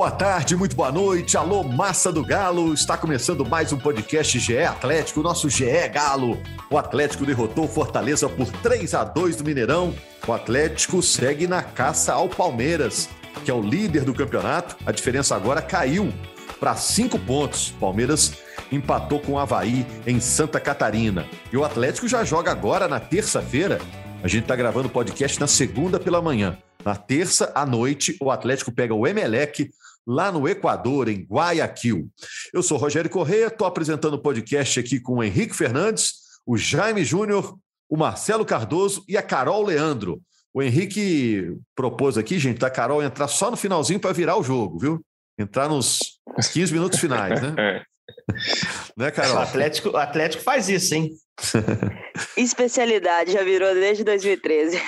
Boa 0.00 0.10
tarde, 0.10 0.56
muito 0.56 0.74
boa 0.74 0.90
noite. 0.90 1.36
Alô, 1.36 1.62
massa 1.62 2.10
do 2.10 2.24
Galo. 2.24 2.72
Está 2.72 2.96
começando 2.96 3.44
mais 3.44 3.70
um 3.70 3.76
podcast 3.76 4.38
GE 4.38 4.56
Atlético, 4.56 5.20
nosso 5.20 5.50
GE 5.50 5.66
Galo. 5.92 6.38
O 6.70 6.78
Atlético 6.78 7.26
derrotou 7.26 7.68
Fortaleza 7.68 8.26
por 8.26 8.50
3 8.50 8.94
a 8.94 9.04
2 9.04 9.36
do 9.36 9.44
Mineirão. 9.44 9.94
O 10.26 10.32
Atlético 10.32 11.02
segue 11.02 11.46
na 11.46 11.62
caça 11.62 12.14
ao 12.14 12.30
Palmeiras, 12.30 13.10
que 13.44 13.50
é 13.50 13.54
o 13.54 13.60
líder 13.60 14.04
do 14.04 14.14
campeonato. 14.14 14.74
A 14.86 14.90
diferença 14.90 15.36
agora 15.36 15.60
caiu 15.60 16.10
para 16.58 16.74
cinco 16.76 17.18
pontos. 17.18 17.74
Palmeiras 17.78 18.32
empatou 18.72 19.20
com 19.20 19.32
o 19.32 19.38
Havaí 19.38 19.86
em 20.06 20.18
Santa 20.18 20.58
Catarina. 20.58 21.26
E 21.52 21.58
o 21.58 21.64
Atlético 21.64 22.08
já 22.08 22.24
joga 22.24 22.50
agora 22.50 22.88
na 22.88 23.00
terça-feira. 23.00 23.78
A 24.22 24.28
gente 24.28 24.44
está 24.44 24.56
gravando 24.56 24.88
o 24.88 24.90
podcast 24.90 25.38
na 25.38 25.46
segunda 25.46 26.00
pela 26.00 26.22
manhã. 26.22 26.56
Na 26.82 26.96
terça 26.96 27.52
à 27.54 27.66
noite, 27.66 28.16
o 28.18 28.30
Atlético 28.30 28.72
pega 28.72 28.94
o 28.94 29.06
Emelec 29.06 29.70
lá 30.10 30.32
no 30.32 30.48
Equador, 30.48 31.08
em 31.08 31.22
Guayaquil. 31.22 32.10
Eu 32.52 32.64
sou 32.64 32.76
Rogério 32.76 33.08
Corrêa, 33.08 33.46
estou 33.46 33.64
apresentando 33.64 34.14
o 34.14 34.18
podcast 34.18 34.80
aqui 34.80 34.98
com 34.98 35.18
o 35.18 35.22
Henrique 35.22 35.54
Fernandes, 35.54 36.14
o 36.44 36.56
Jaime 36.56 37.04
Júnior, 37.04 37.56
o 37.88 37.96
Marcelo 37.96 38.44
Cardoso 38.44 39.04
e 39.06 39.16
a 39.16 39.22
Carol 39.22 39.64
Leandro. 39.64 40.20
O 40.52 40.60
Henrique 40.60 41.56
propôs 41.76 42.18
aqui, 42.18 42.40
gente, 42.40 42.58
da 42.58 42.68
Carol 42.68 43.00
entrar 43.00 43.28
só 43.28 43.52
no 43.52 43.56
finalzinho 43.56 44.00
para 44.00 44.12
virar 44.12 44.36
o 44.36 44.42
jogo, 44.42 44.80
viu? 44.80 45.00
Entrar 45.38 45.68
nos 45.68 46.18
15 46.52 46.72
minutos 46.72 46.98
finais, 46.98 47.40
né? 47.40 47.84
né, 48.98 49.12
Carol? 49.12 49.36
O 49.36 49.38
Atlético, 49.38 49.90
o 49.90 49.96
Atlético 49.96 50.42
faz 50.42 50.68
isso, 50.68 50.92
hein? 50.92 51.12
Especialidade, 52.36 53.32
já 53.32 53.42
virou 53.42 53.74
desde 53.74 54.04
2013. 54.04 54.80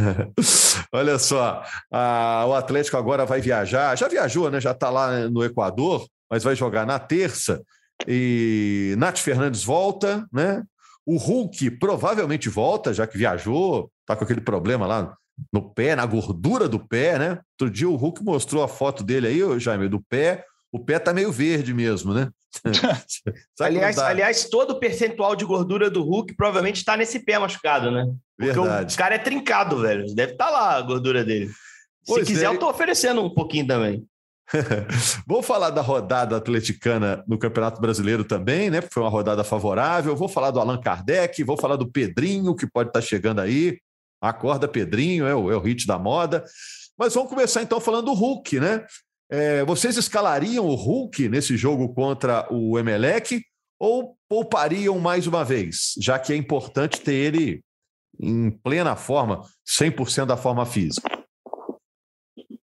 Olha 0.92 1.18
só, 1.18 1.62
a, 1.92 2.44
o 2.46 2.54
Atlético 2.54 2.96
agora 2.96 3.24
vai 3.24 3.40
viajar, 3.40 3.96
já 3.96 4.08
viajou, 4.08 4.50
né? 4.50 4.60
Já 4.60 4.72
está 4.72 4.90
lá 4.90 5.28
no 5.28 5.44
Equador, 5.44 6.06
mas 6.30 6.42
vai 6.42 6.54
jogar 6.54 6.86
na 6.86 6.98
terça. 6.98 7.62
E 8.06 8.94
Nath 8.98 9.18
Fernandes 9.18 9.64
volta, 9.64 10.26
né? 10.32 10.62
O 11.04 11.16
Hulk 11.16 11.72
provavelmente 11.78 12.48
volta, 12.48 12.94
já 12.94 13.06
que 13.06 13.18
viajou, 13.18 13.90
tá 14.06 14.14
com 14.14 14.24
aquele 14.24 14.40
problema 14.40 14.86
lá 14.86 15.16
no 15.52 15.72
pé, 15.72 15.96
na 15.96 16.06
gordura 16.06 16.68
do 16.68 16.78
pé, 16.78 17.18
né? 17.18 17.40
Outro 17.60 17.74
dia 17.74 17.88
o 17.88 17.96
Hulk 17.96 18.22
mostrou 18.22 18.62
a 18.62 18.68
foto 18.68 19.02
dele 19.02 19.26
aí, 19.26 19.60
Jaime, 19.60 19.88
do 19.88 20.00
pé. 20.00 20.44
O 20.72 20.80
pé 20.80 20.98
tá 20.98 21.12
meio 21.12 21.30
verde 21.30 21.74
mesmo, 21.74 22.14
né? 22.14 22.30
aliás, 23.60 23.98
aliás, 23.98 24.44
todo 24.46 24.70
o 24.70 24.80
percentual 24.80 25.36
de 25.36 25.44
gordura 25.44 25.90
do 25.90 26.02
Hulk 26.02 26.34
provavelmente 26.34 26.76
está 26.76 26.96
nesse 26.96 27.20
pé 27.20 27.38
machucado, 27.38 27.90
né? 27.90 28.06
Porque 28.38 28.52
Verdade. 28.52 28.94
o 28.94 28.98
cara 28.98 29.14
é 29.14 29.18
trincado, 29.18 29.80
velho. 29.80 30.06
Deve 30.14 30.32
estar 30.32 30.46
tá 30.46 30.50
lá 30.50 30.76
a 30.76 30.80
gordura 30.80 31.22
dele. 31.22 31.50
Pois 32.06 32.26
Se 32.26 32.32
quiser, 32.32 32.46
é. 32.46 32.48
eu 32.48 32.58
tô 32.58 32.70
oferecendo 32.70 33.22
um 33.22 33.32
pouquinho 33.32 33.66
também. 33.66 34.06
Vou 35.26 35.42
falar 35.42 35.70
da 35.70 35.82
rodada 35.82 36.36
atleticana 36.36 37.22
no 37.28 37.38
Campeonato 37.38 37.80
Brasileiro 37.80 38.24
também, 38.24 38.70
né? 38.70 38.80
Porque 38.80 38.94
foi 38.94 39.02
uma 39.02 39.10
rodada 39.10 39.44
favorável. 39.44 40.16
Vou 40.16 40.28
falar 40.28 40.50
do 40.50 40.58
Allan 40.60 40.80
Kardec, 40.80 41.42
vou 41.44 41.56
falar 41.56 41.76
do 41.76 41.90
Pedrinho, 41.90 42.54
que 42.54 42.66
pode 42.66 42.88
estar 42.90 43.00
tá 43.00 43.06
chegando 43.06 43.40
aí. 43.40 43.78
Acorda, 44.20 44.68
Pedrinho, 44.68 45.26
é 45.26 45.34
o, 45.34 45.50
é 45.50 45.56
o 45.56 45.60
hit 45.60 45.86
da 45.86 45.98
moda. 45.98 46.44
Mas 46.98 47.14
vamos 47.14 47.30
começar 47.30 47.62
então 47.62 47.80
falando 47.80 48.06
do 48.06 48.14
Hulk, 48.14 48.60
né? 48.60 48.84
É, 49.32 49.64
vocês 49.64 49.96
escalariam 49.96 50.66
o 50.66 50.74
Hulk 50.74 51.26
nesse 51.26 51.56
jogo 51.56 51.94
contra 51.94 52.46
o 52.52 52.78
Emelec 52.78 53.42
ou 53.80 54.14
poupariam 54.28 54.98
mais 54.98 55.26
uma 55.26 55.42
vez, 55.42 55.94
já 55.98 56.18
que 56.18 56.34
é 56.34 56.36
importante 56.36 57.00
ter 57.00 57.14
ele 57.14 57.64
em 58.20 58.50
plena 58.50 58.94
forma, 58.94 59.40
100% 59.66 60.26
da 60.26 60.36
forma 60.36 60.66
física? 60.66 61.08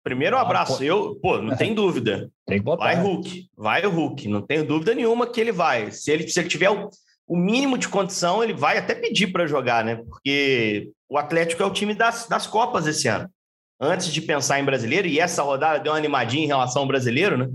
Primeiro, 0.01 0.37
um 0.37 0.39
abraço. 0.39 0.81
Eu, 0.81 1.19
pô, 1.21 1.37
não 1.37 1.53
tem 1.53 1.75
dúvida. 1.75 2.31
Tem 2.47 2.59
que 2.59 2.63
botar. 2.63 2.85
Vai 2.85 2.95
Hulk, 2.95 3.49
vai 3.57 3.85
o 3.85 3.89
Hulk. 3.89 4.29
Não 4.29 4.41
tenho 4.41 4.65
dúvida 4.65 4.95
nenhuma 4.95 5.27
que 5.27 5.41
ele 5.41 5.51
vai. 5.51 5.91
Se 5.91 6.11
ele, 6.11 6.29
se 6.29 6.39
ele 6.39 6.47
tiver 6.47 6.69
o, 6.69 6.89
o 7.27 7.35
mínimo 7.35 7.77
de 7.77 7.89
condição, 7.89 8.41
ele 8.41 8.53
vai 8.53 8.77
até 8.77 8.95
pedir 8.95 9.33
para 9.33 9.45
jogar, 9.45 9.83
né? 9.83 9.97
Porque 9.97 10.93
o 11.09 11.17
Atlético 11.17 11.61
é 11.61 11.65
o 11.65 11.73
time 11.73 11.93
das, 11.93 12.25
das 12.25 12.47
Copas 12.47 12.87
esse 12.87 13.09
ano 13.09 13.29
antes 13.79 14.13
de 14.13 14.21
pensar 14.21 14.59
em 14.59 14.65
brasileiro, 14.65 15.07
e 15.07 15.19
essa 15.19 15.43
rodada 15.43 15.79
deu 15.79 15.91
uma 15.91 15.97
animadinha 15.97 16.43
em 16.43 16.47
relação 16.47 16.83
ao 16.83 16.87
brasileiro, 16.87 17.37
né? 17.37 17.49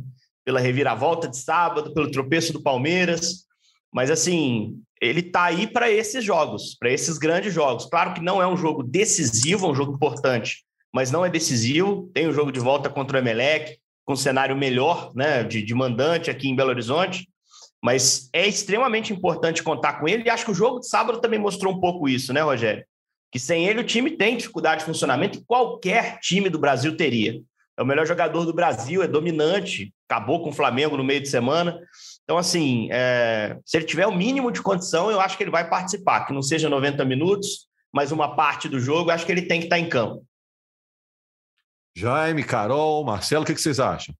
Pela 0.44 0.60
reviravolta 0.60 1.28
de 1.28 1.36
sábado, 1.36 1.92
pelo 1.92 2.10
tropeço 2.10 2.52
do 2.52 2.62
Palmeiras. 2.62 3.46
Mas, 3.92 4.10
assim, 4.10 4.80
ele 5.00 5.22
tá 5.22 5.44
aí 5.44 5.66
para 5.66 5.90
esses 5.90 6.24
jogos, 6.24 6.76
para 6.78 6.90
esses 6.90 7.18
grandes 7.18 7.52
jogos. 7.52 7.86
Claro 7.86 8.14
que 8.14 8.20
não 8.20 8.42
é 8.42 8.46
um 8.46 8.56
jogo 8.56 8.82
decisivo, 8.82 9.66
é 9.66 9.70
um 9.70 9.74
jogo 9.74 9.94
importante, 9.94 10.64
mas 10.92 11.10
não 11.10 11.24
é 11.24 11.30
decisivo. 11.30 12.10
Tem 12.12 12.26
o 12.26 12.30
um 12.30 12.32
jogo 12.32 12.50
de 12.50 12.60
volta 12.60 12.90
contra 12.90 13.16
o 13.16 13.20
Emelec, 13.20 13.78
com 14.04 14.14
um 14.14 14.16
cenário 14.16 14.56
melhor, 14.56 15.12
né, 15.14 15.44
de, 15.44 15.62
de 15.62 15.74
mandante 15.74 16.30
aqui 16.30 16.48
em 16.48 16.56
Belo 16.56 16.70
Horizonte. 16.70 17.28
Mas 17.82 18.28
é 18.32 18.46
extremamente 18.46 19.12
importante 19.12 19.62
contar 19.62 20.00
com 20.00 20.08
ele, 20.08 20.24
e 20.24 20.30
acho 20.30 20.44
que 20.44 20.50
o 20.50 20.54
jogo 20.54 20.80
de 20.80 20.88
sábado 20.88 21.20
também 21.20 21.38
mostrou 21.38 21.72
um 21.72 21.80
pouco 21.80 22.08
isso, 22.08 22.32
né, 22.32 22.40
Rogério? 22.40 22.84
Que 23.30 23.38
sem 23.38 23.66
ele 23.66 23.80
o 23.80 23.84
time 23.84 24.16
tem 24.16 24.36
dificuldade 24.36 24.80
de 24.80 24.86
funcionamento 24.86 25.38
e 25.38 25.44
qualquer 25.44 26.18
time 26.20 26.48
do 26.48 26.58
Brasil 26.58 26.96
teria. 26.96 27.40
É 27.76 27.82
o 27.82 27.86
melhor 27.86 28.06
jogador 28.06 28.44
do 28.44 28.52
Brasil, 28.52 29.02
é 29.02 29.06
dominante, 29.06 29.94
acabou 30.08 30.42
com 30.42 30.50
o 30.50 30.52
Flamengo 30.52 30.96
no 30.96 31.04
meio 31.04 31.20
de 31.20 31.28
semana. 31.28 31.78
Então, 32.24 32.36
assim, 32.36 32.88
é, 32.90 33.56
se 33.64 33.76
ele 33.76 33.86
tiver 33.86 34.06
o 34.06 34.16
mínimo 34.16 34.50
de 34.50 34.60
condição, 34.60 35.10
eu 35.10 35.20
acho 35.20 35.36
que 35.36 35.44
ele 35.44 35.50
vai 35.50 35.68
participar, 35.68 36.26
que 36.26 36.32
não 36.32 36.42
seja 36.42 36.68
90 36.68 37.04
minutos, 37.04 37.68
mas 37.92 38.10
uma 38.10 38.34
parte 38.34 38.68
do 38.68 38.80
jogo, 38.80 39.10
eu 39.10 39.14
acho 39.14 39.24
que 39.24 39.30
ele 39.30 39.42
tem 39.42 39.60
que 39.60 39.66
estar 39.66 39.78
em 39.78 39.88
campo. 39.88 40.26
Jaime, 41.96 42.44
Carol, 42.44 43.04
Marcelo, 43.04 43.44
o 43.44 43.46
que, 43.46 43.56
vocês 43.56 43.80
acham? 43.80 44.14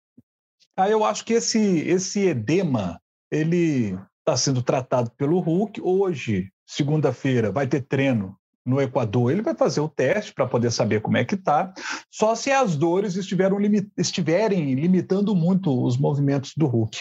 Ah, 0.77 0.89
eu 0.89 1.05
acho 1.05 1.25
que 1.25 1.35
esse, 1.35 1.81
esse 1.81 2.27
edema, 2.27 3.01
ele 3.31 3.99
está 4.21 4.37
sendo 4.37 4.63
tratado 4.63 5.11
pelo 5.13 5.41
Hulk. 5.41 5.81
Hoje, 5.81 6.53
segunda-feira, 6.67 7.51
vai 7.51 7.67
ter 7.67 7.83
treino 7.83 8.39
no 8.69 8.81
Equador, 8.81 9.33
ele 9.33 9.43
vai 9.43 9.55
fazer 9.55 9.81
o 9.81 9.89
teste 9.89 10.35
para 10.35 10.47
poder 10.47 10.71
saber 10.71 11.01
como 11.01 11.17
é 11.17 11.25
que 11.25 11.35
está, 11.35 11.73
só 12.11 12.35
se 12.35 12.51
as 12.51 12.77
dores 12.77 13.17
estiverem, 13.17 13.91
estiverem 13.97 14.75
limitando 14.75 15.35
muito 15.35 15.85
os 15.85 15.97
movimentos 15.97 16.53
do 16.57 16.67
Hulk. 16.67 16.99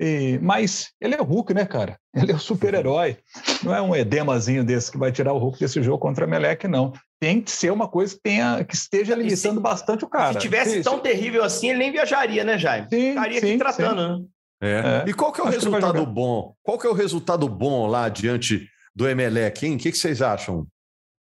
E, 0.00 0.38
mas 0.40 0.88
ele 0.98 1.14
é 1.14 1.20
o 1.20 1.24
Hulk, 1.24 1.52
né, 1.52 1.66
cara? 1.66 1.98
Ele 2.14 2.32
é 2.32 2.34
o 2.34 2.38
super-herói. 2.38 3.18
Não 3.62 3.74
é 3.74 3.82
um 3.82 3.94
edemazinho 3.94 4.64
desse 4.64 4.90
que 4.90 4.96
vai 4.96 5.12
tirar 5.12 5.34
o 5.34 5.38
Hulk 5.38 5.60
desse 5.60 5.82
jogo 5.82 5.98
contra 5.98 6.24
a 6.24 6.28
Meleque, 6.28 6.66
não. 6.66 6.94
Tem 7.20 7.38
que 7.42 7.50
ser 7.50 7.70
uma 7.70 7.86
coisa 7.86 8.14
que, 8.14 8.20
tenha, 8.22 8.64
que 8.64 8.74
esteja 8.74 9.14
limitando 9.14 9.56
se, 9.56 9.60
bastante 9.60 10.02
o 10.02 10.08
cara. 10.08 10.32
Se 10.32 10.38
tivesse 10.38 10.82
tão 10.82 10.98
terrível 10.98 11.44
assim, 11.44 11.68
ele 11.68 11.80
nem 11.80 11.92
viajaria, 11.92 12.42
né, 12.44 12.56
Jaime? 12.56 12.88
Sim, 12.90 13.08
Estaria 13.10 13.40
sim, 13.40 13.48
aqui 13.50 13.58
tratando, 13.58 14.00
sim. 14.00 14.22
né? 14.22 14.26
É. 14.62 15.04
É. 15.06 15.10
E 15.10 15.12
qual 15.12 15.32
que 15.32 15.40
é 15.40 15.44
o 15.44 15.48
Acho 15.48 15.58
resultado 15.58 16.06
bom? 16.06 16.54
Qual 16.62 16.78
que 16.78 16.86
é 16.86 16.90
o 16.90 16.94
resultado 16.94 17.46
bom 17.46 17.86
lá 17.86 18.08
diante 18.08 18.66
do 18.94 19.06
Emelec, 19.06 19.66
hein? 19.66 19.76
O 19.76 19.78
que, 19.78 19.92
que 19.92 19.98
vocês 19.98 20.22
acham? 20.22 20.66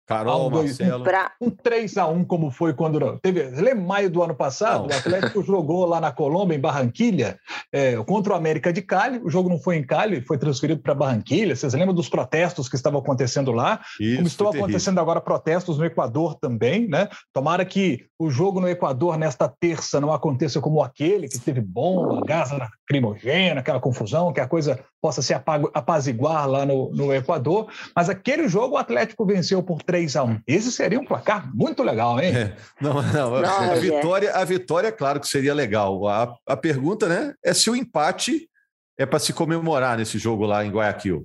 Carol, 0.08 0.46
um, 0.46 0.50
Marcelo. 0.50 1.05
Pra... 1.05 1.32
Um 1.38 1.50
3x1, 1.50 2.26
como 2.26 2.50
foi 2.50 2.72
quando. 2.72 3.19
Teve, 3.20 3.43
lembra 3.50 3.84
maio 3.84 4.10
do 4.10 4.22
ano 4.22 4.34
passado? 4.34 4.88
Não. 4.88 4.96
O 4.96 4.99
Atlético 4.99 5.43
jogou 5.43 5.84
lá 5.84 6.00
na 6.00 6.10
Colômbia, 6.10 6.56
em 6.56 6.60
Barranquilha, 6.60 7.38
é, 7.70 7.96
contra 8.05 8.32
o 8.32 8.37
América 8.37 8.72
de 8.72 8.81
Cali. 8.81 9.20
O 9.22 9.28
jogo 9.28 9.50
não 9.50 9.58
foi 9.58 9.76
em 9.76 9.84
Cali, 9.84 10.22
foi 10.22 10.38
transferido 10.38 10.81
para 10.81 10.94
Barranquilha. 10.94 11.55
Vocês 11.55 11.75
lembram 11.75 11.94
dos 11.94 12.08
protestos 12.08 12.70
que 12.70 12.76
estavam 12.76 13.00
acontecendo 13.00 13.52
lá? 13.52 13.81
Isso, 14.00 14.16
como 14.16 14.26
estão 14.26 14.49
acontecendo 14.49 14.94
terrível. 14.94 15.02
agora 15.02 15.20
protestos 15.20 15.76
no 15.76 15.84
Equador 15.84 16.37
também, 16.37 16.88
né? 16.88 17.08
Tomara 17.31 17.62
que 17.66 18.06
o 18.19 18.31
jogo 18.31 18.61
no 18.61 18.69
Equador 18.69 19.19
nesta 19.19 19.46
terça 19.46 20.00
não 20.00 20.11
aconteça 20.11 20.58
como 20.58 20.82
aquele, 20.82 21.28
que 21.28 21.38
teve 21.38 21.61
bomba, 21.61 22.22
gás 22.25 22.50
lacrimogênea, 22.50 23.61
aquela 23.61 23.78
confusão, 23.78 24.32
que 24.32 24.40
a 24.40 24.49
coisa 24.49 24.81
possa 25.02 25.20
se 25.20 25.34
apaziguar 25.34 26.49
lá 26.49 26.64
no, 26.64 26.90
no 26.93 27.14
Equador. 27.14 27.69
Mas 27.94 28.08
aquele 28.08 28.49
jogo 28.49 28.75
o 28.75 28.78
Atlético 28.78 29.26
venceu 29.26 29.62
por 29.62 29.82
3 29.82 29.98
3 29.99 30.17
a 30.17 30.25
1 30.25 30.41
Esse 30.47 30.71
seria 30.71 31.00
um 31.00 31.05
placar 31.05 31.53
muito 31.55 31.83
legal, 31.83 32.21
hein? 32.21 32.33
É, 32.37 32.56
não, 32.81 33.03
não, 33.03 33.35
a, 33.37 33.75
vitória, 33.75 34.33
a 34.33 34.45
vitória, 34.45 34.93
claro 34.93 35.21
que 35.21 35.27
seria 35.27 35.53
legal. 35.53 36.06
A, 36.06 36.35
a 36.47 36.56
pergunta, 36.56 37.09
né, 37.09 37.35
é 37.45 37.53
se 37.53 37.69
o 37.69 37.75
empate 37.75 38.49
é 38.97 39.05
para 39.05 39.19
se 39.19 39.33
comemorar 39.33 39.99
nesse 39.99 40.19
jogo 40.19 40.47
lá 40.47 40.65
em 40.65 40.71
Guayaquil. 40.71 41.25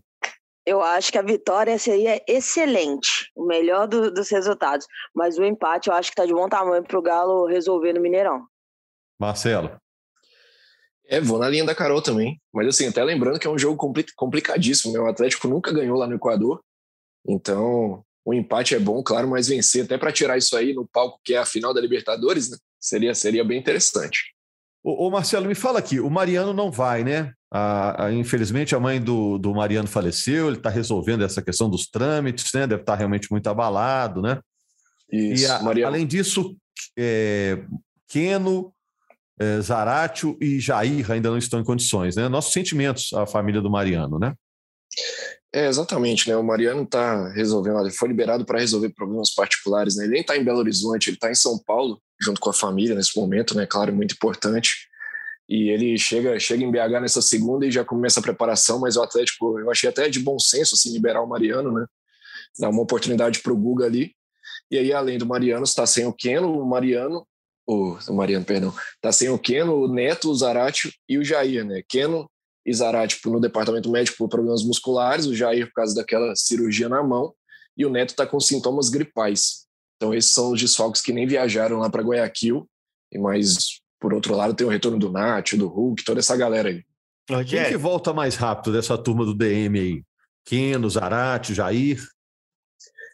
Eu 0.66 0.82
acho 0.82 1.12
que 1.12 1.18
a 1.18 1.22
vitória 1.22 1.78
seria 1.78 2.22
excelente, 2.28 3.30
o 3.36 3.46
melhor 3.46 3.88
do, 3.88 4.10
dos 4.12 4.30
resultados. 4.30 4.88
Mas 5.14 5.38
o 5.38 5.44
empate 5.44 5.90
eu 5.90 5.94
acho 5.94 6.10
que 6.10 6.14
está 6.14 6.26
de 6.26 6.34
bom 6.34 6.48
tamanho 6.48 6.84
para 6.84 6.98
o 6.98 7.02
Galo 7.02 7.46
resolver 7.46 7.94
no 7.94 8.02
Mineirão. 8.02 8.46
Marcelo. 9.20 9.78
É, 11.06 11.20
vou 11.20 11.38
na 11.38 11.50
linha 11.50 11.66
da 11.66 11.76
Carol 11.76 12.02
também. 12.02 12.40
Mas 12.54 12.68
assim, 12.68 12.88
até 12.88 13.04
lembrando 13.04 13.40
que 13.40 13.46
é 13.46 13.50
um 13.50 13.58
jogo 13.58 13.78
complicadíssimo. 14.16 14.94
Né? 14.94 15.00
O 15.00 15.08
Atlético 15.08 15.50
nunca 15.50 15.72
ganhou 15.72 15.98
lá 15.98 16.08
no 16.08 16.16
Equador. 16.16 16.62
Então, 17.28 18.04
o 18.26 18.34
empate 18.34 18.76
é 18.76 18.80
bom, 18.80 19.04
claro, 19.04 19.28
mas 19.28 19.48
vencer 19.48 19.84
até 19.84 19.98
para 19.98 20.12
tirar 20.12 20.38
isso 20.38 20.56
aí 20.56 20.74
no 20.74 20.88
palco 20.88 21.20
que 21.24 21.34
é 21.34 21.38
a 21.38 21.46
final 21.46 21.74
da 21.74 21.82
Libertadores, 21.82 22.50
né? 22.50 22.58
Seria, 22.80 23.14
seria 23.14 23.44
bem 23.44 23.60
interessante. 23.60 24.34
Ô, 24.84 25.08
ô, 25.08 25.12
Marcelo, 25.12 25.46
me 25.46 25.56
fala 25.56 25.80
aqui, 25.80 26.00
o 26.00 26.10
Mariano 26.10 26.54
não 26.54 26.72
vai, 26.72 27.04
né? 27.04 27.34
Infelizmente, 28.14 28.76
a 28.76 28.80
mãe 28.80 29.00
do, 29.00 29.38
do 29.38 29.54
Mariano 29.54 29.88
faleceu, 29.88 30.48
ele 30.48 30.58
está 30.58 30.70
resolvendo 30.70 31.24
essa 31.24 31.42
questão 31.42 31.70
dos 31.70 31.88
trâmites, 31.88 32.52
né? 32.54 32.68
Deve 32.68 32.82
estar 32.82 32.94
tá 32.94 32.98
realmente 32.98 33.30
muito 33.32 33.48
abalado, 33.48 34.22
né? 34.22 34.40
Isso, 35.12 35.44
e 35.44 35.48
a, 35.48 35.88
além 35.88 36.08
disso, 36.08 36.58
é, 36.98 37.64
Keno, 38.08 38.74
é, 39.40 39.62
Zaratio 39.62 40.38
e 40.42 40.60
Jair 40.60 41.12
ainda 41.12 41.30
não 41.30 41.38
estão 41.38 41.60
em 41.60 41.64
condições, 41.64 42.16
né? 42.16 42.28
Nossos 42.28 42.52
sentimentos 42.52 43.14
à 43.14 43.26
família 43.26 43.62
do 43.62 43.70
Mariano, 43.70 44.18
né? 44.18 44.34
É, 45.56 45.68
exatamente, 45.68 46.28
né? 46.28 46.36
O 46.36 46.44
Mariano 46.44 46.82
está 46.84 47.30
resolvendo, 47.30 47.92
foi 47.92 48.08
liberado 48.08 48.44
para 48.44 48.60
resolver 48.60 48.90
problemas 48.90 49.34
particulares, 49.34 49.96
né? 49.96 50.06
Ele 50.06 50.14
nem 50.14 50.22
está 50.22 50.36
em 50.36 50.44
Belo 50.44 50.60
Horizonte, 50.60 51.10
ele 51.10 51.18
está 51.18 51.30
em 51.30 51.36
São 51.36 51.60
Paulo, 51.60 52.02
junto 52.20 52.42
com 52.42 52.50
a 52.50 52.54
família 52.54 52.96
nesse 52.96 53.16
momento, 53.18 53.56
né? 53.56 53.68
Claro, 53.68 53.94
muito 53.94 54.16
importante 54.16 54.88
e 55.48 55.70
ele 55.70 55.98
chega 55.98 56.40
chega 56.40 56.64
em 56.64 56.72
BH 56.72 57.02
nessa 57.02 57.22
segunda 57.22 57.66
e 57.66 57.72
já 57.72 57.84
começa 57.84 58.20
a 58.20 58.24
preparação, 58.24 58.80
mas 58.80 58.96
o 58.96 59.04
Atlético, 59.04 59.60
eu 59.60 59.70
achei 59.70 59.90
até 59.90 60.10
de 60.10 60.20
bom 60.20 60.40
senso 60.40 60.76
assim, 60.76 60.92
liberar 60.92 61.22
o 61.22 61.28
Mariano, 61.28 61.72
né? 61.72 61.86
Dar 62.58 62.70
uma 62.70 62.82
oportunidade 62.82 63.40
para 63.40 63.54
o 63.54 63.58
Guga 63.58 63.86
ali. 63.86 64.16
E 64.72 64.78
aí, 64.78 64.94
além 64.94 65.18
do 65.18 65.26
Mariano, 65.26 65.64
está 65.64 65.86
sem 65.86 66.06
o 66.06 66.14
Keno, 66.14 66.60
o 66.60 66.66
Mariano, 66.66 67.28
o, 67.68 67.98
o 68.08 68.14
Mariano, 68.14 68.46
perdão, 68.46 68.74
está 68.96 69.12
sem 69.12 69.30
o 69.30 69.38
Keno, 69.38 69.76
o 69.76 69.88
Neto, 69.88 70.30
o 70.30 70.36
Zarate 70.36 70.94
e 71.08 71.18
o 71.18 71.24
Jair, 71.24 71.66
né? 71.66 71.84
Keno 71.88 72.30
e 72.66 72.74
Zarate 72.74 73.20
no 73.26 73.40
departamento 73.40 73.92
médico 73.92 74.18
por 74.18 74.30
problemas 74.30 74.64
musculares, 74.64 75.26
o 75.26 75.36
Jair 75.36 75.68
por 75.68 75.74
causa 75.74 75.96
daquela 75.96 76.36
cirurgia 76.36 76.88
na 76.88 77.04
mão, 77.04 77.34
e 77.76 77.86
o 77.86 77.90
Neto 77.90 78.12
está 78.12 78.26
com 78.26 78.40
sintomas 78.40 78.90
gripais. 78.90 79.66
Então, 79.98 80.14
esses 80.14 80.32
são 80.32 80.52
os 80.52 80.62
desfalques 80.62 81.02
que 81.02 81.14
nem 81.14 81.28
viajaram 81.28 81.80
lá 81.80 81.90
para 81.90 82.04
Guayaquil, 82.04 82.70
e 83.12 83.20
mais 83.20 83.82
por 84.04 84.14
outro 84.14 84.36
lado, 84.36 84.54
tem 84.54 84.68
o 84.68 84.70
retorno 84.70 85.00
do 85.00 85.10
Nath, 85.10 85.54
do 85.54 85.66
Hulk, 85.66 86.04
toda 86.04 86.20
essa 86.20 86.36
galera 86.36 86.68
aí. 86.68 86.84
Quem 87.46 87.70
que 87.70 87.78
volta 87.78 88.12
mais 88.12 88.36
rápido 88.36 88.74
dessa 88.74 88.98
turma 88.98 89.24
do 89.24 89.34
DM 89.34 89.80
aí? 89.80 90.04
Keno, 90.44 90.90
Zarate, 90.90 91.54
Jair? 91.54 92.06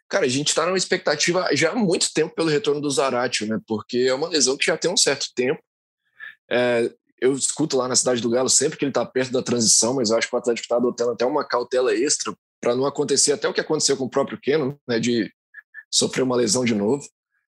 Cara, 0.09 0.25
a 0.25 0.27
gente 0.27 0.47
está 0.47 0.65
numa 0.65 0.79
expectativa 0.79 1.47
já 1.55 1.73
há 1.73 1.75
muito 1.75 2.11
tempo 2.11 2.33
pelo 2.33 2.49
retorno 2.49 2.81
do 2.81 2.89
Zarate, 2.89 3.45
né? 3.45 3.59
Porque 3.67 3.99
é 4.09 4.13
uma 4.15 4.27
lesão 4.27 4.57
que 4.57 4.65
já 4.65 4.75
tem 4.75 4.91
um 4.91 4.97
certo 4.97 5.27
tempo. 5.35 5.61
É, 6.49 6.91
eu 7.21 7.33
escuto 7.33 7.77
lá 7.77 7.87
na 7.87 7.95
Cidade 7.95 8.21
do 8.21 8.29
Galo 8.29 8.49
sempre 8.49 8.77
que 8.77 8.85
ele 8.85 8.91
está 8.91 9.05
perto 9.05 9.31
da 9.31 9.41
transição, 9.41 9.93
mas 9.95 10.09
eu 10.09 10.17
acho 10.17 10.29
que 10.29 10.35
o 10.35 10.39
Atlético 10.39 10.65
está 10.65 10.77
adotando 10.77 11.11
até 11.11 11.25
uma 11.25 11.45
cautela 11.45 11.93
extra 11.93 12.33
para 12.61 12.75
não 12.75 12.85
acontecer 12.85 13.31
até 13.31 13.47
o 13.47 13.53
que 13.53 13.61
aconteceu 13.61 13.95
com 13.97 14.05
o 14.05 14.09
próprio 14.09 14.39
Keno, 14.39 14.79
né? 14.87 14.99
De 14.99 15.31
sofrer 15.91 16.23
uma 16.23 16.35
lesão 16.35 16.65
de 16.65 16.75
novo. 16.75 17.07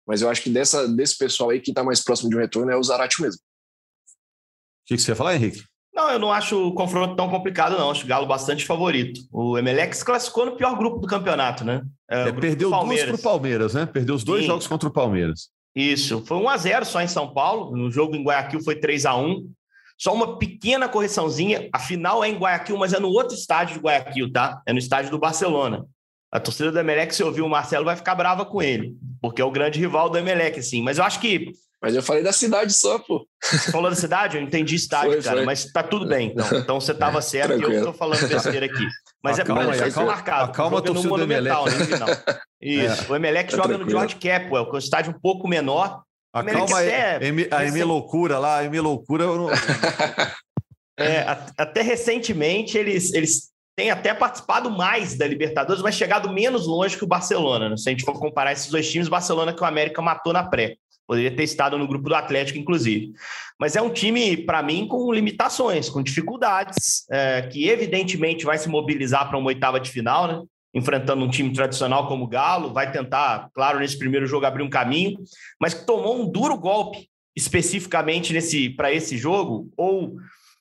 Mas 0.05 0.21
eu 0.21 0.29
acho 0.29 0.41
que 0.41 0.49
dessa, 0.49 0.87
desse 0.87 1.17
pessoal 1.17 1.49
aí 1.49 1.59
que 1.59 1.71
está 1.71 1.83
mais 1.83 2.03
próximo 2.03 2.29
de 2.29 2.35
um 2.35 2.39
retorno 2.39 2.71
é 2.71 2.77
o 2.77 2.83
Zarate 2.83 3.21
mesmo. 3.21 3.39
O 3.39 4.87
que, 4.87 4.95
que 4.95 5.01
você 5.01 5.11
ia 5.11 5.15
falar, 5.15 5.35
Henrique? 5.35 5.63
Não, 5.93 6.11
eu 6.11 6.19
não 6.19 6.31
acho 6.31 6.67
o 6.67 6.73
confronto 6.73 7.15
tão 7.15 7.29
complicado, 7.29 7.77
não. 7.77 7.89
Acho 7.89 8.05
o 8.05 8.07
Galo 8.07 8.27
bastante 8.27 8.65
favorito. 8.65 9.19
O 9.31 9.57
Emelec 9.57 9.97
se 9.97 10.05
classificou 10.05 10.45
no 10.45 10.55
pior 10.55 10.77
grupo 10.77 10.99
do 10.99 11.07
campeonato, 11.07 11.65
né? 11.65 11.81
É, 12.09 12.29
é, 12.29 12.31
perdeu 12.31 12.69
duas 12.69 13.03
para 13.03 13.15
o 13.15 13.21
Palmeiras, 13.21 13.73
né? 13.73 13.85
Perdeu 13.85 14.15
os 14.15 14.23
dois 14.23 14.41
Sim. 14.41 14.47
jogos 14.47 14.67
contra 14.67 14.87
o 14.87 14.93
Palmeiras. 14.93 15.49
Isso. 15.75 16.23
Foi 16.25 16.37
1 16.37 16.49
a 16.49 16.57
0 16.57 16.85
só 16.85 17.01
em 17.01 17.07
São 17.07 17.33
Paulo. 17.33 17.75
No 17.75 17.91
jogo 17.91 18.15
em 18.15 18.23
Guayaquil 18.23 18.63
foi 18.63 18.75
3 18.75 19.05
a 19.05 19.15
1 19.15 19.51
Só 19.97 20.13
uma 20.13 20.37
pequena 20.37 20.87
correçãozinha. 20.87 21.69
A 21.73 21.79
final 21.79 22.23
é 22.23 22.29
em 22.29 22.37
Guayaquil, 22.37 22.77
mas 22.77 22.93
é 22.93 22.99
no 22.99 23.09
outro 23.09 23.35
estádio 23.35 23.75
de 23.75 23.81
Guayaquil, 23.81 24.31
tá? 24.31 24.61
É 24.65 24.71
no 24.71 24.79
estádio 24.79 25.09
do 25.09 25.17
Barcelona. 25.17 25.85
A 26.31 26.39
torcida 26.39 26.71
do 26.71 26.79
Emelec, 26.79 27.15
se 27.15 27.23
ouvir 27.23 27.41
o 27.41 27.49
Marcelo, 27.49 27.85
vai 27.85 27.95
ficar 27.95 28.13
brava 28.13 28.45
com 28.45 28.61
ele, 28.61 28.95
porque 29.21 29.41
é 29.41 29.45
o 29.45 29.51
grande 29.51 29.79
rival 29.79 30.09
do 30.09 30.17
Emelec, 30.17 30.59
assim. 30.59 30.83
Mas 30.83 30.97
eu 30.97 31.03
acho 31.03 31.19
que. 31.19 31.51
Mas 31.81 31.95
eu 31.95 32.03
falei 32.03 32.21
da 32.21 32.33
cidade 32.33 32.73
só, 32.73 32.99
pô. 32.99 33.25
Você 33.41 33.71
falou 33.71 33.89
da 33.89 33.95
cidade? 33.95 34.35
Eu 34.35 34.43
entendi 34.43 34.75
estádio, 34.75 35.13
foi, 35.13 35.21
cara, 35.21 35.37
foi. 35.37 35.45
mas 35.45 35.71
tá 35.71 35.81
tudo 35.83 36.05
bem. 36.05 36.31
Então, 36.31 36.59
então 36.59 36.81
você 36.81 36.93
tava 36.93 37.21
certo 37.21 37.57
e 37.57 37.75
eu 37.75 37.83
tô 37.83 37.93
falando 37.93 38.27
besteira 38.27 38.65
aqui. 38.65 38.85
Mas 39.23 39.39
acalma, 39.39 39.73
é 39.73 39.77
para 39.77 39.87
acalma, 39.87 40.11
marcado. 40.11 40.51
Acalma 40.51 40.79
a 40.79 40.81
torcida 40.81 41.09
do 41.09 41.23
Emelec. 41.23 41.55
Né, 41.55 42.39
Isso. 42.61 43.05
É. 43.05 43.11
O 43.11 43.15
Emelec 43.15 43.49
tá 43.51 43.57
joga 43.57 43.69
tranquilo. 43.69 43.85
no 43.85 43.91
George 43.91 44.15
Capwell, 44.15 44.65
que 44.65 44.71
é 44.71 44.75
um 44.75 44.79
estádio 44.79 45.11
um 45.15 45.19
pouco 45.19 45.47
menor. 45.47 46.03
Acalma 46.33 46.83
é, 46.83 47.19
a 47.51 47.65
M 47.65 47.83
Loucura 47.83 48.37
lá, 48.37 48.59
a 48.59 48.65
M 48.65 48.79
Loucura. 48.79 49.25
Não... 49.25 49.49
é, 50.99 51.25
até 51.57 51.81
recentemente 51.81 52.77
eles, 52.77 53.13
eles 53.13 53.51
tem 53.77 53.91
até 53.91 54.11
participado 54.11 54.71
mais 54.71 55.15
da 55.15 55.27
Libertadores, 55.27 55.83
mas 55.83 55.93
chegado 55.93 56.33
menos 56.33 56.65
longe 56.65 56.97
que 56.97 57.03
o 57.03 57.07
Barcelona. 57.07 57.69
Né? 57.69 57.77
Se 57.77 57.87
a 57.87 57.91
gente 57.91 58.03
for 58.03 58.19
comparar 58.19 58.51
esses 58.51 58.71
dois 58.71 58.91
times, 58.91 59.07
Barcelona 59.07 59.53
que 59.53 59.61
o 59.61 59.65
América 59.65 60.01
matou 60.01 60.33
na 60.33 60.43
pré. 60.43 60.77
Poderia 61.07 61.33
ter 61.33 61.43
estado 61.43 61.77
no 61.77 61.87
grupo 61.87 62.09
do 62.09 62.15
Atlético, 62.15 62.57
inclusive. 62.57 63.13
Mas 63.59 63.75
é 63.75 63.81
um 63.81 63.93
time, 63.93 64.35
para 64.35 64.63
mim, 64.63 64.87
com 64.87 65.13
limitações, 65.13 65.89
com 65.89 66.01
dificuldades, 66.01 67.05
é, 67.09 67.43
que 67.43 67.69
evidentemente 67.69 68.45
vai 68.45 68.57
se 68.57 68.67
mobilizar 68.67 69.29
para 69.29 69.37
uma 69.37 69.47
oitava 69.47 69.79
de 69.79 69.91
final, 69.91 70.27
né? 70.27 70.43
Enfrentando 70.77 71.23
um 71.23 71.29
time 71.29 71.51
tradicional 71.51 72.07
como 72.07 72.25
o 72.25 72.27
Galo, 72.27 72.73
vai 72.73 72.91
tentar, 72.91 73.49
claro, 73.53 73.79
nesse 73.79 73.97
primeiro 73.97 74.27
jogo 74.27 74.45
abrir 74.45 74.63
um 74.63 74.69
caminho, 74.69 75.17
mas 75.59 75.73
que 75.73 75.85
tomou 75.85 76.21
um 76.21 76.29
duro 76.29 76.57
golpe 76.57 77.09
especificamente 77.35 78.33
nesse 78.33 78.69
para 78.69 78.91
esse 78.91 79.17
jogo, 79.17 79.71
ou 79.77 80.15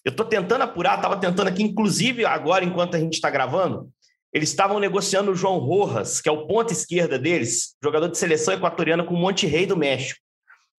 eu 0.04 0.10
estou 0.10 0.26
tentando 0.26 0.62
apurar, 0.62 0.96
estava 0.96 1.16
tentando 1.16 1.48
aqui, 1.48 1.62
inclusive 1.62 2.24
agora, 2.24 2.64
enquanto 2.64 2.94
a 2.96 3.00
gente 3.00 3.14
está 3.14 3.30
gravando, 3.30 3.88
eles 4.32 4.50
estavam 4.50 4.78
negociando 4.78 5.30
o 5.30 5.34
João 5.34 5.58
Rojas, 5.58 6.20
que 6.20 6.28
é 6.28 6.32
o 6.32 6.46
ponta 6.46 6.72
esquerda 6.72 7.18
deles, 7.18 7.74
jogador 7.82 8.08
de 8.08 8.18
seleção 8.18 8.52
equatoriana 8.52 9.02
com 9.02 9.14
o 9.14 9.18
Monte 9.18 9.46
Rei 9.46 9.64
do 9.64 9.76
México. 9.76 10.20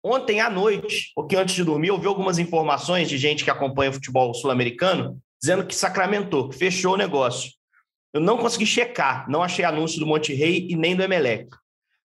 Ontem 0.04 0.40
à 0.40 0.50
noite, 0.50 1.12
porque 1.16 1.36
antes 1.36 1.56
de 1.56 1.64
dormir, 1.64 1.88
eu 1.88 2.08
algumas 2.08 2.38
informações 2.38 3.10
de 3.10 3.18
gente 3.18 3.44
que 3.44 3.50
acompanha 3.50 3.90
o 3.90 3.94
futebol 3.94 4.34
sul-americano, 4.34 5.20
dizendo 5.42 5.66
que 5.66 5.76
sacramentou, 5.76 6.50
que 6.50 6.56
fechou 6.56 6.94
o 6.94 6.98
negócio. 6.98 7.52
Eu 8.18 8.22
não 8.22 8.38
consegui 8.38 8.66
checar, 8.66 9.30
não 9.30 9.44
achei 9.44 9.64
anúncio 9.64 10.00
do 10.00 10.08
Monte 10.08 10.34
Rei 10.34 10.68
e 10.70 10.76
nem 10.76 10.96
do 10.96 11.04
Emelec. 11.04 11.50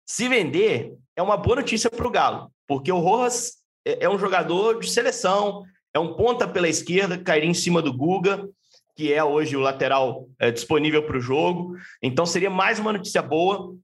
Se 0.04 0.28
vender, 0.28 0.92
é 1.16 1.22
uma 1.22 1.36
boa 1.36 1.56
notícia 1.56 1.90
para 1.90 2.06
o 2.06 2.10
Galo, 2.10 2.52
porque 2.68 2.92
o 2.92 2.98
Rojas 2.98 3.54
é, 3.86 4.04
é 4.04 4.10
um 4.10 4.18
jogador 4.18 4.80
de 4.80 4.90
seleção, 4.90 5.62
é 5.94 5.98
um 5.98 6.12
ponta 6.14 6.46
pela 6.46 6.68
esquerda 6.68 7.16
que 7.16 7.24
cairia 7.24 7.48
em 7.48 7.54
cima 7.54 7.80
do 7.80 7.90
Guga, 7.90 8.46
que 8.94 9.14
é 9.14 9.24
hoje 9.24 9.56
o 9.56 9.60
lateral 9.60 10.28
é, 10.38 10.50
disponível 10.50 11.02
para 11.04 11.16
o 11.16 11.20
jogo. 11.20 11.74
Então 12.02 12.26
seria 12.26 12.50
mais 12.50 12.78
uma 12.78 12.92
notícia 12.92 13.22
boa 13.22 13.74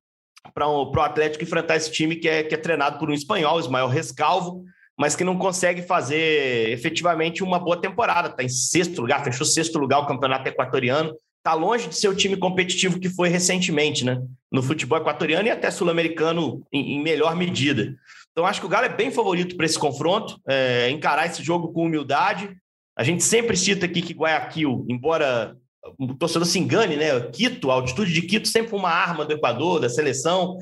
para 0.53 0.69
o 0.69 1.01
Atlético 1.01 1.45
enfrentar 1.45 1.77
esse 1.77 1.91
time 1.91 2.17
que 2.17 2.29
é, 2.29 2.43
que 2.43 2.55
é 2.55 2.59
treinado 2.59 2.99
por 2.99 3.09
um 3.09 3.15
espanhol, 3.15 3.59
Ismael 3.59 3.89
Rescalvo, 3.89 4.63
mas 4.95 5.17
que 5.17 5.25
não 5.25 5.39
consegue 5.39 5.81
fazer 5.81 6.69
efetivamente 6.69 7.43
uma 7.43 7.59
boa 7.59 7.81
temporada. 7.81 8.29
Está 8.29 8.43
em 8.43 8.49
sexto 8.51 9.01
lugar, 9.01 9.25
fechou 9.25 9.47
sexto 9.47 9.79
lugar 9.79 10.01
o 10.01 10.07
campeonato 10.07 10.47
equatoriano. 10.47 11.17
Está 11.41 11.55
longe 11.55 11.89
de 11.89 11.97
ser 11.97 12.09
o 12.09 12.15
time 12.15 12.37
competitivo 12.37 13.01
que 13.01 13.09
foi 13.09 13.31
recentemente, 13.31 14.05
né? 14.05 14.23
No 14.53 14.63
futebol 14.63 14.99
equatoriano 14.99 15.49
e 15.49 15.51
até 15.51 15.71
sul-americano 15.71 16.63
em, 16.71 16.97
em 16.97 17.03
melhor 17.03 17.35
medida. 17.35 17.97
Então, 18.31 18.45
acho 18.45 18.61
que 18.61 18.67
o 18.67 18.69
Galo 18.69 18.85
é 18.85 18.91
bem 18.91 19.11
favorito 19.11 19.57
para 19.57 19.65
esse 19.65 19.79
confronto, 19.79 20.39
é, 20.47 20.91
encarar 20.91 21.27
esse 21.27 21.43
jogo 21.43 21.73
com 21.73 21.87
humildade. 21.87 22.55
A 22.95 23.03
gente 23.03 23.25
sempre 23.25 23.57
cita 23.57 23.87
aqui 23.87 24.03
que 24.03 24.13
Guayaquil, 24.13 24.85
embora 24.87 25.57
o 25.99 26.15
torcedor 26.15 26.47
se 26.47 26.59
engane, 26.59 26.97
né? 26.97 27.19
Quito, 27.33 27.71
a 27.71 27.75
altitude 27.75 28.13
de 28.13 28.23
Quito 28.23 28.47
sempre 28.47 28.77
uma 28.77 28.91
arma 28.91 29.25
do 29.25 29.33
Equador, 29.33 29.81
da 29.81 29.89
seleção. 29.89 30.59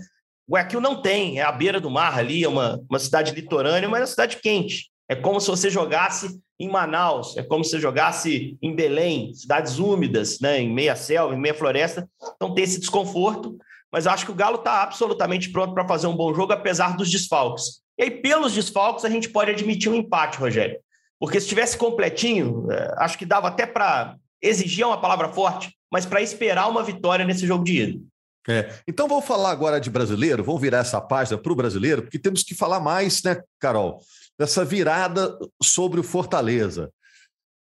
Guayaquil 0.49 0.81
não 0.81 1.03
tem, 1.03 1.41
é 1.41 1.43
à 1.43 1.51
beira 1.51 1.81
do 1.81 1.91
mar 1.91 2.17
ali, 2.17 2.45
é 2.45 2.49
uma, 2.49 2.81
uma 2.89 3.01
cidade 3.01 3.35
litorânea, 3.35 3.89
mas 3.89 3.99
é 3.99 4.03
uma 4.03 4.07
cidade 4.07 4.39
quente. 4.41 4.91
É 5.09 5.17
como 5.17 5.41
se 5.41 5.49
você 5.49 5.69
jogasse 5.69 6.39
em 6.59 6.69
Manaus, 6.69 7.37
é 7.37 7.43
como 7.43 7.65
se 7.65 7.79
jogasse 7.79 8.59
em 8.61 8.75
Belém, 8.75 9.33
cidades 9.33 9.79
úmidas, 9.79 10.41
né, 10.41 10.61
em 10.61 10.73
meia 10.73 10.97
selva, 10.97 11.35
em 11.35 11.39
meia 11.39 11.55
floresta. 11.55 12.09
Então 12.37 12.53
tem 12.55 12.65
esse 12.65 12.81
desconforto 12.81 13.57
mas 13.93 14.07
acho 14.07 14.27
que 14.27 14.31
o 14.31 14.35
Galo 14.35 14.57
está 14.57 14.83
absolutamente 14.83 15.51
pronto 15.51 15.73
para 15.73 15.87
fazer 15.87 16.07
um 16.07 16.17
bom 16.17 16.33
jogo, 16.35 16.53
apesar 16.53 16.97
dos 16.97 17.11
desfalques. 17.11 17.81
E 17.97 18.05
aí, 18.05 18.11
pelos 18.11 18.53
desfalques, 18.53 19.05
a 19.05 19.11
gente 19.11 19.29
pode 19.31 19.51
admitir 19.51 19.91
um 19.91 19.95
empate, 19.95 20.39
Rogério. 20.39 20.79
Porque 21.19 21.41
se 21.41 21.47
estivesse 21.47 21.77
completinho, 21.77 22.71
é, 22.71 22.95
acho 22.99 23.19
que 23.19 23.27
dava 23.27 23.49
até 23.49 23.67
para 23.67 24.17
exigir 24.41 24.87
uma 24.87 25.01
palavra 25.01 25.29
forte, 25.31 25.75
mas 25.91 26.07
para 26.07 26.23
esperar 26.23 26.69
uma 26.69 26.83
vitória 26.83 27.25
nesse 27.25 27.47
jogo 27.47 27.65
de 27.65 27.83
ida. 27.83 28.01
É, 28.49 28.73
então 28.87 29.07
vamos 29.07 29.27
falar 29.27 29.51
agora 29.51 29.79
de 29.79 29.91
brasileiro, 29.91 30.43
vamos 30.43 30.61
virar 30.61 30.79
essa 30.79 31.01
página 31.01 31.37
para 31.37 31.53
o 31.53 31.57
brasileiro, 31.57 32.03
porque 32.03 32.19
temos 32.19 32.43
que 32.43 32.55
falar 32.55 32.81
mais, 32.81 33.23
né, 33.23 33.43
Carol, 33.61 34.01
dessa 34.39 34.65
virada 34.65 35.39
sobre 35.63 36.01
o 36.01 36.03
Fortaleza. 36.03 36.91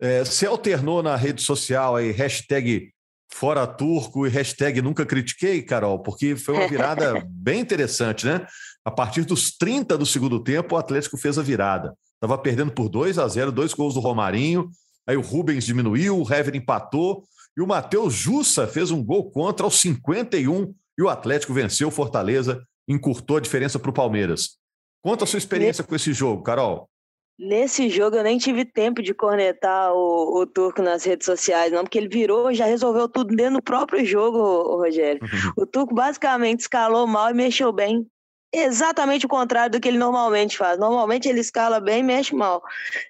É, 0.01 0.25
você 0.25 0.45
alternou 0.47 1.01
na 1.01 1.15
rede 1.15 1.41
social 1.41 1.95
aí, 1.95 2.11
hashtag 2.11 2.91
fora 3.33 3.67
turco 3.67 4.27
e 4.27 4.31
hashtag 4.31 4.83
nunca 4.83 5.07
critiquei, 5.07 5.63
Carol, 5.63 6.01
porque 6.01 6.35
foi 6.35 6.55
uma 6.55 6.69
virada 6.69 7.23
bem 7.31 7.61
interessante, 7.61 8.27
né? 8.27 8.45
A 8.85 8.91
partir 8.91 9.25
dos 9.25 9.57
30 9.57 9.97
do 9.97 10.05
segundo 10.05 10.43
tempo, 10.43 10.75
o 10.75 10.79
Atlético 10.79 11.17
fez 11.17 11.39
a 11.39 11.43
virada. 11.43 11.95
Estava 12.15 12.37
perdendo 12.37 12.73
por 12.73 12.89
2 12.89 13.19
a 13.19 13.27
0 13.29 13.53
dois 13.53 13.73
gols 13.73 13.95
do 13.95 14.01
Romarinho, 14.01 14.69
aí 15.07 15.17
o 15.17 15.21
Rubens 15.21 15.65
diminuiu, 15.65 16.21
o 16.21 16.33
Hever 16.33 16.57
empatou, 16.57 17.25
e 17.57 17.61
o 17.61 17.67
Matheus 17.67 18.15
Jussa 18.15 18.67
fez 18.67 18.91
um 18.91 19.05
gol 19.05 19.31
contra 19.31 19.65
aos 19.65 19.81
51 19.81 20.75
e 20.99 21.03
o 21.03 21.09
Atlético 21.09 21.53
venceu 21.53 21.89
o 21.89 21.91
Fortaleza, 21.93 22.63
encurtou 22.89 23.37
a 23.37 23.41
diferença 23.41 23.79
para 23.79 23.91
o 23.91 23.95
Palmeiras. 23.95 24.59
Conta 25.03 25.25
a 25.25 25.27
sua 25.27 25.39
experiência 25.39 25.83
com 25.85 25.95
esse 25.95 26.13
jogo, 26.13 26.43
Carol. 26.43 26.89
Nesse 27.39 27.89
jogo 27.89 28.17
eu 28.17 28.23
nem 28.23 28.39
tive 28.39 28.65
tempo 28.65 29.03
de 29.03 29.13
cornetar 29.13 29.93
o, 29.93 30.43
o 30.43 30.47
Turco 30.47 30.81
nas 30.83 31.03
redes 31.03 31.25
sociais, 31.25 31.73
não, 31.73 31.83
porque 31.83 31.99
ele 31.99 32.09
virou 32.09 32.51
e 32.51 32.55
já 32.55 32.67
resolveu 32.67 33.09
tudo 33.09 33.35
dentro 33.35 33.55
do 33.55 33.63
próprio 33.63 34.05
jogo, 34.05 34.77
Rogério. 34.77 35.21
Uhum. 35.23 35.63
O 35.63 35.67
Turco 35.67 35.95
basicamente 35.95 36.61
escalou 36.61 37.07
mal 37.07 37.31
e 37.31 37.35
mexeu 37.35 37.73
bem 37.73 38.07
exatamente 38.53 39.25
o 39.25 39.29
contrário 39.29 39.73
do 39.73 39.81
que 39.81 39.89
ele 39.89 39.99
normalmente 39.99 40.59
faz. 40.59 40.79
Normalmente 40.79 41.29
ele 41.29 41.41
escala 41.41 41.81
bem 41.81 42.01
e 42.01 42.03
mexe 42.03 42.35
mal. 42.35 42.63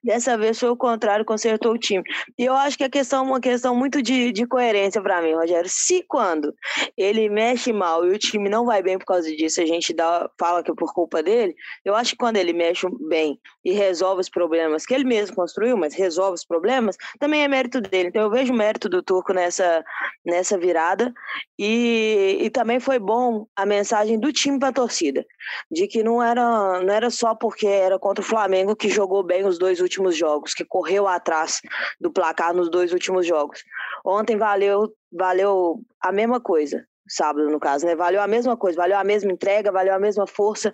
Dessa 0.02 0.38
vez 0.38 0.58
foi 0.58 0.68
o 0.68 0.76
contrário, 0.76 1.24
consertou 1.24 1.72
o 1.72 1.78
time. 1.78 2.04
E 2.38 2.44
eu 2.44 2.54
acho 2.54 2.78
que 2.78 2.84
a 2.84 2.88
questão 2.88 3.24
é 3.24 3.28
uma 3.28 3.40
questão 3.40 3.74
muito 3.74 4.00
de, 4.00 4.30
de 4.30 4.46
coerência 4.46 5.02
para 5.02 5.20
mim, 5.20 5.34
Rogério. 5.34 5.68
Se 5.68 6.04
quando 6.06 6.54
ele 6.96 7.28
mexe 7.28 7.72
mal 7.72 8.06
e 8.06 8.10
o 8.10 8.18
time 8.18 8.48
não 8.48 8.64
vai 8.64 8.82
bem 8.82 8.98
por 8.98 9.06
causa 9.06 9.28
disso, 9.34 9.60
a 9.60 9.66
gente 9.66 9.92
dá, 9.92 10.30
fala 10.38 10.62
que 10.62 10.70
é 10.70 10.74
por 10.74 10.94
culpa 10.94 11.22
dele, 11.22 11.54
eu 11.84 11.94
acho 11.94 12.12
que 12.12 12.18
quando 12.18 12.36
ele 12.36 12.52
mexe 12.52 12.86
bem 13.08 13.38
e 13.64 13.72
resolve 13.72 14.20
os 14.20 14.28
problemas 14.28 14.86
que 14.86 14.94
ele 14.94 15.04
mesmo 15.04 15.34
construiu, 15.34 15.76
mas 15.76 15.94
resolve 15.94 16.34
os 16.34 16.44
problemas, 16.44 16.96
também 17.18 17.42
é 17.42 17.48
mérito 17.48 17.80
dele. 17.80 18.08
Então 18.08 18.22
eu 18.22 18.30
vejo 18.30 18.52
o 18.52 18.56
mérito 18.56 18.88
do 18.88 19.02
Turco 19.02 19.32
nessa, 19.32 19.84
nessa 20.24 20.56
virada 20.56 21.12
e, 21.58 22.38
e 22.40 22.50
também 22.50 22.78
foi 22.78 22.98
bom 22.98 23.46
a 23.56 23.66
mensagem 23.66 24.18
do 24.20 24.32
time 24.32 24.58
para 24.58 24.68
a 24.68 24.72
torcida 24.72 25.26
de 25.70 25.86
que 25.86 26.02
não 26.02 26.22
era, 26.22 26.80
não 26.82 26.92
era 26.92 27.10
só 27.10 27.34
porque 27.34 27.66
era 27.66 27.98
contra 27.98 28.22
o 28.22 28.26
Flamengo 28.26 28.76
que 28.76 28.88
jogou 28.88 29.22
bem 29.22 29.44
os 29.44 29.58
dois 29.58 29.80
últimos 29.80 30.16
jogos, 30.16 30.54
que 30.54 30.64
correu 30.64 31.06
atrás 31.06 31.60
do 32.00 32.10
placar 32.12 32.54
nos 32.54 32.70
dois 32.70 32.92
últimos 32.92 33.26
jogos. 33.26 33.62
Ontem 34.04 34.36
valeu, 34.36 34.92
valeu 35.12 35.80
a 36.00 36.12
mesma 36.12 36.40
coisa, 36.40 36.84
sábado 37.08 37.48
no 37.50 37.60
caso, 37.60 37.86
né? 37.86 37.94
Valeu 37.94 38.20
a 38.20 38.26
mesma 38.26 38.56
coisa, 38.56 38.76
valeu 38.76 38.98
a 38.98 39.04
mesma 39.04 39.32
entrega, 39.32 39.72
valeu 39.72 39.94
a 39.94 39.98
mesma 39.98 40.26
força. 40.26 40.72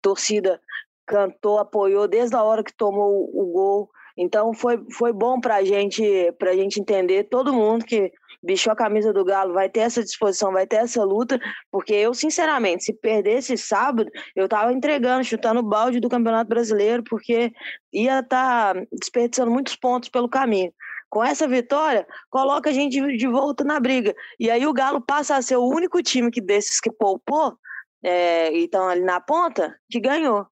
Torcida 0.00 0.60
cantou, 1.06 1.58
apoiou 1.58 2.08
desde 2.08 2.34
a 2.36 2.42
hora 2.42 2.64
que 2.64 2.74
tomou 2.74 3.30
o 3.32 3.52
gol. 3.52 3.90
Então 4.16 4.54
foi, 4.54 4.78
foi 4.92 5.12
bom 5.12 5.40
para 5.40 5.64
gente, 5.64 6.02
a 6.40 6.54
gente 6.54 6.80
entender, 6.80 7.24
todo 7.24 7.52
mundo 7.52 7.84
que 7.84 8.12
vestiu 8.44 8.72
a 8.72 8.76
camisa 8.76 9.12
do 9.12 9.24
Galo, 9.24 9.54
vai 9.54 9.68
ter 9.68 9.80
essa 9.80 10.02
disposição, 10.02 10.52
vai 10.52 10.66
ter 10.66 10.76
essa 10.76 11.02
luta, 11.02 11.40
porque 11.70 11.94
eu, 11.94 12.12
sinceramente, 12.14 12.84
se 12.84 12.92
perdesse 12.92 13.56
sábado, 13.56 14.10
eu 14.36 14.48
tava 14.48 14.72
entregando, 14.72 15.24
chutando 15.24 15.60
o 15.60 15.62
balde 15.64 16.00
do 16.00 16.08
Campeonato 16.08 16.48
Brasileiro, 16.48 17.02
porque 17.02 17.52
ia 17.92 18.20
estar 18.20 18.74
tá 18.74 18.80
desperdiçando 18.92 19.50
muitos 19.50 19.76
pontos 19.76 20.08
pelo 20.08 20.28
caminho. 20.28 20.72
Com 21.08 21.22
essa 21.22 21.46
vitória, 21.46 22.06
coloca 22.28 22.70
a 22.70 22.72
gente 22.72 23.00
de 23.16 23.28
volta 23.28 23.62
na 23.62 23.78
briga. 23.78 24.14
E 24.38 24.50
aí 24.50 24.66
o 24.66 24.72
Galo 24.72 25.00
passa 25.00 25.36
a 25.36 25.42
ser 25.42 25.56
o 25.56 25.66
único 25.66 26.02
time 26.02 26.30
que 26.30 26.40
desses 26.40 26.80
que 26.80 26.90
poupou, 26.90 27.56
é, 28.02 28.52
e 28.52 28.64
estão 28.64 28.88
ali 28.88 29.00
na 29.00 29.20
ponta, 29.20 29.74
que 29.88 29.98
ganhou. 30.00 30.46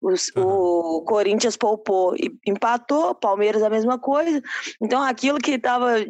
Os, 0.00 0.30
uhum. 0.36 0.44
O 0.44 1.02
Corinthians 1.02 1.56
poupou 1.56 2.14
e 2.14 2.30
empatou, 2.46 3.14
Palmeiras 3.14 3.62
a 3.62 3.70
mesma 3.70 3.98
coisa. 3.98 4.40
Então, 4.80 5.02
aquilo 5.02 5.38
que 5.38 5.52
estava 5.52 6.04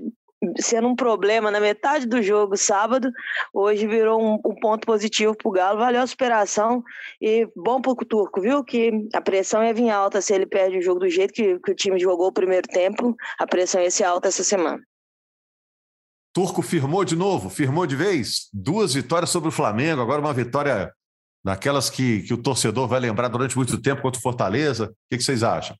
sendo 0.60 0.88
um 0.88 0.94
problema 0.94 1.50
na 1.50 1.60
metade 1.60 2.06
do 2.06 2.22
jogo 2.22 2.56
sábado, 2.56 3.10
hoje 3.52 3.86
virou 3.86 4.22
um, 4.22 4.34
um 4.34 4.54
ponto 4.54 4.86
positivo 4.86 5.36
para 5.36 5.48
o 5.48 5.52
Galo, 5.52 5.78
valeu 5.78 6.02
a 6.02 6.06
superação 6.06 6.82
e 7.20 7.48
bom 7.56 7.80
para 7.80 7.92
o 7.92 7.96
Turco, 7.96 8.40
viu? 8.40 8.62
Que 8.64 9.08
a 9.12 9.20
pressão 9.20 9.62
ia 9.64 9.74
vir 9.74 9.90
alta 9.90 10.20
se 10.20 10.32
ele 10.32 10.46
perde 10.46 10.78
o 10.78 10.82
jogo 10.82 11.00
do 11.00 11.08
jeito 11.08 11.32
que, 11.32 11.58
que 11.58 11.72
o 11.72 11.74
time 11.74 11.98
jogou 11.98 12.28
o 12.28 12.32
primeiro 12.32 12.68
tempo, 12.68 13.16
a 13.38 13.46
pressão 13.46 13.80
ia 13.80 13.90
ser 13.90 14.04
alta 14.04 14.28
essa 14.28 14.44
semana. 14.44 14.80
Turco 16.32 16.62
firmou 16.62 17.04
de 17.04 17.16
novo, 17.16 17.50
firmou 17.50 17.86
de 17.86 17.96
vez, 17.96 18.48
duas 18.52 18.94
vitórias 18.94 19.30
sobre 19.30 19.48
o 19.48 19.52
Flamengo, 19.52 20.00
agora 20.00 20.20
uma 20.20 20.32
vitória 20.32 20.92
daquelas 21.44 21.88
que, 21.90 22.22
que 22.22 22.34
o 22.34 22.42
torcedor 22.42 22.86
vai 22.86 23.00
lembrar 23.00 23.28
durante 23.28 23.56
muito 23.56 23.80
tempo 23.80 24.02
contra 24.02 24.18
o 24.18 24.22
Fortaleza. 24.22 24.84
O 24.84 24.88
que, 25.10 25.16
que 25.16 25.24
vocês 25.24 25.42
acham? 25.42 25.76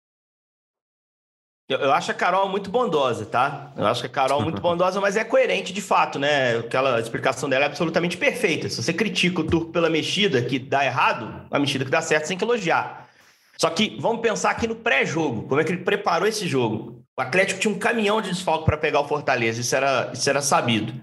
Eu, 1.69 1.79
eu, 1.81 1.93
acho 1.93 2.11
a 2.11 2.15
Carol 2.15 2.49
muito 2.49 2.71
bondosa, 2.71 3.27
tá? 3.27 3.73
Eu 3.77 3.87
acho 3.87 4.01
que 4.01 4.07
a 4.07 4.11
Carol 4.11 4.41
é 4.41 4.45
muito 4.45 4.61
bondosa, 4.63 5.03
mas 5.03 5.19
é 5.19 5.25
coerente 5.25 5.71
de 5.71 5.83
fato, 5.83 6.19
né? 6.19 6.57
Aquela 6.57 6.99
explicação 6.99 7.47
dela 7.47 7.67
é 7.67 7.67
absolutamente 7.67 8.17
perfeita. 8.17 8.71
Se 8.71 8.83
você 8.83 8.91
critica 8.91 9.43
o 9.43 9.45
Turco 9.45 9.71
pela 9.71 9.91
mexida 9.91 10.41
que 10.41 10.59
dá 10.59 10.83
errado, 10.83 11.47
a 11.51 11.59
mexida 11.59 11.85
que 11.85 11.91
dá 11.91 12.01
certo 12.01 12.29
tem 12.29 12.39
que 12.39 12.45
elogiar. 12.45 13.07
Só 13.59 13.69
que 13.69 13.99
vamos 14.01 14.23
pensar 14.23 14.51
aqui 14.51 14.67
no 14.67 14.77
pré-jogo, 14.77 15.43
como 15.43 15.61
é 15.61 15.65
que 15.65 15.73
ele 15.73 15.83
preparou 15.83 16.27
esse 16.27 16.49
jogo. 16.49 17.05
O 17.15 17.21
Atlético 17.21 17.61
tinha 17.61 17.75
um 17.75 17.79
caminhão 17.79 18.23
de 18.23 18.31
desfalque 18.31 18.65
para 18.65 18.79
pegar 18.79 19.01
o 19.01 19.09
Fortaleza, 19.09 19.61
isso 19.61 19.77
era, 19.77 20.11
isso 20.15 20.31
era 20.31 20.41
sabido. 20.41 20.95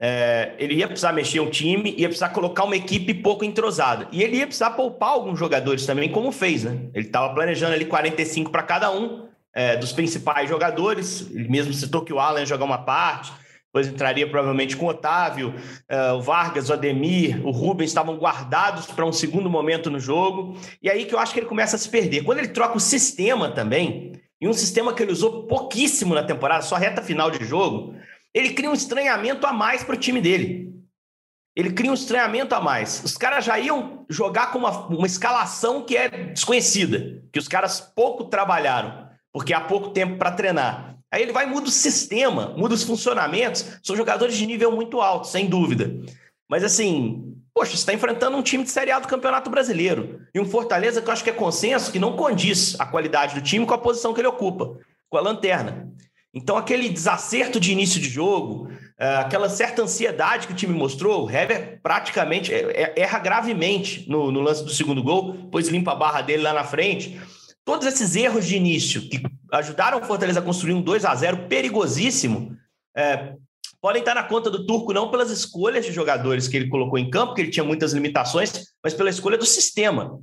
É, 0.00 0.54
ele 0.58 0.74
ia 0.74 0.88
precisar 0.88 1.12
mexer 1.12 1.38
um 1.38 1.48
time, 1.48 1.94
ia 1.96 2.08
precisar 2.08 2.30
colocar 2.30 2.64
uma 2.64 2.74
equipe 2.74 3.14
pouco 3.14 3.44
entrosada. 3.44 4.08
E 4.10 4.20
ele 4.20 4.38
ia 4.38 4.46
precisar 4.46 4.70
poupar 4.70 5.10
alguns 5.10 5.38
jogadores 5.38 5.86
também, 5.86 6.10
como 6.10 6.32
fez, 6.32 6.64
né? 6.64 6.88
Ele 6.92 7.06
estava 7.06 7.32
planejando 7.32 7.74
ali 7.74 7.84
45 7.84 8.50
para 8.50 8.64
cada 8.64 8.90
um 8.90 9.30
é, 9.54 9.76
dos 9.76 9.92
principais 9.92 10.48
jogadores. 10.48 11.28
Ele 11.30 11.48
mesmo 11.48 11.72
citou 11.72 12.02
que 12.02 12.12
o 12.12 12.18
Alan 12.18 12.40
ia 12.40 12.46
jogar 12.46 12.64
uma 12.64 12.78
parte, 12.78 13.32
depois 13.66 13.88
entraria 13.88 14.28
provavelmente 14.28 14.76
com 14.76 14.84
o 14.84 14.88
Otávio, 14.90 15.54
é, 15.88 16.12
o 16.12 16.20
Vargas, 16.20 16.68
o 16.68 16.74
Ademir, 16.74 17.44
o 17.46 17.50
Rubens 17.50 17.90
estavam 17.90 18.16
guardados 18.18 18.86
para 18.86 19.06
um 19.06 19.12
segundo 19.12 19.48
momento 19.48 19.90
no 19.90 19.98
jogo. 19.98 20.58
E 20.82 20.90
aí 20.90 21.06
que 21.06 21.14
eu 21.14 21.18
acho 21.18 21.32
que 21.32 21.40
ele 21.40 21.46
começa 21.46 21.76
a 21.76 21.78
se 21.78 21.88
perder. 21.88 22.22
Quando 22.22 22.38
ele 22.38 22.48
troca 22.48 22.76
o 22.76 22.80
sistema 22.80 23.50
também, 23.50 24.12
e 24.38 24.48
um 24.48 24.52
sistema 24.52 24.92
que 24.92 25.02
ele 25.02 25.12
usou 25.12 25.46
pouquíssimo 25.46 26.14
na 26.14 26.22
temporada, 26.22 26.62
só 26.62 26.76
reta 26.76 27.00
final 27.00 27.30
de 27.30 27.44
jogo, 27.44 27.94
ele 28.34 28.50
cria 28.50 28.68
um 28.68 28.74
estranhamento 28.74 29.46
a 29.46 29.52
mais 29.52 29.84
para 29.84 29.94
o 29.94 29.98
time 29.98 30.20
dele. 30.20 30.70
Ele 31.54 31.70
cria 31.72 31.90
um 31.90 31.94
estranhamento 31.94 32.54
a 32.54 32.60
mais. 32.60 33.02
Os 33.04 33.16
caras 33.16 33.44
já 33.44 33.58
iam 33.58 34.04
jogar 34.08 34.50
com 34.50 34.58
uma, 34.58 34.86
uma 34.88 35.06
escalação 35.06 35.82
que 35.84 35.96
é 35.96 36.08
desconhecida, 36.08 37.22
que 37.32 37.38
os 37.38 37.46
caras 37.46 37.80
pouco 37.80 38.24
trabalharam 38.24 39.11
porque 39.32 39.54
há 39.54 39.60
pouco 39.60 39.90
tempo 39.90 40.18
para 40.18 40.32
treinar. 40.32 40.96
Aí 41.10 41.22
ele 41.22 41.32
vai 41.32 41.46
muda 41.46 41.68
o 41.68 41.70
sistema, 41.70 42.54
muda 42.56 42.74
os 42.74 42.82
funcionamentos. 42.82 43.78
São 43.82 43.96
jogadores 43.96 44.36
de 44.36 44.46
nível 44.46 44.72
muito 44.72 45.00
alto, 45.00 45.26
sem 45.26 45.46
dúvida. 45.46 45.94
Mas 46.48 46.64
assim, 46.64 47.34
poxa, 47.54 47.72
você 47.72 47.76
está 47.76 47.92
enfrentando 47.92 48.36
um 48.36 48.42
time 48.42 48.64
de 48.64 48.70
Série 48.70 48.90
A 48.90 48.98
do 48.98 49.08
Campeonato 49.08 49.50
Brasileiro. 49.50 50.20
E 50.34 50.40
um 50.40 50.44
Fortaleza 50.46 51.02
que 51.02 51.08
eu 51.08 51.12
acho 51.12 51.24
que 51.24 51.30
é 51.30 51.34
consenso 51.34 51.92
que 51.92 51.98
não 51.98 52.16
condiz 52.16 52.78
a 52.80 52.86
qualidade 52.86 53.34
do 53.34 53.42
time 53.42 53.66
com 53.66 53.74
a 53.74 53.78
posição 53.78 54.14
que 54.14 54.20
ele 54.20 54.28
ocupa, 54.28 54.78
com 55.10 55.18
a 55.18 55.20
lanterna. 55.20 55.92
Então, 56.34 56.56
aquele 56.56 56.88
desacerto 56.88 57.60
de 57.60 57.72
início 57.72 58.00
de 58.00 58.08
jogo, 58.08 58.70
é, 58.98 59.16
aquela 59.16 59.50
certa 59.50 59.82
ansiedade 59.82 60.46
que 60.46 60.54
o 60.54 60.56
time 60.56 60.72
mostrou, 60.72 61.26
o 61.26 61.30
Hever 61.30 61.78
praticamente 61.82 62.54
é, 62.54 62.94
é, 62.96 63.00
erra 63.02 63.18
gravemente 63.18 64.08
no, 64.08 64.32
no 64.32 64.40
lance 64.40 64.64
do 64.64 64.70
segundo 64.70 65.02
gol, 65.02 65.34
depois 65.34 65.68
limpa 65.68 65.92
a 65.92 65.94
barra 65.94 66.22
dele 66.22 66.42
lá 66.42 66.54
na 66.54 66.64
frente. 66.64 67.20
Todos 67.64 67.86
esses 67.86 68.16
erros 68.16 68.46
de 68.46 68.56
início 68.56 69.08
que 69.08 69.22
ajudaram 69.52 70.00
o 70.00 70.04
Fortaleza 70.04 70.40
a 70.40 70.42
construir 70.42 70.72
um 70.72 70.82
2 70.82 71.04
a 71.04 71.14
0 71.14 71.48
perigosíssimo, 71.48 72.56
é, 72.96 73.34
podem 73.80 74.00
estar 74.00 74.14
na 74.14 74.22
conta 74.22 74.50
do 74.50 74.66
Turco 74.66 74.92
não 74.92 75.10
pelas 75.10 75.30
escolhas 75.30 75.84
de 75.84 75.92
jogadores 75.92 76.48
que 76.48 76.56
ele 76.56 76.68
colocou 76.68 76.98
em 76.98 77.10
campo, 77.10 77.34
que 77.34 77.40
ele 77.40 77.50
tinha 77.50 77.64
muitas 77.64 77.92
limitações, 77.92 78.66
mas 78.82 78.94
pela 78.94 79.10
escolha 79.10 79.38
do 79.38 79.46
sistema. 79.46 80.18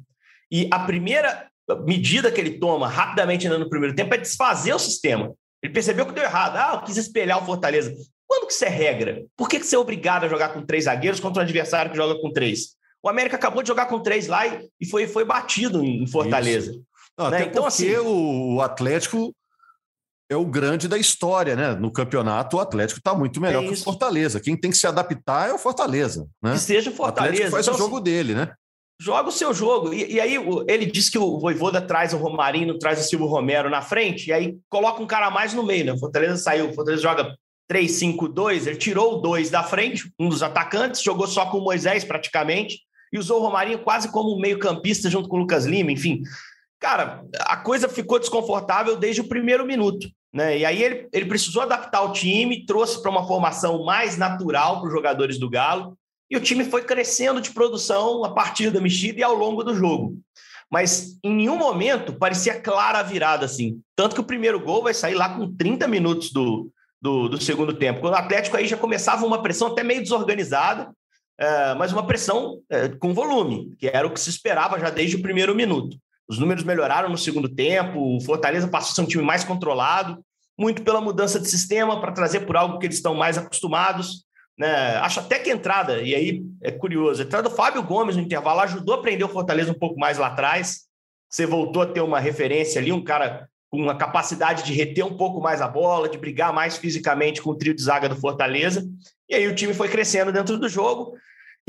E 0.51 0.67
a 0.71 0.79
primeira 0.79 1.47
medida 1.85 2.31
que 2.31 2.41
ele 2.41 2.57
toma 2.57 2.87
rapidamente 2.87 3.45
ainda 3.45 3.59
no 3.59 3.69
primeiro 3.69 3.95
tempo 3.95 4.13
é 4.13 4.17
desfazer 4.17 4.73
o 4.73 4.79
sistema. 4.79 5.33
Ele 5.61 5.73
percebeu 5.73 6.05
que 6.05 6.13
deu 6.13 6.23
errado. 6.23 6.55
Ah, 6.55 6.71
eu 6.75 6.81
quis 6.81 6.97
espelhar 6.97 7.41
o 7.41 7.45
Fortaleza. 7.45 7.93
Quando 8.25 8.47
que 8.47 8.53
isso 8.53 8.65
é 8.65 8.69
regra? 8.69 9.25
Por 9.35 9.49
que, 9.49 9.59
que 9.59 9.65
você 9.65 9.75
é 9.75 9.79
obrigado 9.79 10.23
a 10.23 10.29
jogar 10.29 10.49
com 10.49 10.65
três 10.65 10.85
zagueiros 10.85 11.19
contra 11.19 11.41
um 11.41 11.43
adversário 11.43 11.91
que 11.91 11.97
joga 11.97 12.19
com 12.19 12.31
três? 12.31 12.75
O 13.01 13.09
América 13.09 13.35
acabou 13.35 13.61
de 13.61 13.67
jogar 13.67 13.85
com 13.85 13.99
três 13.99 14.27
lá 14.27 14.45
e 14.79 14.85
foi, 14.85 15.07
foi 15.07 15.25
batido 15.25 15.83
em 15.83 16.05
Fortaleza. 16.05 16.71
Isso. 16.71 16.83
Não, 17.19 17.29
né? 17.29 17.41
Então, 17.41 17.63
porque 17.63 17.67
assim, 17.67 17.97
o 17.97 18.61
Atlético 18.61 19.35
é 20.29 20.37
o 20.37 20.45
grande 20.45 20.87
da 20.87 20.97
história, 20.97 21.53
né? 21.53 21.75
No 21.75 21.91
campeonato, 21.91 22.55
o 22.55 22.59
Atlético 22.61 22.99
está 22.99 23.13
muito 23.13 23.41
melhor 23.41 23.63
é 23.63 23.67
que 23.67 23.73
o 23.73 23.77
Fortaleza. 23.77 24.39
Quem 24.39 24.55
tem 24.55 24.71
que 24.71 24.77
se 24.77 24.87
adaptar 24.87 25.49
é 25.49 25.53
o 25.53 25.57
Fortaleza, 25.57 26.25
né? 26.41 26.53
Que 26.53 26.59
seja 26.59 26.89
o 26.89 26.93
Fortaleza. 26.93 27.47
O 27.47 27.51
faz 27.51 27.65
então, 27.65 27.75
o 27.75 27.77
jogo 27.77 27.95
assim, 27.95 28.03
dele, 28.03 28.33
né? 28.33 28.53
Joga 29.01 29.27
o 29.27 29.33
seu 29.33 29.53
jogo. 29.53 29.93
E, 29.93 30.13
e 30.13 30.19
aí 30.21 30.35
ele 30.67 30.85
diz 30.85 31.09
que 31.09 31.17
o 31.17 31.39
Voivoda 31.39 31.81
traz 31.81 32.13
o 32.13 32.17
Romarinho, 32.17 32.77
traz 32.79 33.01
o 33.01 33.03
Silvio 33.03 33.27
Romero 33.27 33.69
na 33.69 33.81
frente, 33.81 34.29
e 34.29 34.33
aí 34.33 34.57
coloca 34.69 35.01
um 35.01 35.07
cara 35.07 35.27
a 35.27 35.31
mais 35.31 35.53
no 35.53 35.63
meio, 35.63 35.85
né? 35.85 35.93
O 35.93 35.99
Fortaleza 35.99 36.37
saiu, 36.37 36.69
o 36.69 36.73
Fortaleza 36.73 37.03
joga 37.03 37.35
3-5-2, 37.69 38.67
ele 38.67 38.77
tirou 38.77 39.15
o 39.15 39.21
dois 39.21 39.49
da 39.49 39.63
frente, 39.63 40.09
um 40.17 40.29
dos 40.29 40.41
atacantes, 40.41 41.01
jogou 41.01 41.27
só 41.27 41.47
com 41.47 41.57
o 41.57 41.63
Moisés 41.63 42.05
praticamente, 42.05 42.79
e 43.11 43.17
usou 43.17 43.39
o 43.39 43.43
Romarinho 43.43 43.79
quase 43.79 44.11
como 44.11 44.35
um 44.35 44.39
meio-campista 44.39 45.09
junto 45.09 45.27
com 45.27 45.37
o 45.37 45.39
Lucas 45.39 45.65
Lima, 45.65 45.91
enfim. 45.91 46.21
Cara, 46.79 47.23
a 47.41 47.57
coisa 47.57 47.89
ficou 47.89 48.19
desconfortável 48.19 48.95
desde 48.95 49.21
o 49.21 49.27
primeiro 49.27 49.65
minuto. 49.65 50.07
Né? 50.33 50.59
E 50.59 50.65
aí 50.65 50.81
ele, 50.81 51.09
ele 51.11 51.25
precisou 51.25 51.61
adaptar 51.61 52.01
o 52.03 52.13
time, 52.13 52.65
trouxe 52.65 53.01
para 53.01 53.11
uma 53.11 53.27
formação 53.27 53.83
mais 53.83 54.17
natural 54.17 54.79
para 54.79 54.87
os 54.87 54.93
jogadores 54.93 55.37
do 55.37 55.49
Galo, 55.49 55.97
e 56.29 56.37
o 56.37 56.41
time 56.41 56.63
foi 56.63 56.83
crescendo 56.83 57.41
de 57.41 57.51
produção 57.51 58.23
a 58.23 58.31
partir 58.31 58.69
da 58.69 58.79
mexida 58.79 59.19
e 59.19 59.23
ao 59.23 59.33
longo 59.33 59.63
do 59.63 59.75
jogo. 59.75 60.17
Mas 60.71 61.17
em 61.23 61.33
nenhum 61.33 61.57
momento 61.57 62.13
parecia 62.13 62.61
clara 62.61 62.99
a 62.99 63.03
virada 63.03 63.45
assim. 63.45 63.81
Tanto 63.95 64.13
que 64.13 64.21
o 64.21 64.25
primeiro 64.25 64.59
gol 64.59 64.83
vai 64.83 64.93
sair 64.93 65.15
lá 65.15 65.35
com 65.35 65.51
30 65.55 65.87
minutos 65.87 66.31
do, 66.31 66.71
do, 67.01 67.29
do 67.29 67.41
segundo 67.41 67.73
tempo. 67.73 68.01
Quando 68.01 68.13
o 68.13 68.17
Atlético 68.17 68.55
aí 68.55 68.67
já 68.67 68.77
começava 68.77 69.25
uma 69.25 69.41
pressão 69.41 69.69
até 69.69 69.83
meio 69.83 70.03
desorganizada, 70.03 70.93
é, 71.39 71.73
mas 71.73 71.91
uma 71.91 72.05
pressão 72.05 72.59
é, 72.69 72.89
com 72.89 73.13
volume, 73.13 73.75
que 73.79 73.87
era 73.87 74.05
o 74.05 74.11
que 74.11 74.19
se 74.19 74.29
esperava 74.29 74.79
já 74.79 74.91
desde 74.91 75.15
o 75.15 75.21
primeiro 75.21 75.55
minuto. 75.55 75.97
Os 76.29 76.37
números 76.37 76.63
melhoraram 76.63 77.09
no 77.09 77.17
segundo 77.17 77.49
tempo, 77.49 78.17
o 78.17 78.21
Fortaleza 78.21 78.67
passou 78.67 78.91
a 78.91 78.95
ser 78.95 79.01
um 79.01 79.07
time 79.07 79.23
mais 79.23 79.43
controlado, 79.43 80.23
muito 80.57 80.83
pela 80.83 81.01
mudança 81.01 81.39
de 81.39 81.49
sistema 81.49 81.99
para 81.99 82.11
trazer 82.11 82.41
por 82.41 82.55
algo 82.55 82.77
que 82.77 82.85
eles 82.85 82.97
estão 82.97 83.15
mais 83.15 83.37
acostumados. 83.37 84.25
Né? 84.57 84.97
Acho 84.97 85.21
até 85.21 85.39
que 85.39 85.49
a 85.49 85.53
entrada, 85.53 86.01
e 86.01 86.13
aí 86.13 86.43
é 86.61 86.69
curioso, 86.69 87.21
a 87.21 87.25
entrada 87.25 87.49
do 87.49 87.55
Fábio 87.55 87.81
Gomes 87.81 88.15
no 88.15 88.21
intervalo 88.21 88.59
ajudou 88.59 88.95
a 88.95 89.01
prender 89.01 89.25
o 89.25 89.29
Fortaleza 89.29 89.71
um 89.71 89.79
pouco 89.79 89.99
mais 89.99 90.17
lá 90.17 90.27
atrás. 90.27 90.81
Você 91.27 91.45
voltou 91.45 91.81
a 91.81 91.87
ter 91.87 92.01
uma 92.01 92.19
referência 92.19 92.79
ali, 92.79 92.91
um 92.91 93.03
cara 93.03 93.47
com 93.69 93.89
a 93.89 93.95
capacidade 93.95 94.63
de 94.63 94.73
reter 94.73 95.05
um 95.05 95.15
pouco 95.15 95.39
mais 95.39 95.61
a 95.61 95.67
bola, 95.67 96.09
de 96.09 96.17
brigar 96.17 96.51
mais 96.51 96.75
fisicamente 96.77 97.41
com 97.41 97.51
o 97.51 97.55
trio 97.55 97.73
de 97.73 97.81
zaga 97.81 98.09
do 98.09 98.15
Fortaleza. 98.15 98.83
E 99.29 99.35
aí 99.35 99.47
o 99.47 99.55
time 99.55 99.73
foi 99.73 99.87
crescendo 99.87 100.31
dentro 100.31 100.57
do 100.57 100.67
jogo. 100.67 101.15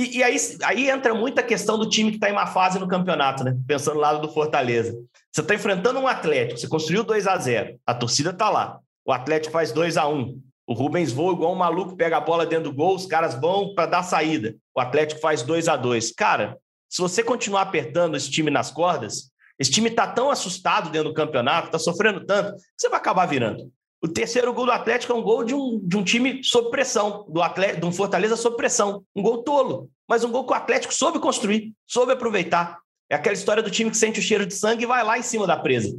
E, 0.01 0.17
e 0.17 0.23
aí, 0.23 0.37
aí 0.63 0.89
entra 0.89 1.13
muita 1.13 1.43
questão 1.43 1.79
do 1.79 1.87
time 1.87 2.11
que 2.11 2.17
está 2.17 2.31
em 2.31 2.33
uma 2.33 2.47
fase 2.47 2.79
no 2.79 2.89
campeonato, 2.89 3.45
né? 3.45 3.55
Pensando 3.67 3.97
no 3.97 4.01
lado 4.01 4.23
do 4.23 4.33
Fortaleza. 4.33 4.99
Você 5.31 5.43
está 5.43 5.55
enfrentando 5.55 5.99
um 5.99 6.07
Atlético, 6.07 6.59
você 6.59 6.67
construiu 6.67 7.05
2 7.05 7.27
a 7.27 7.37
0 7.37 7.79
a 7.85 7.93
torcida 7.93 8.31
está 8.31 8.49
lá. 8.49 8.79
O 9.05 9.13
Atlético 9.13 9.53
faz 9.53 9.73
2 9.73 9.99
a 9.99 10.09
1 10.09 10.41
O 10.67 10.73
Rubens 10.73 11.13
voa 11.13 11.35
igual 11.35 11.53
um 11.53 11.57
maluco, 11.57 11.97
pega 11.97 12.17
a 12.17 12.21
bola 12.21 12.47
dentro 12.47 12.71
do 12.71 12.75
gol, 12.75 12.95
os 12.95 13.05
caras 13.05 13.35
vão 13.35 13.75
para 13.75 13.85
dar 13.91 14.03
saída. 14.03 14.57
O 14.75 14.81
Atlético 14.81 15.21
faz 15.21 15.43
2 15.43 15.69
a 15.69 15.77
2 15.77 16.13
Cara, 16.13 16.57
se 16.89 17.03
você 17.03 17.23
continuar 17.23 17.61
apertando 17.61 18.17
esse 18.17 18.31
time 18.31 18.51
nas 18.51 18.71
cordas, 18.71 19.31
esse 19.59 19.71
time 19.71 19.91
está 19.91 20.07
tão 20.07 20.31
assustado 20.31 20.89
dentro 20.89 21.11
do 21.11 21.15
campeonato, 21.15 21.67
está 21.67 21.79
sofrendo 21.79 22.25
tanto, 22.25 22.55
que 22.55 22.63
você 22.79 22.89
vai 22.89 22.99
acabar 22.99 23.27
virando. 23.27 23.71
O 24.03 24.09
terceiro 24.09 24.53
gol 24.55 24.65
do 24.65 24.73
Atlético 24.73 25.13
é 25.13 25.17
um 25.17 25.23
gol 25.23 25.45
de 25.45 25.55
um, 25.55 25.79
de 25.83 25.97
um 25.97 26.03
time 26.03 26.43
sob 26.43 26.71
pressão, 26.71 27.27
do 27.29 27.43
Atlético, 27.43 27.81
de 27.81 27.87
um 27.87 27.93
Fortaleza 27.93 28.35
sob 28.35 28.57
pressão. 28.57 29.05
Um 29.15 29.23
gol 29.23 29.43
tolo, 29.43 29.91
mas 30.09 30.25
um 30.25 30.31
gol 30.31 30.47
que 30.47 30.53
o 30.53 30.57
Atlético 30.57 30.95
soube 30.95 31.19
construir, 31.19 31.73
soube 31.87 32.13
aproveitar. 32.13 32.79
É 33.11 33.15
aquela 33.15 33.35
história 33.35 33.63
do 33.63 33.71
time 33.71 33.91
que 33.91 33.97
sente 33.97 34.19
o 34.19 34.23
cheiro 34.23 34.47
de 34.47 34.55
sangue 34.55 34.85
e 34.85 34.87
vai 34.87 35.05
lá 35.05 35.19
em 35.19 35.23
cima 35.23 35.47
da 35.47 35.57
presa. 35.57 35.95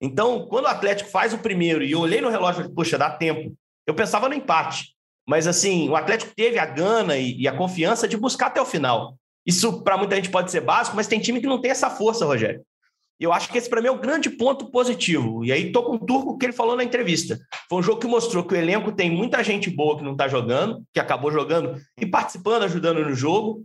Então, 0.00 0.46
quando 0.46 0.66
o 0.66 0.68
Atlético 0.68 1.10
faz 1.10 1.32
o 1.32 1.38
primeiro 1.38 1.82
e 1.82 1.92
eu 1.92 2.00
olhei 2.00 2.20
no 2.20 2.28
relógio 2.28 2.60
e 2.60 2.62
falei, 2.62 2.74
poxa, 2.74 2.96
dá 2.96 3.10
tempo. 3.10 3.52
Eu 3.86 3.94
pensava 3.94 4.28
no 4.28 4.34
empate. 4.34 4.94
Mas, 5.26 5.46
assim, 5.46 5.88
o 5.88 5.96
Atlético 5.96 6.32
teve 6.34 6.58
a 6.58 6.66
gana 6.66 7.16
e, 7.16 7.40
e 7.40 7.48
a 7.48 7.56
confiança 7.56 8.06
de 8.06 8.16
buscar 8.16 8.46
até 8.46 8.60
o 8.60 8.66
final. 8.66 9.16
Isso, 9.44 9.82
para 9.82 9.96
muita 9.96 10.16
gente, 10.16 10.30
pode 10.30 10.50
ser 10.50 10.60
básico, 10.60 10.96
mas 10.96 11.06
tem 11.06 11.18
time 11.18 11.40
que 11.40 11.46
não 11.46 11.60
tem 11.60 11.70
essa 11.70 11.90
força, 11.90 12.24
Rogério. 12.24 12.64
Eu 13.20 13.34
acho 13.34 13.50
que 13.50 13.58
esse, 13.58 13.68
para 13.68 13.82
mim, 13.82 13.88
é 13.88 13.90
o 13.90 14.00
grande 14.00 14.30
ponto 14.30 14.70
positivo. 14.70 15.44
E 15.44 15.52
aí, 15.52 15.66
estou 15.66 15.84
com 15.84 15.96
o 15.96 15.98
Turco 15.98 16.38
que 16.38 16.46
ele 16.46 16.54
falou 16.54 16.74
na 16.74 16.82
entrevista. 16.82 17.38
Foi 17.68 17.78
um 17.78 17.82
jogo 17.82 18.00
que 18.00 18.06
mostrou 18.06 18.42
que 18.42 18.54
o 18.54 18.56
elenco 18.56 18.90
tem 18.92 19.10
muita 19.10 19.44
gente 19.44 19.68
boa 19.68 19.98
que 19.98 20.02
não 20.02 20.12
está 20.12 20.26
jogando, 20.26 20.82
que 20.90 20.98
acabou 20.98 21.30
jogando 21.30 21.78
e 22.00 22.06
participando, 22.06 22.62
ajudando 22.62 23.04
no 23.04 23.14
jogo. 23.14 23.62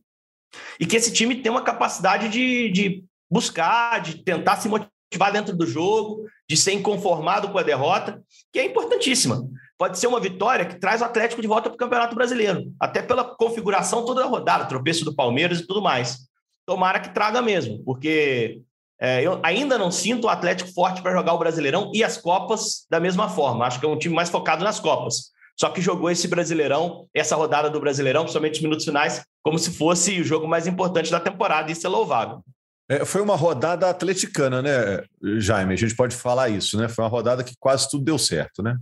E 0.78 0.86
que 0.86 0.98
esse 0.98 1.14
time 1.14 1.36
tem 1.36 1.50
uma 1.50 1.62
capacidade 1.62 2.28
de, 2.28 2.70
de 2.70 3.06
buscar, 3.32 4.02
de 4.02 4.24
tentar 4.24 4.58
se 4.58 4.68
motivar 4.68 5.32
dentro 5.32 5.56
do 5.56 5.66
jogo, 5.66 6.26
de 6.50 6.58
ser 6.58 6.74
inconformado 6.74 7.50
com 7.50 7.58
a 7.58 7.64
derrota, 7.64 8.22
que 8.52 8.60
é 8.60 8.66
importantíssima. 8.66 9.42
Pode 9.78 10.00
ser 10.00 10.08
uma 10.08 10.20
vitória 10.20 10.66
que 10.66 10.80
traz 10.80 11.02
o 11.02 11.06
Atlético 11.06 11.42
de 11.42 11.48
volta 11.48 11.70
para 11.70 11.76
o 11.76 11.80
Campeonato 11.80 12.16
Brasileiro, 12.16 12.74
até 12.80 13.02
pela 13.02 13.24
configuração 13.24 14.06
toda 14.06 14.22
da 14.22 14.28
rodada, 14.28 14.65
tropeço 14.65 15.06
do 15.06 15.15
Palmeiras 15.15 15.60
e 15.60 15.68
tudo 15.68 15.82
mais. 15.82 16.28
Tomara 16.65 17.00
que 17.00 17.13
traga 17.13 17.41
mesmo, 17.41 17.84
porque 17.84 18.62
é, 18.99 19.21
eu 19.21 19.39
ainda 19.43 19.77
não 19.77 19.91
sinto 19.91 20.25
o 20.25 20.29
Atlético 20.29 20.71
forte 20.73 21.01
para 21.01 21.13
jogar 21.13 21.34
o 21.34 21.38
Brasileirão 21.38 21.91
e 21.93 22.03
as 22.03 22.17
Copas 22.17 22.86
da 22.89 22.99
mesma 22.99 23.29
forma. 23.29 23.65
Acho 23.65 23.79
que 23.79 23.86
é 23.86 23.89
um 23.89 23.97
time 23.97 24.15
mais 24.15 24.29
focado 24.29 24.63
nas 24.63 24.79
Copas. 24.79 25.34
Só 25.58 25.69
que 25.69 25.81
jogou 25.81 26.10
esse 26.10 26.27
Brasileirão, 26.27 27.08
essa 27.13 27.36
rodada 27.36 27.69
do 27.69 27.79
Brasileirão, 27.79 28.23
principalmente 28.23 28.55
os 28.55 28.62
minutos 28.62 28.86
finais, 28.86 29.23
como 29.43 29.58
se 29.58 29.71
fosse 29.71 30.19
o 30.19 30.23
jogo 30.23 30.47
mais 30.47 30.67
importante 30.67 31.12
da 31.12 31.19
temporada. 31.19 31.71
Isso 31.71 31.88
é 31.88 31.89
louvável. 31.89 32.41
É, 32.89 33.03
foi 33.03 33.21
uma 33.21 33.36
rodada 33.36 33.89
atleticana, 33.89 34.62
né, 34.62 35.03
Jaime? 35.39 35.73
A 35.73 35.77
gente 35.77 35.95
pode 35.95 36.15
falar 36.15 36.49
isso, 36.49 36.77
né? 36.77 36.88
Foi 36.88 37.03
uma 37.03 37.10
rodada 37.10 37.43
que 37.43 37.55
quase 37.60 37.89
tudo 37.89 38.03
deu 38.03 38.17
certo, 38.17 38.62
né? 38.62 38.77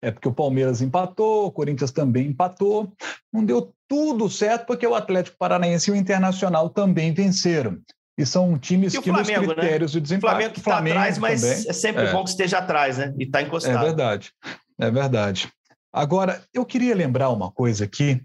É 0.00 0.10
porque 0.10 0.28
o 0.28 0.34
Palmeiras 0.34 0.82
empatou, 0.82 1.46
o 1.46 1.52
Corinthians 1.52 1.92
também 1.92 2.26
empatou. 2.26 2.92
Não 3.32 3.44
deu 3.44 3.72
tudo 3.88 4.28
certo 4.28 4.66
porque 4.66 4.86
o 4.86 4.94
Atlético 4.94 5.38
Paranaense 5.38 5.90
e 5.90 5.92
o 5.92 5.96
Internacional 5.96 6.68
também 6.68 7.14
venceram. 7.14 7.78
E 8.18 8.26
são 8.26 8.58
times 8.58 8.96
que 8.96 9.10
Flamengo, 9.10 9.40
nos 9.40 9.48
né? 9.48 9.54
critérios 9.54 9.94
né? 9.94 10.00
de 10.00 10.02
desempate... 10.02 10.26
O 10.26 10.30
Flamengo 10.30 10.54
que 10.54 10.60
está 10.60 10.78
atrás, 10.78 11.18
mas 11.18 11.40
também. 11.40 11.68
é 11.68 11.72
sempre 11.72 12.04
é. 12.04 12.12
bom 12.12 12.24
que 12.24 12.30
esteja 12.30 12.58
atrás, 12.58 12.98
né? 12.98 13.14
E 13.18 13.24
está 13.24 13.40
encostado. 13.40 13.78
É 13.78 13.84
verdade, 13.84 14.32
é 14.78 14.90
verdade. 14.90 15.52
Agora, 15.92 16.42
eu 16.52 16.64
queria 16.64 16.94
lembrar 16.94 17.30
uma 17.30 17.50
coisa 17.50 17.84
aqui, 17.84 18.22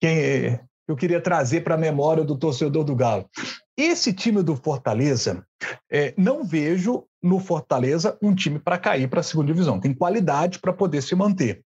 que 0.00 0.58
eu 0.86 0.96
queria 0.96 1.20
trazer 1.20 1.62
para 1.62 1.74
a 1.74 1.78
memória 1.78 2.24
do 2.24 2.36
torcedor 2.36 2.84
do 2.84 2.94
Galo. 2.94 3.28
Esse 3.76 4.12
time 4.12 4.42
do 4.42 4.56
Fortaleza, 4.56 5.44
é, 5.90 6.14
não 6.16 6.44
vejo 6.44 7.04
no 7.22 7.38
Fortaleza 7.38 8.16
um 8.22 8.34
time 8.34 8.58
para 8.58 8.78
cair 8.78 9.08
para 9.08 9.20
a 9.20 9.22
segunda 9.22 9.52
divisão. 9.52 9.78
Tem 9.78 9.94
qualidade 9.94 10.58
para 10.58 10.72
poder 10.72 11.02
se 11.02 11.14
manter 11.14 11.62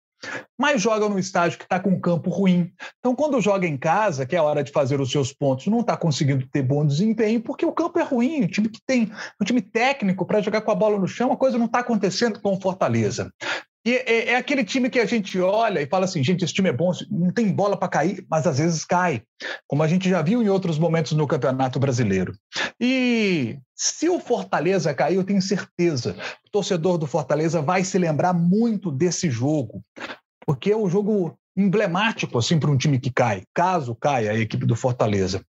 mas 0.59 0.81
joga 0.81 1.09
no 1.09 1.19
estádio 1.19 1.59
que 1.59 1.65
está 1.65 1.81
com 1.81 1.91
um 1.91 2.01
campo 2.01 2.31
ruim. 2.31 2.73
Então, 2.99 3.15
quando 3.15 3.41
joga 3.41 3.67
em 3.67 3.77
casa, 3.77 4.25
que 4.25 4.37
é 4.37 4.39
a 4.39 4.43
hora 4.43 4.63
de 4.63 4.73
fazer 4.73 5.01
os 5.01 5.11
seus 5.11 5.33
pontos, 5.33 5.67
não 5.67 5.81
está 5.81 5.97
conseguindo 5.97 6.47
ter 6.47 6.63
bom 6.63 6.87
desempenho, 6.87 7.41
porque 7.41 7.67
o 7.67 7.73
campo 7.73 7.99
é 7.99 8.03
ruim, 8.03 8.45
o 8.45 8.49
time 8.49 8.69
que 8.69 8.81
tem 8.87 9.11
um 9.41 9.45
time 9.45 9.61
técnico 9.61 10.25
para 10.25 10.41
jogar 10.41 10.61
com 10.61 10.71
a 10.71 10.75
bola 10.75 10.99
no 10.99 11.09
chão, 11.09 11.33
a 11.33 11.37
coisa 11.37 11.59
não 11.59 11.67
está 11.67 11.81
acontecendo 11.81 12.41
com 12.41 12.55
o 12.55 12.61
Fortaleza. 12.61 13.33
E 13.85 13.97
é, 13.97 14.29
é, 14.31 14.37
aquele 14.37 14.65
time 14.65 14.89
que 14.89 15.01
a 15.01 15.07
gente 15.07 15.39
olha 15.41 15.81
e 15.81 15.87
fala 15.87 16.05
assim, 16.05 16.23
gente, 16.23 16.45
esse 16.45 16.55
time 16.55 16.69
é 16.69 16.73
bom, 16.73 16.93
não 17.11 17.33
tem 17.33 17.53
bola 17.53 17.77
para 17.77 17.89
cair, 17.89 18.25
mas 18.31 18.47
às 18.47 18.59
vezes 18.59 18.85
cai, 18.85 19.23
como 19.67 19.83
a 19.83 19.89
gente 19.89 20.09
já 20.09 20.23
viu 20.23 20.41
em 20.41 20.49
outros 20.49 20.79
momentos 20.79 21.13
no 21.13 21.27
Campeonato 21.27 21.81
Brasileiro. 21.81 22.33
E 22.81 23.59
se 23.75 24.09
o 24.09 24.21
Fortaleza 24.21 24.95
cair, 24.95 25.17
eu 25.17 25.25
tenho 25.25 25.43
certeza, 25.43 26.17
o 26.47 26.51
torcedor 26.51 26.97
do 26.97 27.09
Fortaleza 27.09 27.61
vai 27.61 27.83
se 27.83 27.99
lembrar 27.99 28.33
muito 28.33 28.91
desse 28.91 29.29
jogo, 29.29 29.83
porque 30.47 30.71
é 30.71 30.77
um 30.77 30.89
jogo 30.89 31.37
emblemático 31.57 32.39
assim 32.39 32.59
para 32.59 32.71
um 32.71 32.77
time 32.77 33.01
que 33.01 33.11
cai, 33.11 33.43
caso 33.53 33.97
caia 33.97 34.31
a 34.31 34.39
equipe 34.39 34.65
do 34.65 34.77
Fortaleza. 34.77 35.45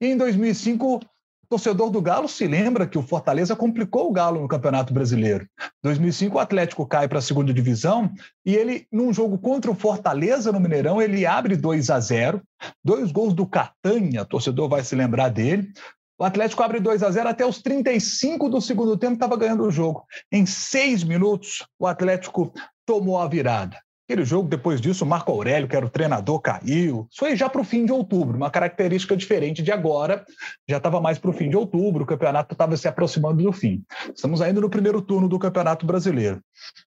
E 0.00 0.06
em 0.08 0.16
2005 0.16 1.00
o 1.46 1.48
torcedor 1.48 1.90
do 1.90 2.02
Galo 2.02 2.28
se 2.28 2.44
lembra 2.44 2.88
que 2.88 2.98
o 2.98 3.02
Fortaleza 3.02 3.54
complicou 3.54 4.10
o 4.10 4.12
Galo 4.12 4.40
no 4.40 4.48
Campeonato 4.48 4.92
Brasileiro. 4.92 5.46
2005 5.80 6.36
o 6.36 6.40
Atlético 6.40 6.84
cai 6.84 7.06
para 7.06 7.20
a 7.20 7.22
segunda 7.22 7.54
divisão 7.54 8.12
e 8.44 8.56
ele, 8.56 8.84
num 8.90 9.12
jogo 9.12 9.38
contra 9.38 9.70
o 9.70 9.74
Fortaleza 9.74 10.50
no 10.50 10.58
Mineirão, 10.58 11.00
ele 11.00 11.24
abre 11.24 11.54
2 11.54 11.88
a 11.88 12.00
0, 12.00 12.42
dois 12.84 13.12
gols 13.12 13.32
do 13.32 13.46
Catanha, 13.46 14.22
o 14.22 14.26
torcedor 14.26 14.68
vai 14.68 14.82
se 14.82 14.96
lembrar 14.96 15.28
dele. 15.28 15.70
O 16.18 16.24
Atlético 16.24 16.64
abre 16.64 16.80
2 16.80 17.04
a 17.04 17.10
0 17.12 17.28
até 17.28 17.46
os 17.46 17.62
35 17.62 18.48
do 18.48 18.60
segundo 18.60 18.96
tempo, 18.96 19.14
estava 19.14 19.36
ganhando 19.36 19.62
o 19.62 19.70
jogo. 19.70 20.04
Em 20.32 20.44
seis 20.46 21.04
minutos, 21.04 21.64
o 21.78 21.86
Atlético 21.86 22.52
tomou 22.84 23.20
a 23.20 23.28
virada. 23.28 23.78
Aquele 24.08 24.24
jogo, 24.24 24.48
depois 24.48 24.80
disso, 24.80 25.04
o 25.04 25.06
Marco 25.06 25.32
Aurélio, 25.32 25.66
que 25.66 25.74
era 25.74 25.84
o 25.84 25.90
treinador, 25.90 26.38
caiu. 26.40 27.08
Isso 27.10 27.24
aí 27.24 27.34
já 27.34 27.48
para 27.48 27.60
o 27.60 27.64
fim 27.64 27.84
de 27.84 27.90
outubro, 27.90 28.36
uma 28.36 28.50
característica 28.50 29.16
diferente 29.16 29.64
de 29.64 29.72
agora. 29.72 30.24
Já 30.68 30.76
estava 30.76 31.00
mais 31.00 31.18
para 31.18 31.30
o 31.30 31.32
fim 31.32 31.50
de 31.50 31.56
outubro, 31.56 32.04
o 32.04 32.06
campeonato 32.06 32.54
estava 32.54 32.76
se 32.76 32.86
aproximando 32.86 33.42
do 33.42 33.52
fim. 33.52 33.82
Estamos 34.14 34.40
ainda 34.40 34.60
no 34.60 34.70
primeiro 34.70 35.02
turno 35.02 35.28
do 35.28 35.40
Campeonato 35.40 35.84
Brasileiro. 35.84 36.40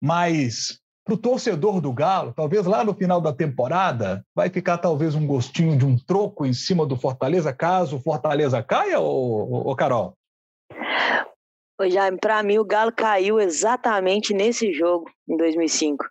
Mas 0.01 0.79
para 1.03 1.15
o 1.15 1.17
torcedor 1.17 1.81
do 1.81 1.91
Galo, 1.91 2.31
talvez 2.33 2.65
lá 2.65 2.81
no 2.81 2.93
final 2.93 3.19
da 3.19 3.33
temporada, 3.33 4.23
vai 4.33 4.49
ficar 4.49 4.77
talvez 4.77 5.13
um 5.13 5.27
gostinho 5.27 5.77
de 5.77 5.85
um 5.85 5.97
troco 5.97 6.45
em 6.45 6.53
cima 6.53 6.85
do 6.85 6.95
Fortaleza, 6.95 7.51
caso 7.51 7.97
o 7.97 8.01
Fortaleza 8.01 8.63
caia, 8.63 9.01
ô, 9.01 9.69
ô 9.69 9.75
Carol? 9.75 10.13
Jaime, 11.89 12.17
para 12.19 12.43
mim 12.43 12.57
o 12.57 12.65
Galo 12.65 12.91
caiu 12.91 13.39
exatamente 13.39 14.33
nesse 14.33 14.73
jogo, 14.73 15.09
em 15.27 15.37
2005. 15.37 16.05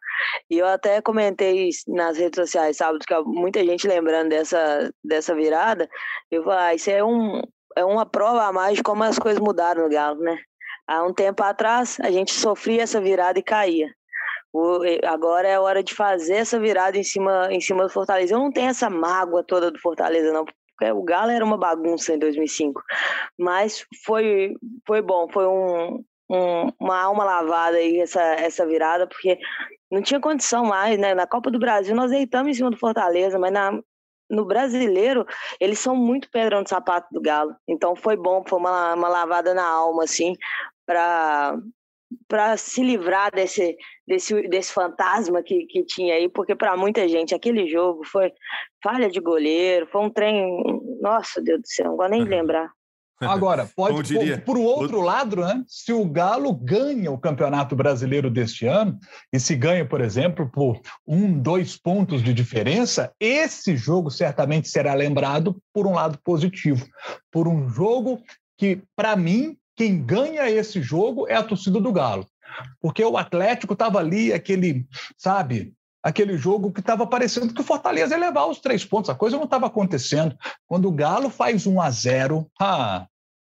E 0.50 0.58
eu 0.58 0.66
até 0.66 1.00
comentei 1.00 1.70
nas 1.88 2.18
redes 2.18 2.36
sociais 2.36 2.76
sábado, 2.76 3.04
que 3.06 3.14
muita 3.22 3.64
gente 3.64 3.86
lembrando 3.86 4.30
dessa, 4.30 4.92
dessa 5.04 5.34
virada. 5.34 5.88
Eu 6.30 6.42
falei, 6.44 6.58
ah, 6.58 6.74
isso 6.74 6.90
é, 6.90 7.04
um, 7.04 7.40
é 7.76 7.84
uma 7.84 8.06
prova 8.06 8.44
a 8.44 8.52
mais 8.52 8.76
de 8.76 8.82
como 8.82 9.02
as 9.02 9.18
coisas 9.18 9.40
mudaram 9.40 9.84
no 9.84 9.90
Galo, 9.90 10.20
né? 10.20 10.38
Há 10.86 11.04
um 11.04 11.12
tempo 11.12 11.42
atrás, 11.42 11.98
a 12.00 12.10
gente 12.10 12.32
sofria 12.32 12.82
essa 12.82 13.00
virada 13.00 13.38
e 13.38 13.42
caía. 13.42 13.88
O, 14.52 14.80
agora 15.06 15.46
é 15.46 15.58
hora 15.58 15.82
de 15.82 15.94
fazer 15.94 16.34
essa 16.34 16.58
virada 16.58 16.98
em 16.98 17.04
cima, 17.04 17.48
em 17.52 17.60
cima 17.60 17.84
do 17.84 17.88
Fortaleza. 17.88 18.34
Eu 18.34 18.40
não 18.40 18.50
tenho 18.50 18.70
essa 18.70 18.90
mágoa 18.90 19.44
toda 19.44 19.70
do 19.70 19.78
Fortaleza, 19.78 20.32
não. 20.32 20.44
Porque 20.80 20.92
o 20.92 21.02
Galo 21.02 21.30
era 21.30 21.44
uma 21.44 21.58
bagunça 21.58 22.14
em 22.14 22.18
2005. 22.18 22.82
Mas 23.38 23.84
foi, 24.02 24.56
foi 24.86 25.02
bom, 25.02 25.28
foi 25.30 25.46
um, 25.46 26.02
um, 26.30 26.72
uma 26.80 26.98
alma 27.02 27.22
lavada 27.22 27.76
aí 27.76 28.00
essa, 28.00 28.22
essa 28.22 28.66
virada, 28.66 29.06
porque 29.06 29.38
não 29.90 30.00
tinha 30.00 30.18
condição 30.18 30.64
mais, 30.64 30.98
né? 30.98 31.14
Na 31.14 31.26
Copa 31.26 31.50
do 31.50 31.58
Brasil 31.58 31.94
nós 31.94 32.10
deitamos 32.10 32.50
em 32.50 32.54
cima 32.54 32.70
do 32.70 32.78
Fortaleza, 32.78 33.38
mas 33.38 33.52
na, 33.52 33.78
no 34.30 34.46
brasileiro 34.46 35.26
eles 35.60 35.78
são 35.78 35.94
muito 35.94 36.30
pedrão 36.30 36.62
de 36.62 36.70
sapato 36.70 37.08
do 37.12 37.20
Galo. 37.20 37.54
Então 37.68 37.94
foi 37.94 38.16
bom, 38.16 38.42
foi 38.46 38.58
uma, 38.58 38.94
uma 38.94 39.08
lavada 39.08 39.52
na 39.52 39.66
alma, 39.66 40.04
assim, 40.04 40.34
para 40.86 41.58
para 42.26 42.56
se 42.56 42.82
livrar 42.82 43.30
desse, 43.32 43.76
desse, 44.06 44.48
desse 44.48 44.72
fantasma 44.72 45.42
que, 45.42 45.66
que 45.66 45.84
tinha 45.84 46.14
aí, 46.14 46.28
porque 46.28 46.54
para 46.54 46.76
muita 46.76 47.08
gente 47.08 47.34
aquele 47.34 47.68
jogo 47.68 48.04
foi 48.04 48.32
falha 48.82 49.10
de 49.10 49.20
goleiro, 49.20 49.86
foi 49.86 50.02
um 50.02 50.10
trem. 50.10 50.62
Nossa, 51.00 51.40
Deus 51.40 51.60
do 51.60 51.66
céu, 51.66 51.86
não 51.86 51.96
vou 51.96 52.08
nem 52.08 52.24
lembrar. 52.24 52.70
Agora, 53.20 53.68
pode, 53.76 54.02
diria, 54.02 54.38
por, 54.38 54.56
por 54.56 54.58
outro 54.58 55.00
lado, 55.00 55.36
né, 55.36 55.62
se 55.68 55.92
o 55.92 56.04
Galo 56.04 56.52
ganha 56.54 57.10
o 57.10 57.18
Campeonato 57.18 57.76
Brasileiro 57.76 58.30
deste 58.30 58.66
ano, 58.66 58.98
e 59.32 59.38
se 59.38 59.54
ganha, 59.54 59.86
por 59.86 60.00
exemplo, 60.00 60.50
por 60.50 60.80
um, 61.06 61.38
dois 61.38 61.76
pontos 61.76 62.22
de 62.22 62.32
diferença, 62.32 63.12
esse 63.20 63.76
jogo 63.76 64.10
certamente 64.10 64.68
será 64.68 64.94
lembrado 64.94 65.60
por 65.72 65.86
um 65.86 65.94
lado 65.94 66.18
positivo, 66.24 66.86
por 67.30 67.46
um 67.46 67.68
jogo 67.68 68.22
que, 68.56 68.82
para 68.96 69.14
mim, 69.16 69.56
quem 69.80 70.02
ganha 70.02 70.46
esse 70.50 70.82
jogo 70.82 71.26
é 71.26 71.34
a 71.34 71.42
torcida 71.42 71.80
do 71.80 71.90
Galo. 71.90 72.26
Porque 72.82 73.02
o 73.02 73.16
Atlético 73.16 73.72
estava 73.72 73.98
ali, 73.98 74.30
aquele, 74.30 74.86
sabe, 75.16 75.72
aquele 76.02 76.36
jogo 76.36 76.70
que 76.70 76.80
estava 76.80 77.06
parecendo 77.06 77.54
que 77.54 77.62
o 77.62 77.64
Fortaleza 77.64 78.14
ia 78.14 78.20
levar 78.20 78.44
os 78.44 78.58
três 78.58 78.84
pontos. 78.84 79.08
A 79.08 79.14
coisa 79.14 79.38
não 79.38 79.44
estava 79.44 79.68
acontecendo. 79.68 80.36
Quando 80.66 80.86
o 80.86 80.92
Galo 80.92 81.30
faz 81.30 81.66
1 81.66 81.80
a 81.80 81.90
0 81.90 82.46
ah, 82.60 83.06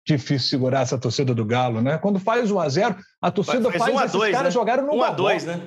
difícil 0.06 0.50
segurar 0.50 0.82
essa 0.82 0.98
torcida 0.98 1.34
do 1.34 1.46
Galo, 1.46 1.82
né? 1.82 1.98
Quando 1.98 2.20
faz 2.20 2.52
1 2.52 2.60
a 2.60 2.68
0 2.68 2.98
a 3.22 3.32
torcida 3.32 3.72
faz, 3.72 3.84
faz 3.84 3.96
um 3.96 3.98
a 3.98 4.02
esses 4.02 4.12
dois, 4.12 4.32
caras 4.34 4.54
né? 4.54 4.60
jogaram 4.60 4.86
no 4.86 4.96
1 4.96 5.04
a 5.04 5.12
2 5.12 5.46
né? 5.46 5.62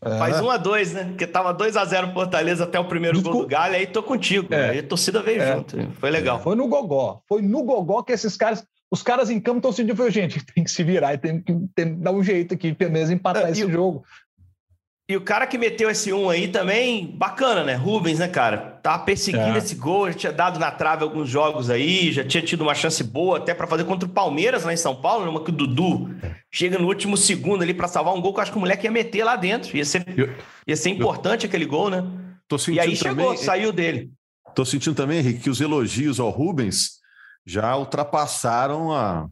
É. 0.00 0.18
Faz 0.18 0.40
1 0.40 0.50
a 0.50 0.56
2 0.56 0.92
né? 0.94 1.04
Porque 1.04 1.26
tava 1.26 1.52
2 1.52 1.76
a 1.76 1.84
0 1.84 2.14
Fortaleza 2.14 2.64
até 2.64 2.80
o 2.80 2.86
primeiro 2.86 3.18
Desculpa. 3.18 3.36
gol 3.36 3.46
do 3.46 3.50
Galo, 3.50 3.74
aí 3.74 3.86
tô 3.86 4.02
contigo. 4.02 4.48
É. 4.54 4.70
Aí 4.70 4.78
a 4.78 4.82
torcida 4.82 5.20
veio 5.22 5.42
é. 5.42 5.56
junto. 5.56 5.76
Foi 6.00 6.10
legal. 6.10 6.40
Foi 6.40 6.56
no 6.56 6.68
gogó. 6.68 7.20
Foi 7.28 7.42
no 7.42 7.62
gogó 7.64 8.02
que 8.02 8.12
esses 8.12 8.34
caras 8.34 8.64
os 8.90 9.02
caras 9.02 9.30
em 9.30 9.40
campo 9.40 9.58
estão 9.58 9.72
sentindo, 9.72 9.96
foi, 9.96 10.10
gente, 10.10 10.44
tem 10.54 10.64
que 10.64 10.70
se 10.70 10.82
virar 10.82 11.14
e 11.14 11.18
tem 11.18 11.40
que, 11.40 11.52
tem 11.74 11.94
que 11.94 12.00
dar 12.00 12.12
um 12.12 12.22
jeito 12.22 12.54
aqui, 12.54 12.72
pelo 12.72 12.92
menos 12.92 13.10
empatar 13.10 13.46
é, 13.46 13.50
esse 13.50 13.70
jogo. 13.70 14.04
E 15.06 15.14
o 15.16 15.20
cara 15.20 15.46
que 15.46 15.58
meteu 15.58 15.90
esse 15.90 16.10
um 16.14 16.30
aí 16.30 16.48
também, 16.48 17.06
bacana, 17.06 17.62
né? 17.62 17.74
Rubens, 17.74 18.20
né, 18.20 18.26
cara? 18.26 18.56
Tava 18.82 19.04
perseguindo 19.04 19.54
é. 19.54 19.58
esse 19.58 19.74
gol, 19.74 20.10
já 20.10 20.14
tinha 20.14 20.32
dado 20.32 20.58
na 20.58 20.70
trave 20.70 21.02
alguns 21.02 21.28
jogos 21.28 21.68
aí, 21.68 22.10
já 22.10 22.24
tinha 22.24 22.42
tido 22.42 22.62
uma 22.62 22.74
chance 22.74 23.04
boa 23.04 23.36
até 23.36 23.52
para 23.52 23.66
fazer 23.66 23.84
contra 23.84 24.08
o 24.08 24.10
Palmeiras 24.10 24.64
lá 24.64 24.72
em 24.72 24.78
São 24.78 24.96
Paulo, 24.96 25.26
numa 25.26 25.44
que 25.44 25.50
o 25.50 25.52
Dudu 25.52 26.08
chega 26.50 26.78
no 26.78 26.86
último 26.86 27.18
segundo 27.18 27.62
ali 27.62 27.74
para 27.74 27.86
salvar 27.86 28.14
um 28.14 28.20
gol 28.20 28.32
que 28.32 28.38
eu 28.38 28.42
acho 28.42 28.52
que 28.52 28.56
o 28.56 28.60
moleque 28.60 28.86
ia 28.86 28.90
meter 28.90 29.24
lá 29.24 29.36
dentro. 29.36 29.76
Ia 29.76 29.84
ser, 29.84 30.06
ia 30.66 30.76
ser 30.76 30.88
importante 30.88 31.44
eu, 31.44 31.48
aquele 31.48 31.66
gol, 31.66 31.90
né? 31.90 32.02
Tô 32.48 32.56
sentindo 32.56 32.76
e 32.76 32.80
aí 32.80 32.96
também, 32.96 33.26
chegou, 33.26 33.36
saiu 33.36 33.72
dele. 33.72 34.10
Tô 34.54 34.64
sentindo 34.64 34.96
também, 34.96 35.18
Henrique, 35.18 35.40
que 35.40 35.50
os 35.50 35.60
elogios 35.60 36.18
ao 36.18 36.30
Rubens 36.30 37.03
já 37.46 37.76
ultrapassaram 37.76 38.92
a, 38.92 39.28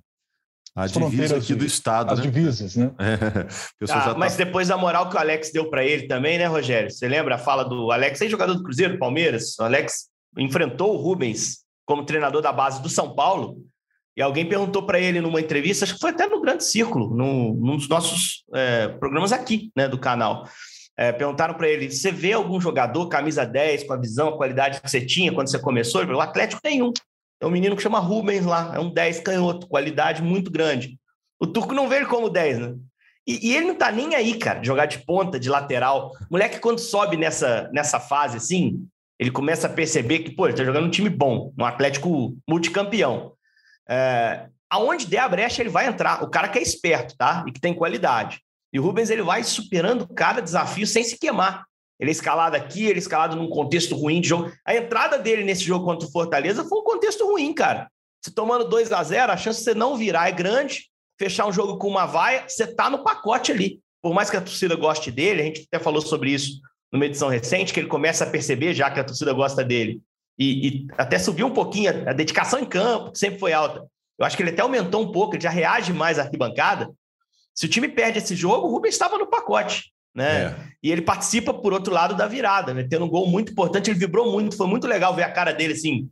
a 0.75 0.87
divisa 0.87 1.37
aqui 1.37 1.55
do 1.55 1.65
Estado. 1.65 2.13
As 2.13 2.19
né? 2.19 2.25
divisas, 2.25 2.77
né? 2.77 2.91
É, 2.99 3.87
ah, 3.91 4.15
mas 4.17 4.37
tá... 4.37 4.45
depois 4.45 4.69
da 4.69 4.77
moral 4.77 5.09
que 5.09 5.17
o 5.17 5.19
Alex 5.19 5.51
deu 5.53 5.69
para 5.69 5.85
ele 5.85 6.07
também, 6.07 6.39
né, 6.39 6.47
Rogério? 6.47 6.91
Você 6.91 7.09
lembra 7.09 7.35
a 7.35 7.39
fala 7.39 7.65
do 7.65 7.91
Alex, 7.91 8.23
aí 8.23 8.29
jogador 8.29 8.55
do 8.55 8.63
Cruzeiro, 8.63 8.99
Palmeiras? 8.99 9.59
O 9.59 9.65
Alex 9.65 10.09
enfrentou 10.39 10.95
o 10.95 10.97
Rubens 10.97 11.59
como 11.85 12.05
treinador 12.05 12.41
da 12.41 12.53
base 12.53 12.81
do 12.83 12.89
São 12.89 13.15
Paulo. 13.15 13.59
E 14.17 14.23
alguém 14.23 14.47
perguntou 14.47 14.83
para 14.85 15.01
ele 15.01 15.21
numa 15.21 15.41
entrevista, 15.41 15.85
acho 15.85 15.95
que 15.95 16.01
foi 16.01 16.11
até 16.11 16.27
no 16.27 16.41
Grande 16.41 16.65
Círculo, 16.65 17.15
num, 17.15 17.55
num 17.55 17.77
dos 17.77 17.89
nossos 17.89 18.45
é, 18.55 18.89
programas 18.89 19.33
aqui, 19.33 19.71
né, 19.75 19.89
do 19.89 19.99
canal. 19.99 20.47
É, 20.97 21.11
perguntaram 21.11 21.55
para 21.55 21.69
ele: 21.69 21.91
você 21.91 22.11
vê 22.11 22.33
algum 22.33 22.61
jogador, 22.61 23.09
camisa 23.09 23.45
10, 23.45 23.85
com 23.85 23.95
a 23.95 23.97
visão, 23.97 24.29
a 24.29 24.37
qualidade 24.37 24.81
que 24.81 24.91
você 24.91 25.01
tinha 25.01 25.33
quando 25.33 25.51
você 25.51 25.59
começou? 25.59 26.01
Ele 26.01 26.09
falou: 26.09 26.21
o 26.21 26.25
Atlético 26.25 26.61
tem 26.61 26.83
um. 26.83 26.93
É 27.43 27.47
um 27.47 27.51
menino 27.51 27.75
que 27.75 27.83
chama 27.83 27.99
Rubens 27.99 28.47
lá, 28.47 28.73
é 28.73 28.79
um 28.79 28.89
10 28.89 29.19
canhoto, 29.19 29.67
qualidade 29.67 30.23
muito 30.23 30.49
grande. 30.49 30.97
O 31.41 31.47
Turco 31.47 31.75
não 31.75 31.89
vê 31.89 31.97
ele 31.97 32.07
como 32.07 32.31
10, 32.31 32.59
né? 32.61 32.75
E, 33.27 33.49
e, 33.51 33.57
ele 33.57 33.67
não 33.67 33.75
tá 33.75 33.91
nem 33.91 34.15
aí, 34.15 34.39
cara, 34.39 34.63
jogar 34.63 34.87
de 34.87 35.01
ponta, 35.01 35.41
de 35.41 35.49
lateral. 35.49 36.13
Moleque, 36.31 36.61
quando 36.61 36.79
sobe 36.79 37.17
nessa, 37.17 37.69
nessa 37.73 37.99
fase 37.99 38.37
assim, 38.37 38.87
ele 39.19 39.31
começa 39.31 39.67
a 39.67 39.71
perceber 39.71 40.21
que, 40.21 40.31
pô, 40.31 40.47
ele 40.47 40.57
tá 40.57 40.65
jogando 40.65 40.87
um 40.87 40.91
time 40.91 41.09
bom, 41.09 41.53
um 41.59 41.65
Atlético 41.65 42.37
multicampeão. 42.49 43.33
É, 43.89 44.47
aonde 44.71 45.09
der 45.09 45.19
a 45.19 45.29
brecha, 45.29 45.63
ele 45.63 45.69
vai 45.69 45.89
entrar. 45.89 46.23
O 46.23 46.31
cara 46.31 46.49
que 46.49 46.61
é 46.61 46.63
esperto, 46.63 47.17
tá? 47.17 47.45
E 47.49 47.51
que 47.51 47.61
tem 47.61 47.75
qualidade. 47.75 48.41
E 48.73 48.79
o 48.79 48.83
Rubens, 48.85 49.11
ele 49.11 49.23
vai 49.23 49.43
superando 49.43 50.07
cada 50.07 50.41
desafio 50.41 50.87
sem 50.87 51.03
se 51.03 51.19
queimar. 51.19 51.65
Ele 51.99 52.11
é 52.11 52.13
escalado 52.13 52.57
aqui, 52.57 52.85
ele 52.85 52.95
é 52.95 52.99
escalado 52.99 53.37
num 53.37 53.49
contexto 53.49 53.95
ruim 53.95 54.21
de 54.21 54.29
jogo. 54.29 54.51
A 54.65 54.75
entrada 54.75 55.19
dele 55.19 55.45
nesse 55.45 55.63
jogo 55.63 55.85
contra 55.85 56.09
o 56.09 56.11
Fortaleza 56.11 56.65
foi 56.65 56.79
um 56.79 56.85
contexto 56.85 57.25
ruim, 57.25 57.53
cara. 57.53 57.89
Você 58.21 58.33
tomando 58.33 58.65
2 58.65 58.93
a 58.93 59.03
0 59.03 59.33
a 59.33 59.37
chance 59.37 59.59
de 59.59 59.65
você 59.65 59.75
não 59.75 59.97
virar 59.97 60.29
é 60.29 60.33
grande. 60.33 60.91
Fechar 61.19 61.47
um 61.47 61.53
jogo 61.53 61.79
com 61.79 61.89
uma 61.89 62.07
vaia, 62.07 62.45
você 62.49 62.67
tá 62.67 62.91
no 62.91 63.05
pacote 63.05 63.53
ali. 63.53 63.81
Por 64.03 64.13
mais 64.13 64.31
que 64.31 64.37
a 64.37 64.41
torcida 64.41 64.75
goste 64.75 65.11
dele, 65.11 65.43
a 65.43 65.45
gente 65.45 65.69
até 65.71 65.83
falou 65.83 66.01
sobre 66.01 66.31
isso 66.31 66.61
numa 66.93 67.07
edição 67.07 67.29
recente, 67.29 67.73
que 67.73 67.81
ele 67.81 67.89
começa 67.89 68.25
a 68.25 68.31
perceber 68.31 68.75
já 68.75 68.91
que 68.91 69.01
a 69.01 69.05
torcida 69.05 69.33
gosta 69.33 69.65
dele. 69.65 70.03
E, 70.39 70.69
e 70.69 70.87
até 70.99 71.19
subiu 71.19 71.47
um 71.47 71.53
pouquinho 71.53 71.91
a, 71.91 72.11
a 72.11 72.13
dedicação 72.13 72.59
em 72.59 72.65
campo, 72.65 73.13
que 73.13 73.19
sempre 73.19 73.39
foi 73.39 73.53
alta. 73.53 73.87
Eu 74.19 74.27
acho 74.27 74.37
que 74.37 74.43
ele 74.43 74.51
até 74.51 74.63
aumentou 74.63 75.03
um 75.03 75.13
pouco, 75.13 75.35
ele 75.35 75.43
já 75.43 75.51
reage 75.51 75.93
mais 75.93 76.19
à 76.19 76.23
arquibancada. 76.23 76.91
Se 77.55 77.67
o 77.67 77.69
time 77.69 77.89
perde 77.89 78.19
esse 78.19 78.35
jogo, 78.35 78.67
o 78.67 78.71
Rubens 78.71 78.95
estava 78.95 79.17
no 79.19 79.27
pacote 79.27 79.93
né? 80.15 80.45
É. 80.45 80.57
E 80.83 80.91
ele 80.91 81.03
participa, 81.03 81.55
por 81.55 81.73
outro 81.73 81.93
lado, 81.93 82.15
da 82.15 82.27
virada, 82.27 82.75
né? 82.75 82.87
Tendo 82.89 83.05
um 83.05 83.09
gol 83.09 83.27
muito 83.29 83.53
importante, 83.53 83.91
ele 83.91 83.99
vibrou 83.99 84.31
muito, 84.31 84.57
foi 84.57 84.67
muito 84.67 84.87
legal 84.87 85.15
ver 85.15 85.23
a 85.23 85.33
cara 85.33 85.53
dele 85.53 85.73
assim. 85.73 86.09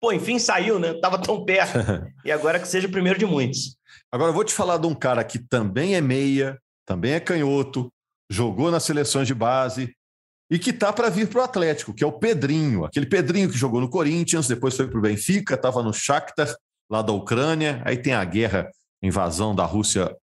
Pô, 0.00 0.12
enfim, 0.12 0.38
saiu, 0.38 0.78
né? 0.78 0.94
Tava 0.94 1.18
tão 1.18 1.44
perto. 1.44 1.78
e 2.24 2.30
agora 2.30 2.58
que 2.58 2.68
seja 2.68 2.86
o 2.86 2.90
primeiro 2.90 3.18
de 3.18 3.26
muitos. 3.26 3.76
Agora 4.12 4.30
eu 4.30 4.34
vou 4.34 4.44
te 4.44 4.52
falar 4.52 4.76
de 4.78 4.86
um 4.86 4.94
cara 4.94 5.24
que 5.24 5.38
também 5.38 5.94
é 5.94 6.00
meia, 6.00 6.58
também 6.86 7.12
é 7.12 7.20
canhoto, 7.20 7.92
jogou 8.30 8.70
nas 8.70 8.84
seleções 8.84 9.26
de 9.26 9.34
base 9.34 9.92
e 10.50 10.58
que 10.58 10.72
tá 10.72 10.92
para 10.92 11.10
vir 11.10 11.28
para 11.28 11.40
o 11.40 11.44
Atlético, 11.44 11.92
que 11.92 12.02
é 12.02 12.06
o 12.06 12.12
Pedrinho, 12.12 12.84
aquele 12.84 13.06
Pedrinho 13.06 13.50
que 13.50 13.58
jogou 13.58 13.80
no 13.80 13.90
Corinthians, 13.90 14.48
depois 14.48 14.74
foi 14.74 14.88
para 14.88 14.98
o 14.98 15.02
Benfica, 15.02 15.54
estava 15.54 15.82
no 15.82 15.92
Shakhtar, 15.92 16.54
lá 16.90 17.02
da 17.02 17.12
Ucrânia, 17.12 17.82
aí 17.84 17.98
tem 17.98 18.14
a 18.14 18.24
guerra, 18.24 18.70
invasão 19.02 19.54
da 19.54 19.64
Rússia 19.64 20.14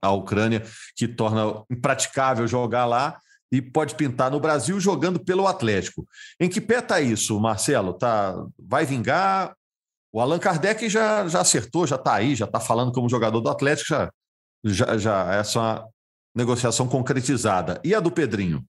a 0.00 0.10
Ucrânia, 0.12 0.62
que 0.96 1.08
torna 1.08 1.64
impraticável 1.70 2.46
jogar 2.46 2.86
lá 2.86 3.18
e 3.50 3.60
pode 3.60 3.94
pintar 3.94 4.30
no 4.30 4.40
Brasil 4.40 4.80
jogando 4.80 5.20
pelo 5.20 5.46
Atlético. 5.46 6.06
Em 6.40 6.48
que 6.48 6.60
pé 6.60 6.78
está 6.78 7.00
isso, 7.00 7.38
Marcelo? 7.38 7.92
Tá, 7.92 8.34
vai 8.58 8.86
vingar? 8.86 9.54
O 10.10 10.20
Allan 10.20 10.38
Kardec 10.38 10.88
já, 10.88 11.26
já 11.28 11.40
acertou, 11.40 11.86
já 11.86 11.96
está 11.96 12.14
aí, 12.14 12.34
já 12.34 12.46
está 12.46 12.58
falando 12.60 12.92
como 12.92 13.08
jogador 13.08 13.40
do 13.40 13.50
Atlético, 13.50 13.88
já, 13.88 14.10
já, 14.64 14.98
já 14.98 15.34
essa 15.34 15.86
negociação 16.34 16.88
concretizada. 16.88 17.80
E 17.84 17.94
a 17.94 18.00
do 18.00 18.10
Pedrinho? 18.10 18.64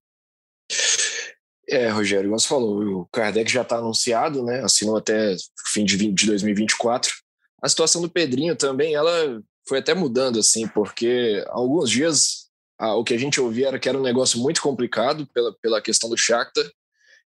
É, 1.67 1.89
Rogério, 1.89 2.29
você 2.29 2.47
falou, 2.47 3.01
o 3.01 3.05
Kardec 3.07 3.49
já 3.49 3.61
está 3.61 3.77
anunciado, 3.77 4.43
né? 4.43 4.61
Assinou 4.63 4.97
até 4.97 5.35
fim 5.67 5.85
de, 5.85 5.95
20, 5.95 6.13
de 6.13 6.25
2024. 6.27 7.13
A 7.61 7.69
situação 7.69 8.01
do 8.01 8.09
Pedrinho 8.09 8.55
também, 8.55 8.93
ela 8.93 9.41
foi 9.67 9.79
até 9.79 9.93
mudando, 9.93 10.39
assim, 10.39 10.67
porque 10.67 11.43
alguns 11.49 11.89
dias 11.89 12.43
ah, 12.79 12.95
o 12.95 13.03
que 13.03 13.13
a 13.13 13.17
gente 13.17 13.39
ouvia 13.39 13.67
era 13.67 13.79
que 13.79 13.87
era 13.87 13.97
um 13.97 14.03
negócio 14.03 14.39
muito 14.39 14.61
complicado 14.61 15.27
pela, 15.33 15.53
pela 15.61 15.81
questão 15.81 16.09
do 16.09 16.17
Shakhtar, 16.17 16.65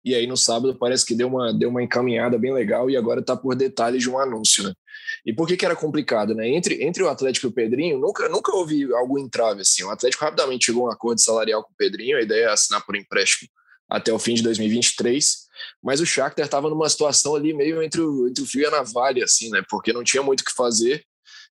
e 0.03 0.15
aí 0.15 0.27
no 0.27 0.35
sábado 0.35 0.75
parece 0.75 1.05
que 1.05 1.15
deu 1.15 1.27
uma, 1.27 1.53
deu 1.53 1.69
uma 1.69 1.81
encaminhada 1.81 2.37
bem 2.37 2.53
legal 2.53 2.89
e 2.89 2.97
agora 2.97 3.21
está 3.21 3.37
por 3.37 3.55
detalhes 3.55 4.01
de 4.01 4.09
um 4.09 4.19
anúncio, 4.19 4.63
né? 4.63 4.73
E 5.25 5.31
por 5.31 5.47
que, 5.47 5.55
que 5.55 5.65
era 5.65 5.75
complicado, 5.75 6.33
né? 6.33 6.49
Entre, 6.49 6.83
entre 6.83 7.03
o 7.03 7.07
Atlético 7.07 7.47
e 7.47 7.49
o 7.49 7.53
Pedrinho, 7.53 7.99
nunca, 7.99 8.27
nunca 8.27 8.53
houve 8.53 8.91
algo 8.93 9.17
entrave 9.17 9.61
assim. 9.61 9.83
O 9.83 9.89
Atlético 9.89 10.25
rapidamente 10.25 10.65
chegou 10.65 10.87
a 10.87 10.89
um 10.89 10.91
acordo 10.91 11.21
salarial 11.21 11.63
com 11.63 11.71
o 11.71 11.77
Pedrinho, 11.77 12.17
a 12.17 12.21
ideia 12.21 12.45
é 12.45 12.51
assinar 12.51 12.85
por 12.85 12.95
empréstimo 12.95 13.49
até 13.89 14.11
o 14.11 14.17
fim 14.17 14.33
de 14.33 14.41
2023, 14.41 15.43
mas 15.81 16.01
o 16.01 16.05
Shakhtar 16.05 16.45
estava 16.45 16.67
numa 16.67 16.89
situação 16.89 17.35
ali 17.35 17.53
meio 17.53 17.81
entre 17.83 18.01
o, 18.01 18.27
entre 18.27 18.43
o 18.43 18.47
fio 18.47 18.61
e 18.61 18.65
a 18.65 18.71
navalha, 18.71 19.23
assim, 19.23 19.49
né? 19.51 19.61
Porque 19.69 19.93
não 19.93 20.03
tinha 20.03 20.23
muito 20.23 20.41
o 20.41 20.45
que 20.45 20.51
fazer 20.51 21.05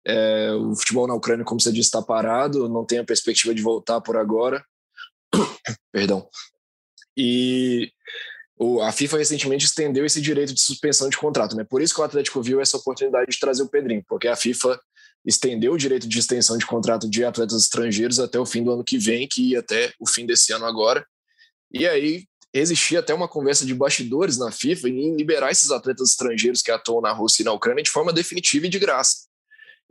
é, 0.06 0.52
o 0.54 0.76
futebol 0.76 1.08
na 1.08 1.14
Ucrânia, 1.14 1.46
como 1.46 1.60
você 1.60 1.72
disse, 1.72 1.88
está 1.88 2.02
parado, 2.02 2.70
não 2.70 2.86
tem 2.86 3.00
a 3.00 3.06
perspectiva 3.06 3.54
de 3.54 3.62
voltar 3.62 4.02
por 4.02 4.18
agora. 4.18 4.64
Perdão. 5.92 6.28
E 7.16 7.92
o, 8.58 8.82
a 8.82 8.92
FIFA 8.92 9.18
recentemente 9.18 9.66
estendeu 9.66 10.06
esse 10.06 10.22
direito 10.22 10.54
de 10.54 10.62
suspensão 10.62 11.10
de 11.10 11.18
contrato, 11.18 11.56
né? 11.56 11.64
Por 11.64 11.82
isso 11.82 11.94
que 11.94 12.02
o 12.02 12.04
Atlético 12.04 12.42
viu 12.42 12.62
essa 12.62 12.78
oportunidade 12.78 13.32
de 13.32 13.40
trazer 13.40 13.64
o 13.64 13.70
Pedrinho, 13.70 14.04
porque 14.08 14.28
a 14.28 14.36
FIFA 14.36 14.80
estendeu 15.26 15.74
o 15.74 15.78
direito 15.78 16.08
de 16.08 16.18
extensão 16.20 16.58
de 16.58 16.66
contrato 16.66 17.10
de 17.10 17.24
atletas 17.24 17.64
estrangeiros 17.64 18.20
até 18.20 18.40
o 18.40 18.46
fim 18.46 18.64
do 18.64 18.72
ano 18.72 18.84
que 18.84 18.98
vem, 18.98 19.28
que 19.28 19.52
ia 19.52 19.60
até 19.60 19.94
o 20.00 20.08
fim 20.08 20.26
desse 20.26 20.52
ano 20.54 20.66
agora. 20.66 21.06
E 21.72 21.88
aí 21.88 22.26
existia 22.54 23.00
até 23.00 23.14
uma 23.14 23.28
conversa 23.28 23.66
de 23.66 23.76
bastidores 23.76 24.38
na 24.38 24.52
FIFA 24.52 24.90
em 24.90 25.16
liberar 25.16 25.52
esses 25.52 25.72
atletas 25.72 26.12
estrangeiros 26.12 26.62
que 26.62 26.72
atuam 26.72 27.02
na 27.02 27.12
Rússia 27.12 27.44
e 27.44 27.46
na 27.46 27.54
Ucrânia 27.54 27.84
de 27.84 27.92
forma 27.92 28.12
definitiva 28.12 28.66
e 28.66 28.70
de 28.70 28.80
graça. 28.80 29.29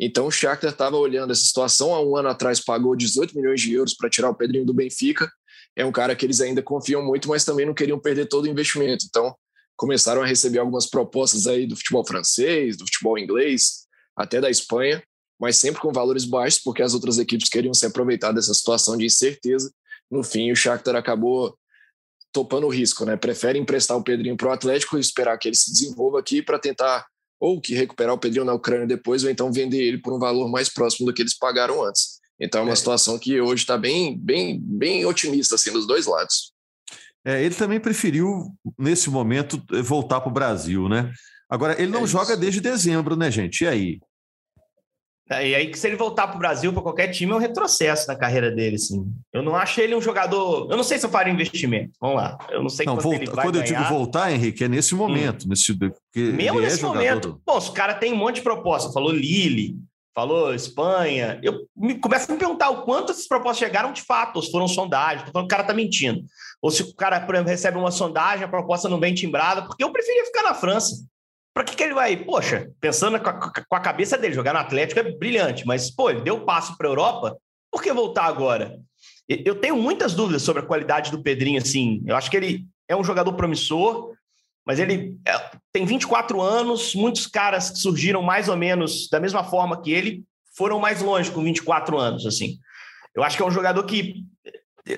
Então 0.00 0.26
o 0.26 0.30
Shakhtar 0.30 0.70
estava 0.70 0.96
olhando 0.96 1.32
essa 1.32 1.42
situação, 1.42 1.94
há 1.94 2.00
um 2.00 2.16
ano 2.16 2.28
atrás 2.28 2.60
pagou 2.60 2.94
18 2.94 3.36
milhões 3.36 3.60
de 3.60 3.72
euros 3.72 3.94
para 3.94 4.08
tirar 4.08 4.30
o 4.30 4.34
Pedrinho 4.34 4.64
do 4.64 4.72
Benfica, 4.72 5.30
é 5.74 5.84
um 5.84 5.92
cara 5.92 6.14
que 6.14 6.26
eles 6.26 6.40
ainda 6.40 6.62
confiam 6.62 7.04
muito, 7.04 7.28
mas 7.28 7.44
também 7.44 7.66
não 7.66 7.74
queriam 7.74 7.98
perder 7.98 8.26
todo 8.26 8.44
o 8.44 8.48
investimento. 8.48 9.04
Então 9.08 9.34
começaram 9.76 10.22
a 10.22 10.26
receber 10.26 10.58
algumas 10.58 10.86
propostas 10.86 11.46
aí 11.46 11.66
do 11.66 11.76
futebol 11.76 12.04
francês, 12.04 12.76
do 12.76 12.84
futebol 12.84 13.16
inglês, 13.16 13.86
até 14.16 14.40
da 14.40 14.50
Espanha, 14.50 15.02
mas 15.40 15.56
sempre 15.56 15.80
com 15.80 15.92
valores 15.92 16.24
baixos, 16.24 16.60
porque 16.60 16.82
as 16.82 16.94
outras 16.94 17.18
equipes 17.18 17.48
queriam 17.48 17.72
se 17.72 17.86
aproveitar 17.86 18.32
dessa 18.32 18.52
situação 18.52 18.96
de 18.96 19.06
incerteza. 19.06 19.72
No 20.10 20.24
fim, 20.24 20.50
o 20.50 20.56
Shakhtar 20.56 20.96
acabou 20.96 21.56
topando 22.32 22.66
o 22.66 22.70
risco, 22.70 23.04
né? 23.04 23.16
Prefere 23.16 23.58
emprestar 23.58 23.96
o 23.96 24.02
Pedrinho 24.02 24.36
para 24.36 24.48
o 24.48 24.52
Atlético 24.52 24.96
e 24.96 25.00
esperar 25.00 25.38
que 25.38 25.48
ele 25.48 25.56
se 25.56 25.70
desenvolva 25.70 26.18
aqui 26.18 26.42
para 26.42 26.58
tentar 26.58 27.06
ou 27.40 27.60
que 27.60 27.74
recuperar 27.74 28.14
o 28.14 28.18
Pedrinho 28.18 28.44
na 28.44 28.54
Ucrânia 28.54 28.86
depois, 28.86 29.24
ou 29.24 29.30
então 29.30 29.52
vender 29.52 29.82
ele 29.82 29.98
por 29.98 30.12
um 30.12 30.18
valor 30.18 30.50
mais 30.50 30.68
próximo 30.68 31.06
do 31.06 31.12
que 31.12 31.22
eles 31.22 31.36
pagaram 31.36 31.84
antes. 31.84 32.18
Então 32.40 32.60
é 32.60 32.64
uma 32.64 32.72
é. 32.72 32.76
situação 32.76 33.18
que 33.18 33.40
hoje 33.40 33.62
está 33.62 33.76
bem, 33.76 34.16
bem, 34.16 34.60
bem 34.60 35.04
otimista 35.04 35.54
assim 35.54 35.72
dos 35.72 35.86
dois 35.86 36.06
lados. 36.06 36.52
É, 37.24 37.42
ele 37.42 37.54
também 37.54 37.80
preferiu 37.80 38.54
nesse 38.78 39.10
momento 39.10 39.62
voltar 39.82 40.20
para 40.20 40.30
o 40.30 40.32
Brasil, 40.32 40.88
né? 40.88 41.12
Agora 41.50 41.80
ele 41.80 41.90
não 41.90 42.04
é 42.04 42.06
joga 42.06 42.36
desde 42.36 42.60
dezembro, 42.60 43.16
né, 43.16 43.30
gente? 43.30 43.64
E 43.64 43.66
aí? 43.66 44.00
É, 45.30 45.46
e 45.46 45.54
aí, 45.54 45.66
que 45.70 45.78
se 45.78 45.86
ele 45.86 45.96
voltar 45.96 46.26
para 46.26 46.36
o 46.36 46.38
Brasil, 46.38 46.72
para 46.72 46.82
qualquer 46.82 47.08
time, 47.08 47.32
é 47.32 47.34
um 47.34 47.38
retrocesso 47.38 48.08
na 48.08 48.16
carreira 48.16 48.50
dele, 48.50 48.76
assim. 48.76 49.04
Eu 49.32 49.42
não 49.42 49.54
acho 49.54 49.80
ele 49.80 49.94
um 49.94 50.00
jogador. 50.00 50.70
Eu 50.70 50.76
não 50.76 50.84
sei 50.84 50.98
se 50.98 51.04
eu 51.04 51.10
faria 51.10 51.32
investimento. 51.32 51.92
Vamos 52.00 52.16
lá. 52.16 52.38
Eu 52.50 52.62
não 52.62 52.70
sei 52.70 52.86
não, 52.86 52.96
volta, 52.96 53.30
Quando 53.30 53.56
eu 53.56 53.62
digo 53.62 53.82
voltar, 53.84 54.32
Henrique, 54.32 54.64
é 54.64 54.68
nesse 54.68 54.94
momento. 54.94 55.44
Hum. 55.44 55.48
Nesse, 55.50 55.78
Mesmo 56.32 56.60
nesse 56.60 56.82
é 56.82 56.86
momento. 56.86 57.40
Bom, 57.44 57.58
os 57.58 57.68
caras 57.68 57.98
têm 57.98 58.12
um 58.12 58.16
monte 58.16 58.36
de 58.36 58.42
proposta. 58.42 58.90
Falou 58.90 59.12
Lille, 59.12 59.76
falou 60.14 60.54
Espanha. 60.54 61.38
Eu 61.42 61.66
me, 61.76 61.94
começo 61.98 62.30
a 62.30 62.32
me 62.32 62.38
perguntar 62.38 62.70
o 62.70 62.82
quanto 62.82 63.12
essas 63.12 63.28
propostas 63.28 63.58
chegaram 63.58 63.92
de 63.92 64.02
fato, 64.02 64.36
ou 64.36 64.42
se 64.42 64.50
foram 64.50 64.66
sondagens. 64.66 65.20
Estou 65.20 65.32
falando 65.32 65.48
que 65.48 65.54
o 65.54 65.56
cara 65.56 65.62
está 65.62 65.74
mentindo. 65.74 66.24
Ou 66.62 66.70
se 66.70 66.82
o 66.82 66.94
cara, 66.94 67.20
por 67.20 67.34
exemplo, 67.34 67.50
recebe 67.50 67.76
uma 67.76 67.90
sondagem, 67.90 68.44
a 68.44 68.48
proposta 68.48 68.88
não 68.88 68.98
vem 68.98 69.14
timbrada, 69.14 69.62
porque 69.62 69.84
eu 69.84 69.92
preferia 69.92 70.24
ficar 70.24 70.42
na 70.42 70.54
França. 70.54 71.06
Para 71.54 71.64
que, 71.64 71.74
que 71.76 71.82
ele 71.82 71.94
vai? 71.94 72.16
Poxa, 72.16 72.70
pensando 72.80 73.18
com 73.20 73.28
a, 73.28 73.52
com 73.52 73.76
a, 73.76 73.80
cabeça 73.80 74.16
dele, 74.16 74.34
jogar 74.34 74.52
no 74.52 74.60
Atlético 74.60 75.00
é 75.00 75.12
brilhante, 75.12 75.66
mas, 75.66 75.90
pô, 75.90 76.10
ele 76.10 76.20
deu 76.20 76.44
passo 76.44 76.76
para 76.76 76.86
a 76.86 76.90
Europa, 76.90 77.36
por 77.70 77.82
que 77.82 77.92
voltar 77.92 78.24
agora? 78.24 78.78
Eu 79.28 79.56
tenho 79.56 79.76
muitas 79.76 80.14
dúvidas 80.14 80.42
sobre 80.42 80.62
a 80.62 80.66
qualidade 80.66 81.10
do 81.10 81.22
Pedrinho, 81.22 81.60
assim. 81.60 82.02
Eu 82.06 82.16
acho 82.16 82.30
que 82.30 82.36
ele 82.36 82.66
é 82.88 82.96
um 82.96 83.04
jogador 83.04 83.32
promissor, 83.34 84.14
mas 84.64 84.78
ele 84.78 85.18
é, 85.26 85.50
tem 85.72 85.84
24 85.84 86.40
anos, 86.40 86.94
muitos 86.94 87.26
caras 87.26 87.70
que 87.70 87.78
surgiram 87.78 88.22
mais 88.22 88.48
ou 88.48 88.56
menos 88.56 89.08
da 89.10 89.20
mesma 89.20 89.44
forma 89.44 89.80
que 89.82 89.92
ele 89.92 90.24
foram 90.56 90.78
mais 90.78 91.02
longe 91.02 91.30
com 91.30 91.42
24 91.42 91.98
anos, 91.98 92.26
assim. 92.26 92.58
Eu 93.14 93.22
acho 93.22 93.36
que 93.36 93.42
é 93.42 93.46
um 93.46 93.50
jogador 93.50 93.82
que 93.84 94.24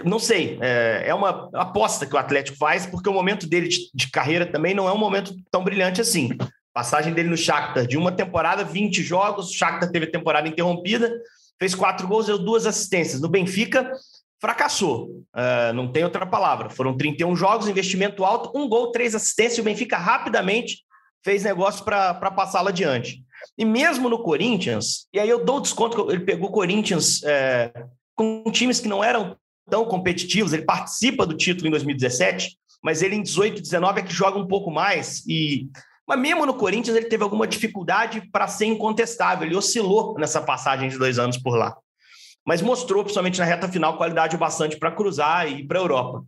não 0.05 0.19
sei, 0.19 0.59
é, 0.61 1.05
é, 1.07 1.15
uma 1.15 1.49
aposta 1.55 2.07
que 2.07 2.15
o 2.15 2.19
Atlético 2.19 2.59
faz, 2.59 2.87
porque 2.87 3.09
o 3.09 3.13
momento 3.13 3.49
dele 3.49 3.69
de, 3.69 3.91
de, 3.93 4.11
carreira 4.11 4.47
também 4.47 4.75
não 4.75 4.89
é 4.89 4.93
um 4.93 4.99
momento 4.99 5.35
tão 5.51 5.65
brilhante 5.65 6.01
assim. 6.01 6.31
Passagem 6.73 7.13
dele 7.13 7.29
no 7.29 7.37
Shakhtar, 7.37 7.87
de 7.87 7.97
uma 7.97 8.13
temporada, 8.13 8.65
20 8.65 9.03
jogos, 9.03 9.51
o 9.51 9.55
Shakhtar 9.55 9.91
teve 9.91 10.07
a 10.07 10.11
temporada 10.11 10.49
interrompida, 10.49 11.13
fez 11.59 11.75
quatro 11.75 12.07
gols, 12.07 12.27
deu 12.27 12.39
duas 12.39 12.67
assistências. 12.67 13.21
No 13.21 13.29
Benfica, 13.29 13.91
fracassou, 14.41 15.25
uh, 15.35 15.73
não 15.75 15.91
tem 15.91 16.05
outra 16.05 16.25
palavra. 16.25 16.71
Foram 16.71 16.97
31 16.97 17.37
jogos, 17.37 17.69
investimento 17.69 18.25
alto, 18.25 18.57
um 18.59 18.69
gol, 18.69 18.93
três 18.93 19.15
assistências, 19.15 19.59
o 19.59 19.65
Benfica 19.65 19.97
rapidamente 19.99 20.85
fez 21.23 21.45
negócio 21.45 21.85
para 21.85 22.31
passá-la 22.31 22.71
adiante. 22.71 23.23
E 23.59 23.65
mesmo 23.65 24.09
no 24.09 24.23
Corinthians, 24.23 25.07
e 25.13 25.21
aí 25.21 25.29
eu 25.29 25.45
dou 25.45 25.61
desconto 25.61 26.07
que 26.07 26.13
ele 26.13 26.25
pegou 26.25 26.49
o 26.49 26.53
Corinthians 26.53 27.23
é, 27.25 27.73
com 28.15 28.45
times 28.51 28.81
que 28.81 28.89
não 28.89 29.03
eram 29.03 29.37
tão 29.71 29.85
competitivos. 29.85 30.53
Ele 30.53 30.65
participa 30.65 31.25
do 31.25 31.37
título 31.37 31.69
em 31.69 31.71
2017, 31.71 32.59
mas 32.83 33.03
ele 33.03 33.15
em 33.15 33.23
18 33.23 33.63
19 33.63 34.01
é 34.01 34.03
que 34.03 34.13
joga 34.13 34.39
um 34.39 34.47
pouco 34.47 34.71
mais. 34.71 35.25
E 35.27 35.69
mas 36.07 36.19
mesmo 36.19 36.45
no 36.45 36.55
Corinthians 36.55 36.97
ele 36.97 37.07
teve 37.07 37.23
alguma 37.23 37.47
dificuldade 37.47 38.29
para 38.33 38.49
ser 38.49 38.67
incontestável. 38.67 39.47
Ele 39.47 39.55
oscilou 39.55 40.19
nessa 40.19 40.41
passagem 40.43 40.89
de 40.89 40.99
dois 40.99 41.21
anos 41.21 41.39
por 41.39 41.57
lá, 41.57 41.77
mas 42.45 42.61
mostrou, 42.61 43.05
principalmente 43.05 43.39
na 43.39 43.45
reta 43.45 43.69
final, 43.69 43.97
qualidade 43.97 44.37
bastante 44.37 44.77
para 44.77 44.91
cruzar 44.91 45.49
e 45.49 45.65
para 45.65 45.79
a 45.79 45.83
Europa. 45.83 46.25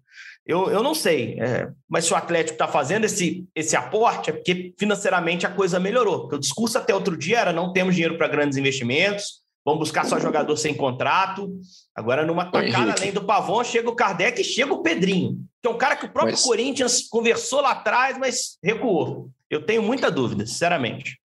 Eu, 0.47 0.71
eu 0.71 0.83
não 0.83 0.95
sei, 0.95 1.37
é, 1.41 1.69
mas 1.89 2.05
se 2.05 2.13
o 2.13 2.17
Atlético 2.17 2.55
está 2.55 2.67
fazendo 2.67 3.05
esse, 3.05 3.45
esse 3.55 3.77
aporte, 3.77 4.31
é 4.31 4.33
porque 4.33 4.73
financeiramente 4.79 5.47
a 5.47 5.51
coisa 5.51 5.81
melhorou. 5.81 6.23
Porque 6.23 6.37
o 6.37 6.41
discurso 6.41 6.79
até 6.79 6.95
outro 6.95 7.17
dia 7.17 7.41
era 7.41 7.53
não 7.53 7.73
temos 7.73 7.95
dinheiro 7.95 8.17
para 8.17 8.29
grandes 8.29 8.59
investimentos, 8.59 9.42
vamos 9.65 9.81
buscar 9.81 10.05
só 10.05 10.19
jogador 10.19 10.57
sem 10.57 10.75
contrato. 10.75 11.53
Agora, 11.95 12.25
numa 12.25 12.51
tacada 12.51 12.95
além 12.99 13.13
do 13.13 13.25
Pavon, 13.25 13.63
chega 13.65 13.89
o 13.89 13.95
Kardec 13.95 14.41
e 14.41 14.45
chega 14.45 14.73
o 14.73 14.83
Pedrinho, 14.83 15.39
que 15.61 15.69
é 15.69 15.71
um 15.71 15.79
cara 15.79 15.97
que 15.97 16.07
o 16.07 16.13
próprio 16.13 16.35
mas... 16.35 16.43
Corinthians 16.43 17.09
conversou 17.09 17.61
lá 17.61 17.73
atrás, 17.73 18.19
mas 18.19 18.59
recuou. 18.63 19.31
Eu 19.51 19.65
tenho 19.65 19.83
muita 19.83 20.11
dúvida, 20.11 20.47
sinceramente. 20.47 21.19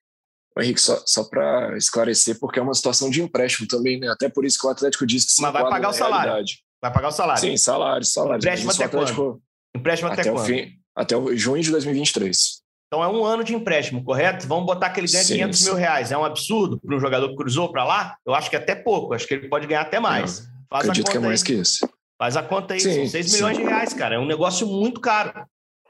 Henrique, 0.57 0.79
só, 0.79 1.03
só 1.05 1.23
para 1.25 1.77
esclarecer, 1.77 2.39
porque 2.39 2.59
é 2.59 2.61
uma 2.61 2.73
situação 2.73 3.09
de 3.09 3.21
empréstimo 3.21 3.67
também, 3.67 3.99
né? 3.99 4.07
Até 4.09 4.29
por 4.29 4.45
isso 4.45 4.57
que 4.57 4.65
o 4.65 4.69
Atlético 4.69 5.05
disse 5.05 5.27
que 5.27 5.33
se 5.33 5.41
Mas 5.41 5.51
vai 5.51 5.63
pagar 5.63 5.89
o 5.89 5.93
salário. 5.93 6.31
Realidade. 6.31 6.63
Vai 6.81 6.93
pagar 6.93 7.07
o 7.09 7.11
salário. 7.11 7.41
Sim, 7.41 7.57
salário, 7.57 8.05
salário. 8.05 8.37
Empréstimo 8.37 8.71
até 8.71 8.85
Atlético... 8.85 9.21
quando? 9.21 9.41
Empréstimo 9.75 10.09
até, 10.09 10.21
até 10.21 10.31
quando? 10.31 10.43
O 10.43 10.45
fim, 10.45 10.79
até 10.95 11.17
o 11.17 11.35
junho 11.35 11.61
de 11.61 11.71
2023. 11.71 12.61
Então 12.87 13.03
é 13.03 13.07
um 13.07 13.25
ano 13.25 13.43
de 13.43 13.55
empréstimo, 13.55 14.03
correto? 14.03 14.47
Vamos 14.47 14.65
botar 14.65 14.89
que 14.89 14.99
ele 14.99 15.11
ganha 15.11 15.23
sim, 15.23 15.33
500 15.33 15.59
sim. 15.59 15.65
mil 15.65 15.75
reais. 15.75 16.11
É 16.11 16.17
um 16.17 16.23
absurdo 16.23 16.79
para 16.79 16.95
um 16.95 16.99
jogador 16.99 17.29
que 17.29 17.35
cruzou 17.35 17.71
para 17.71 17.83
lá? 17.83 18.15
Eu 18.25 18.33
acho 18.33 18.49
que 18.49 18.55
é 18.55 18.59
até 18.59 18.75
pouco. 18.75 19.13
Acho 19.13 19.27
que 19.27 19.33
ele 19.33 19.49
pode 19.49 19.67
ganhar 19.67 19.81
até 19.81 19.99
mais. 19.99 20.41
Não, 20.41 20.55
Faz 20.69 20.83
acredito 20.83 21.11
que 21.11 21.17
é 21.17 21.19
mais 21.19 21.41
aí. 21.41 21.45
que 21.45 21.53
isso. 21.53 21.89
Faz 22.17 22.37
a 22.37 22.43
conta 22.43 22.73
aí. 22.73 22.79
Sim, 22.79 22.93
São 22.93 23.07
6 23.07 23.33
milhões 23.33 23.57
de 23.57 23.63
reais, 23.63 23.93
cara. 23.93 24.15
É 24.15 24.19
um 24.19 24.25
negócio 24.25 24.67
muito 24.67 25.01
caro. 25.01 25.45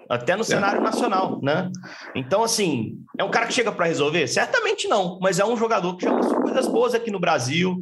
Até 0.10 0.36
no 0.36 0.42
é. 0.42 0.46
cenário 0.46 0.82
nacional, 0.82 1.40
né? 1.42 1.72
Então, 2.14 2.44
assim, 2.44 2.98
é 3.18 3.24
um 3.24 3.32
cara 3.32 3.48
que 3.48 3.54
chega 3.54 3.72
para 3.72 3.86
resolver? 3.86 4.28
Certamente 4.28 4.88
não, 4.88 5.20
mas 5.20 5.40
é 5.40 5.46
um 5.46 5.58
jogador 5.58 5.98
que 5.98 6.06
já 6.06 6.14
mostrou 6.14 6.42
coisas 6.42 6.68
boas 6.68 6.94
aqui 6.94 7.10
no 7.10 7.20
Brasil. 7.20 7.78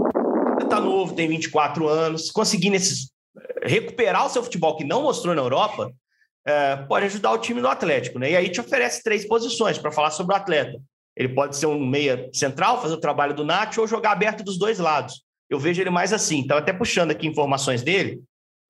Tá 0.69 0.80
novo, 0.80 1.13
tem 1.13 1.28
24 1.28 1.88
anos. 1.88 2.32
Conseguindo 2.32 2.78
esses, 2.78 3.12
recuperar 3.62 4.26
o 4.26 4.30
seu 4.30 4.41
futebol 4.41 4.76
que 4.76 4.86
não 4.86 5.04
mostrou 5.04 5.36
na 5.36 5.41
Europa, 5.41 5.91
é, 6.45 6.75
pode 6.75 7.06
ajudar 7.06 7.32
o 7.32 7.38
time 7.38 7.62
do 7.62 7.67
Atlético, 7.67 8.19
né? 8.19 8.32
E 8.32 8.36
aí 8.36 8.49
te 8.49 8.60
oferece 8.60 9.01
três 9.01 9.25
posições 9.27 9.77
para 9.77 9.91
falar 9.91 10.12
sobre 10.12 10.34
o 10.34 10.38
atleta. 10.38 10.79
Ele 11.15 11.29
pode 11.29 11.56
ser 11.56 11.67
um 11.67 11.86
meia 11.86 12.29
central, 12.34 12.82
fazer 12.82 12.95
o 12.95 12.99
trabalho 12.99 13.34
do 13.34 13.45
Nath 13.45 13.77
ou 13.77 13.88
jogar 13.88 14.12
aberto 14.12 14.43
dos 14.43 14.58
dois 14.58 14.79
lados. 14.79 15.23
Eu 15.49 15.60
vejo 15.60 15.82
ele 15.82 15.89
mais 15.89 16.12
assim. 16.12 16.39
Então, 16.39 16.58
até 16.58 16.73
puxando 16.73 17.12
aqui 17.12 17.27
informações 17.27 17.84
dele, 17.84 18.21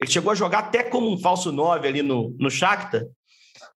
ele 0.02 0.12
chegou 0.12 0.32
a 0.32 0.36
jogar 0.36 0.60
até 0.60 0.84
como 0.84 1.10
um 1.10 1.18
falso 1.18 1.52
9 1.52 1.88
ali 1.88 2.02
no, 2.02 2.36
no 2.38 2.52
Shakhtar, 2.52 3.06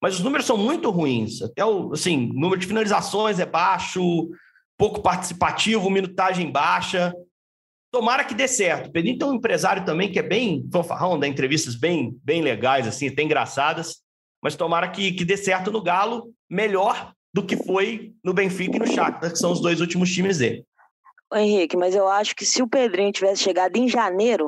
mas 0.02 0.16
os 0.16 0.20
números 0.20 0.46
são 0.46 0.58
muito 0.58 0.90
ruins. 0.90 1.42
Até 1.42 1.66
o 1.66 1.94
assim, 1.94 2.32
número 2.34 2.60
de 2.60 2.68
finalizações 2.68 3.40
é 3.40 3.46
baixo, 3.46 4.30
pouco 4.78 5.02
participativo, 5.02 5.90
minutagem 5.90 6.52
baixa. 6.52 7.14
Tomara 7.98 8.24
que 8.24 8.36
dê 8.36 8.48
certo. 8.48 8.92
Pedrinho 8.92 9.18
tem 9.18 9.28
um 9.28 9.34
empresário 9.34 9.84
também 9.84 10.12
que 10.12 10.20
é 10.20 10.22
bem 10.22 10.64
fanfarrão, 10.72 11.18
dá 11.18 11.28
entrevistas 11.28 11.74
bem, 11.74 12.16
bem 12.24 12.44
legais, 12.44 12.88
assim, 12.88 13.08
até 13.08 13.24
engraçadas. 13.24 14.04
Mas 14.40 14.56
tomara 14.56 14.88
que, 14.88 15.14
que 15.14 15.26
dê 15.26 15.36
certo 15.36 15.72
no 15.72 15.82
Galo, 15.82 16.32
melhor 16.48 17.12
do 17.34 17.44
que 17.44 17.58
foi 17.58 18.14
no 18.24 18.36
Benfica 18.36 18.76
e 18.76 18.80
no 18.80 18.86
Shakhtar, 18.86 19.32
que 19.32 19.40
são 19.40 19.52
os 19.52 19.60
dois 19.60 19.82
últimos 19.82 20.14
times 20.14 20.38
dele. 20.38 20.64
Henrique, 21.34 21.76
mas 21.76 21.96
eu 21.96 22.08
acho 22.08 22.36
que 22.36 22.46
se 22.46 22.62
o 22.62 22.68
Pedrinho 22.68 23.12
tivesse 23.12 23.42
chegado 23.42 23.76
em 23.78 23.88
janeiro, 23.88 24.48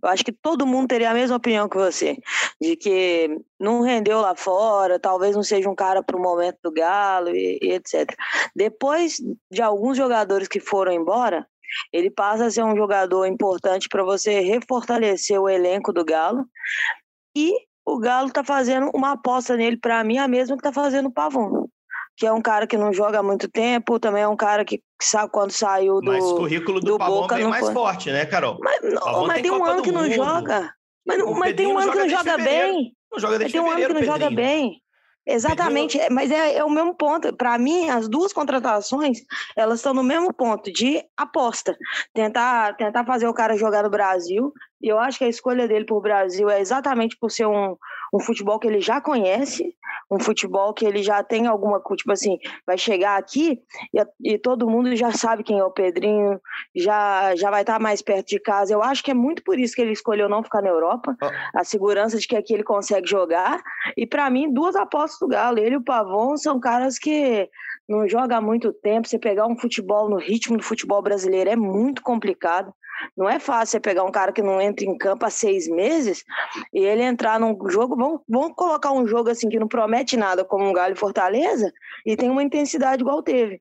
eu 0.00 0.08
acho 0.08 0.24
que 0.24 0.30
todo 0.30 0.64
mundo 0.64 0.86
teria 0.86 1.10
a 1.10 1.14
mesma 1.14 1.36
opinião 1.36 1.68
que 1.68 1.76
você, 1.76 2.16
de 2.60 2.76
que 2.76 3.40
não 3.58 3.80
rendeu 3.80 4.20
lá 4.20 4.36
fora, 4.36 5.00
talvez 5.00 5.34
não 5.34 5.42
seja 5.42 5.68
um 5.68 5.74
cara 5.74 6.00
para 6.00 6.16
o 6.16 6.22
momento 6.22 6.58
do 6.62 6.70
Galo 6.70 7.30
e, 7.30 7.58
e, 7.60 7.72
etc. 7.72 8.14
Depois 8.54 9.16
de 9.50 9.60
alguns 9.60 9.96
jogadores 9.96 10.46
que 10.46 10.60
foram 10.60 10.92
embora, 10.92 11.44
ele 11.92 12.10
passa 12.10 12.46
a 12.46 12.50
ser 12.50 12.64
um 12.64 12.76
jogador 12.76 13.26
importante 13.26 13.88
para 13.88 14.02
você 14.02 14.40
refortalecer 14.40 15.40
o 15.40 15.48
elenco 15.48 15.92
do 15.92 16.04
Galo. 16.04 16.44
E 17.36 17.52
o 17.84 17.98
Galo 17.98 18.28
está 18.28 18.42
fazendo 18.42 18.90
uma 18.94 19.12
aposta 19.12 19.56
nele, 19.56 19.76
para 19.76 20.02
mim, 20.04 20.18
a 20.18 20.28
mesma 20.28 20.56
que 20.56 20.60
está 20.60 20.72
fazendo 20.72 21.06
o 21.06 21.12
Pavon. 21.12 21.66
Que 22.16 22.26
é 22.26 22.32
um 22.32 22.40
cara 22.40 22.66
que 22.66 22.76
não 22.76 22.92
joga 22.92 23.18
há 23.18 23.22
muito 23.22 23.48
tempo, 23.48 23.98
também 23.98 24.22
é 24.22 24.28
um 24.28 24.36
cara 24.36 24.64
que, 24.64 24.80
sabe 25.02 25.32
quando 25.32 25.50
saiu 25.50 26.00
do. 26.00 26.12
Mas 26.12 26.24
o 26.24 26.36
currículo 26.36 26.80
do, 26.80 26.92
do 26.92 26.98
Pavon 26.98 27.22
Boca 27.22 27.40
é 27.40 27.44
mais 27.44 27.64
foi. 27.64 27.74
forte, 27.74 28.12
né, 28.12 28.24
Carol? 28.24 28.58
Mas, 28.60 28.80
não, 28.82 29.26
mas 29.26 29.42
tem, 29.42 29.50
um 29.50 29.64
ano 29.64 29.82
que 29.82 29.90
não 29.90 30.08
joga. 30.10 30.72
Mas, 31.04 31.22
mas 31.22 31.54
tem 31.54 31.66
um 31.66 31.78
ano 31.78 31.92
que 31.92 31.98
não 31.98 32.08
joga 32.08 32.38
bem. 32.38 32.96
Não 33.12 33.18
joga 33.18 33.38
desde 33.38 33.52
tem 33.52 33.60
um 33.60 33.70
ano 33.70 33.86
que 33.86 33.92
não 33.92 34.02
joga 34.04 34.30
bem. 34.30 34.80
Exatamente, 35.26 35.96
Perdeu... 35.96 36.14
mas 36.14 36.30
é, 36.30 36.56
é, 36.56 36.64
o 36.64 36.70
mesmo 36.70 36.94
ponto. 36.94 37.34
Para 37.34 37.56
mim, 37.58 37.88
as 37.88 38.08
duas 38.08 38.32
contratações, 38.32 39.20
elas 39.56 39.78
estão 39.78 39.94
no 39.94 40.02
mesmo 40.02 40.32
ponto 40.32 40.70
de 40.72 41.02
aposta. 41.16 41.76
Tentar, 42.12 42.76
tentar 42.76 43.04
fazer 43.04 43.26
o 43.26 43.34
cara 43.34 43.56
jogar 43.56 43.84
no 43.84 43.90
Brasil. 43.90 44.52
E 44.82 44.88
eu 44.88 44.98
acho 44.98 45.18
que 45.18 45.24
a 45.24 45.28
escolha 45.28 45.66
dele 45.66 45.86
para 45.86 45.96
o 45.96 46.00
Brasil 46.00 46.50
é 46.50 46.60
exatamente 46.60 47.16
por 47.18 47.30
ser 47.30 47.46
um, 47.46 47.74
um 48.14 48.20
futebol 48.20 48.60
que 48.60 48.68
ele 48.68 48.80
já 48.80 49.00
conhece, 49.00 49.74
um 50.08 50.20
futebol 50.20 50.72
que 50.72 50.86
ele 50.86 51.02
já 51.02 51.20
tem 51.24 51.48
alguma, 51.48 51.82
tipo 51.96 52.12
assim, 52.12 52.38
vai 52.64 52.78
chegar 52.78 53.18
aqui 53.18 53.60
e, 53.92 54.34
e 54.34 54.38
todo 54.38 54.70
mundo 54.70 54.94
já 54.94 55.10
sabe 55.10 55.42
quem 55.42 55.58
é 55.58 55.64
o 55.64 55.72
Pedrinho, 55.72 56.40
já, 56.76 57.34
já 57.34 57.50
vai 57.50 57.62
estar 57.62 57.80
mais 57.80 58.00
perto 58.02 58.28
de 58.28 58.38
casa. 58.38 58.72
Eu 58.72 58.84
acho 58.84 59.02
que 59.02 59.10
é 59.10 59.14
muito 59.14 59.42
por 59.42 59.58
isso 59.58 59.74
que 59.74 59.82
ele 59.82 59.90
escolheu 59.90 60.28
não 60.28 60.44
ficar 60.44 60.62
na 60.62 60.68
Europa, 60.68 61.16
a 61.52 61.64
segurança 61.64 62.16
de 62.16 62.28
que 62.28 62.36
aqui 62.36 62.54
ele 62.54 62.62
consegue 62.62 63.08
jogar. 63.08 63.60
E 63.96 64.06
para 64.06 64.30
mim, 64.30 64.52
duas 64.52 64.76
apostas 64.76 65.18
do 65.18 65.26
Galo, 65.26 65.58
ele 65.58 65.74
e 65.74 65.78
o 65.78 65.82
Pavon 65.84 66.36
são 66.36 66.60
caras 66.60 67.00
que 67.00 67.50
não 67.88 68.08
jogam 68.08 68.38
há 68.38 68.40
muito 68.40 68.72
tempo. 68.72 69.08
Você 69.08 69.18
pegar 69.18 69.48
um 69.48 69.58
futebol 69.58 70.08
no 70.08 70.18
ritmo 70.18 70.56
do 70.56 70.62
futebol 70.62 71.02
brasileiro 71.02 71.50
é 71.50 71.56
muito 71.56 72.00
complicado. 72.00 72.72
Não 73.16 73.28
é 73.28 73.38
fácil 73.38 73.72
você 73.72 73.80
pegar 73.80 74.04
um 74.04 74.10
cara 74.10 74.32
que 74.32 74.42
não 74.42 74.60
entra 74.60 74.84
em 74.84 74.96
campo 74.96 75.24
há 75.26 75.30
seis 75.30 75.68
meses 75.68 76.24
e 76.72 76.80
ele 76.80 77.02
entrar 77.02 77.38
num 77.38 77.56
jogo. 77.68 77.96
Vamos, 77.96 78.20
vamos 78.28 78.54
colocar 78.56 78.92
um 78.92 79.06
jogo 79.06 79.30
assim 79.30 79.48
que 79.48 79.58
não 79.58 79.68
promete 79.68 80.16
nada, 80.16 80.44
como 80.44 80.64
um 80.64 80.72
Galo 80.72 80.96
Fortaleza, 80.96 81.72
e 82.04 82.16
tem 82.16 82.30
uma 82.30 82.42
intensidade 82.42 83.02
igual 83.02 83.22
teve. 83.22 83.60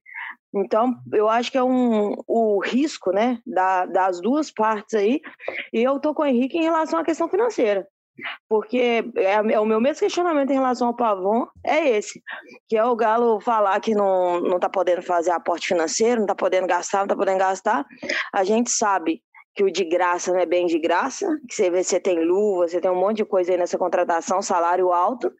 Então, 0.55 0.95
eu 1.11 1.27
acho 1.27 1.51
que 1.51 1.57
é 1.57 1.63
um, 1.63 2.15
o 2.27 2.59
risco 2.59 3.11
né, 3.11 3.39
da, 3.45 3.85
das 3.87 4.21
duas 4.21 4.51
partes 4.51 4.93
aí. 4.93 5.19
E 5.73 5.81
eu 5.81 5.99
tô 5.99 6.13
com 6.13 6.21
o 6.21 6.25
Henrique 6.25 6.57
em 6.57 6.63
relação 6.63 6.99
à 6.99 7.03
questão 7.03 7.27
financeira. 7.27 7.87
Porque 8.47 9.03
é, 9.15 9.53
é, 9.53 9.59
o 9.59 9.65
meu 9.65 9.81
mesmo 9.81 9.99
questionamento 9.99 10.51
em 10.51 10.55
relação 10.55 10.87
ao 10.87 10.95
Pavon 10.95 11.47
é 11.65 11.89
esse, 11.89 12.21
que 12.67 12.77
é 12.77 12.85
o 12.85 12.95
Galo 12.95 13.39
falar 13.39 13.79
que 13.79 13.95
não, 13.95 14.39
não 14.39 14.59
tá 14.59 14.69
podendo 14.69 15.01
fazer 15.01 15.31
aporte 15.31 15.69
financeiro, 15.69 16.19
não 16.19 16.27
tá 16.27 16.35
podendo 16.35 16.67
gastar, 16.67 16.99
não 16.99 17.07
tá 17.07 17.15
podendo 17.15 17.39
gastar. 17.39 17.85
A 18.31 18.43
gente 18.43 18.69
sabe 18.69 19.21
que 19.55 19.63
o 19.63 19.71
de 19.71 19.83
graça 19.83 20.31
não 20.31 20.39
é 20.39 20.45
bem 20.45 20.65
de 20.65 20.79
graça, 20.79 21.27
que 21.47 21.53
você 21.53 21.69
vê, 21.69 21.83
você 21.83 21.99
tem 21.99 22.23
luva, 22.23 22.67
você 22.67 22.81
tem 22.81 22.89
um 22.89 22.99
monte 22.99 23.17
de 23.17 23.25
coisa 23.25 23.51
aí 23.51 23.57
nessa 23.57 23.77
contratação, 23.77 24.41
salário 24.41 24.91
alto, 24.91 25.31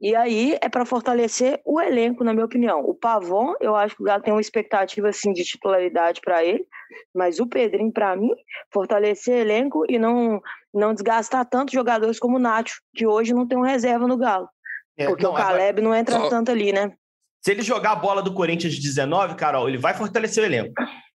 e 0.00 0.14
aí 0.16 0.58
é 0.60 0.68
para 0.68 0.84
fortalecer 0.84 1.60
o 1.64 1.80
elenco, 1.80 2.24
na 2.24 2.32
minha 2.32 2.44
opinião. 2.44 2.80
O 2.80 2.94
Pavon, 2.94 3.54
eu 3.60 3.76
acho 3.76 3.94
que 3.96 4.02
o 4.02 4.04
Galo 4.04 4.22
tem 4.22 4.34
uma 4.34 4.40
expectativa 4.40 5.08
assim 5.08 5.32
de 5.32 5.44
titularidade 5.44 6.20
para 6.20 6.44
ele, 6.44 6.66
mas 7.14 7.38
o 7.38 7.46
Pedrinho, 7.46 7.92
para 7.92 8.16
mim, 8.16 8.30
fortalecer 8.72 9.38
elenco 9.38 9.84
e 9.88 9.98
não, 9.98 10.40
não 10.72 10.92
desgastar 10.92 11.48
tantos 11.48 11.74
jogadores 11.74 12.18
como 12.18 12.36
o 12.36 12.40
Nacho, 12.40 12.80
que 12.94 13.06
hoje 13.06 13.32
não 13.32 13.46
tem 13.46 13.56
um 13.56 13.62
reserva 13.62 14.08
no 14.08 14.16
Galo. 14.16 14.48
É, 14.96 15.06
porque 15.06 15.24
não, 15.24 15.32
o 15.32 15.36
Caleb 15.36 15.80
não 15.80 15.94
entra 15.94 16.18
só... 16.18 16.28
tanto 16.28 16.50
ali, 16.50 16.72
né? 16.72 16.92
Se 17.40 17.50
ele 17.50 17.62
jogar 17.62 17.92
a 17.92 17.96
bola 17.96 18.22
do 18.22 18.32
Corinthians 18.32 18.74
de 18.74 18.80
19, 18.80 19.34
Carol, 19.34 19.68
ele 19.68 19.76
vai 19.76 19.94
fortalecer 19.94 20.42
o 20.42 20.46
elenco. 20.46 20.72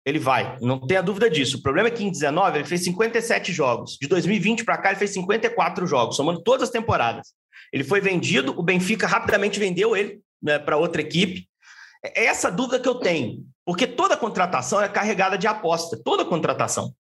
Ele 0.05 0.19
vai, 0.19 0.59
não 0.61 0.79
tenha 0.79 1.03
dúvida 1.03 1.31
disso. 1.31 1.57
O 1.57 1.63
problema 1.63 1.89
é 1.89 1.91
que 1.91 2.05
em 2.05 2.11
19 2.11 2.59
ele 2.59 2.67
fez 2.67 2.85
57 2.85 3.53
jogos. 3.53 3.97
De 3.99 4.07
2020 4.07 4.65
para 4.65 4.77
cá 4.77 4.91
ele 4.91 4.99
fez 4.99 5.13
54 5.13 5.87
jogos, 5.87 6.17
somando 6.17 6.43
todas 6.43 6.65
as 6.65 6.71
temporadas. 6.71 7.29
Ele 7.73 7.83
foi 7.83 8.01
vendido, 8.01 8.59
o 8.59 8.63
Benfica 8.63 9.07
rapidamente 9.07 9.59
vendeu 9.59 9.97
ele 9.97 10.21
né, 10.43 10.59
para 10.59 10.77
outra 10.77 11.01
equipe. 11.01 11.49
É 12.05 12.27
essa 12.27 12.51
dúvida 12.51 12.79
que 12.79 12.89
eu 12.89 12.97
tenho, 12.97 13.47
porque 13.65 13.87
toda 13.87 14.17
contratação 14.17 14.81
é 14.81 14.89
carregada 14.89 15.39
de 15.39 15.47
aposta, 15.47 15.99
toda 16.05 16.25
contratação. 16.25 16.95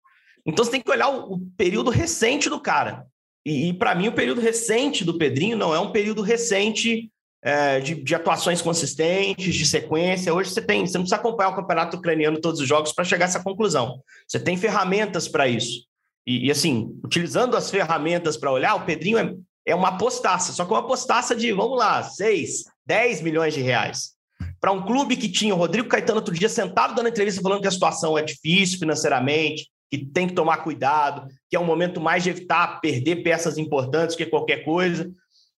Então 0.47 0.65
você 0.65 0.71
tem 0.71 0.81
que 0.81 0.91
olhar 0.91 1.09
o, 1.09 1.35
o 1.35 1.41
período 1.57 1.91
recente 1.91 2.49
do 2.49 2.59
cara. 2.59 3.07
E, 3.45 3.69
e 3.69 3.73
para 3.75 3.95
mim, 3.95 4.09
o 4.09 4.13
período 4.13 4.41
recente 4.41 5.05
do 5.05 5.19
Pedrinho 5.19 5.57
não 5.57 5.75
é 5.75 5.79
um 5.79 5.93
período 5.93 6.23
recente 6.23 7.11
é, 7.45 7.79
de, 7.79 7.95
de, 7.95 8.15
atuações 8.15 8.63
consistentes, 8.63 9.55
de 9.55 9.67
sequência. 9.67 10.33
Hoje 10.33 10.51
você 10.51 10.63
tem, 10.63 10.87
você 10.87 10.97
não 10.97 11.05
precisa 11.05 11.17
acompanhar 11.17 11.51
o 11.51 11.57
campeonato 11.57 11.99
ucraniano 11.99 12.41
todos 12.41 12.59
os 12.59 12.67
jogos 12.67 12.91
para 12.91 13.05
chegar 13.05 13.27
a 13.27 13.29
essa 13.29 13.43
conclusão. 13.43 14.01
Você 14.27 14.41
tem 14.41 14.57
ferramentas 14.57 15.29
para 15.29 15.47
isso. 15.47 15.85
E, 16.27 16.47
e, 16.47 16.51
assim, 16.51 16.99
utilizando 17.05 17.55
as 17.55 17.71
ferramentas 17.71 18.39
para 18.39 18.51
olhar, 18.51 18.75
o 18.75 18.87
Pedrinho 18.87 19.19
é, 19.19 19.35
é 19.67 19.75
uma 19.75 19.89
apostaça, 19.91 20.55
só 20.55 20.65
que 20.65 20.73
uma 20.73 20.81
apostaça 20.81 21.37
de, 21.37 21.53
vamos 21.53 21.79
lá, 21.79 22.03
6, 22.03 22.65
10 22.87 23.21
milhões 23.21 23.53
de 23.53 23.61
reais. 23.61 24.15
Para 24.59 24.73
um 24.73 24.83
clube 24.83 25.15
que 25.15 25.29
tinha 25.29 25.55
o 25.55 25.59
Rodrigo 25.59 25.89
Caetano 25.89 26.21
outro 26.21 26.35
dia 26.35 26.49
sentado 26.49 26.95
dando 26.95 27.11
entrevista 27.11 27.43
falando 27.43 27.61
que 27.61 27.69
a 27.69 27.71
situação 27.71 28.17
é 28.17 28.23
difícil 28.23 28.79
financeiramente, 28.79 29.69
que 29.91 29.99
tem 29.99 30.27
que 30.27 30.33
tomar 30.33 30.59
cuidado, 30.59 31.29
que 31.51 31.57
é 31.57 31.61
um 31.61 31.65
momento 31.67 32.01
mais 32.01 32.23
de 32.23 32.31
evitar 32.31 32.81
perder 32.81 33.17
peças 33.17 33.59
importantes 33.59 34.17
que 34.17 34.25
qualquer 34.25 34.65
coisa 34.65 35.11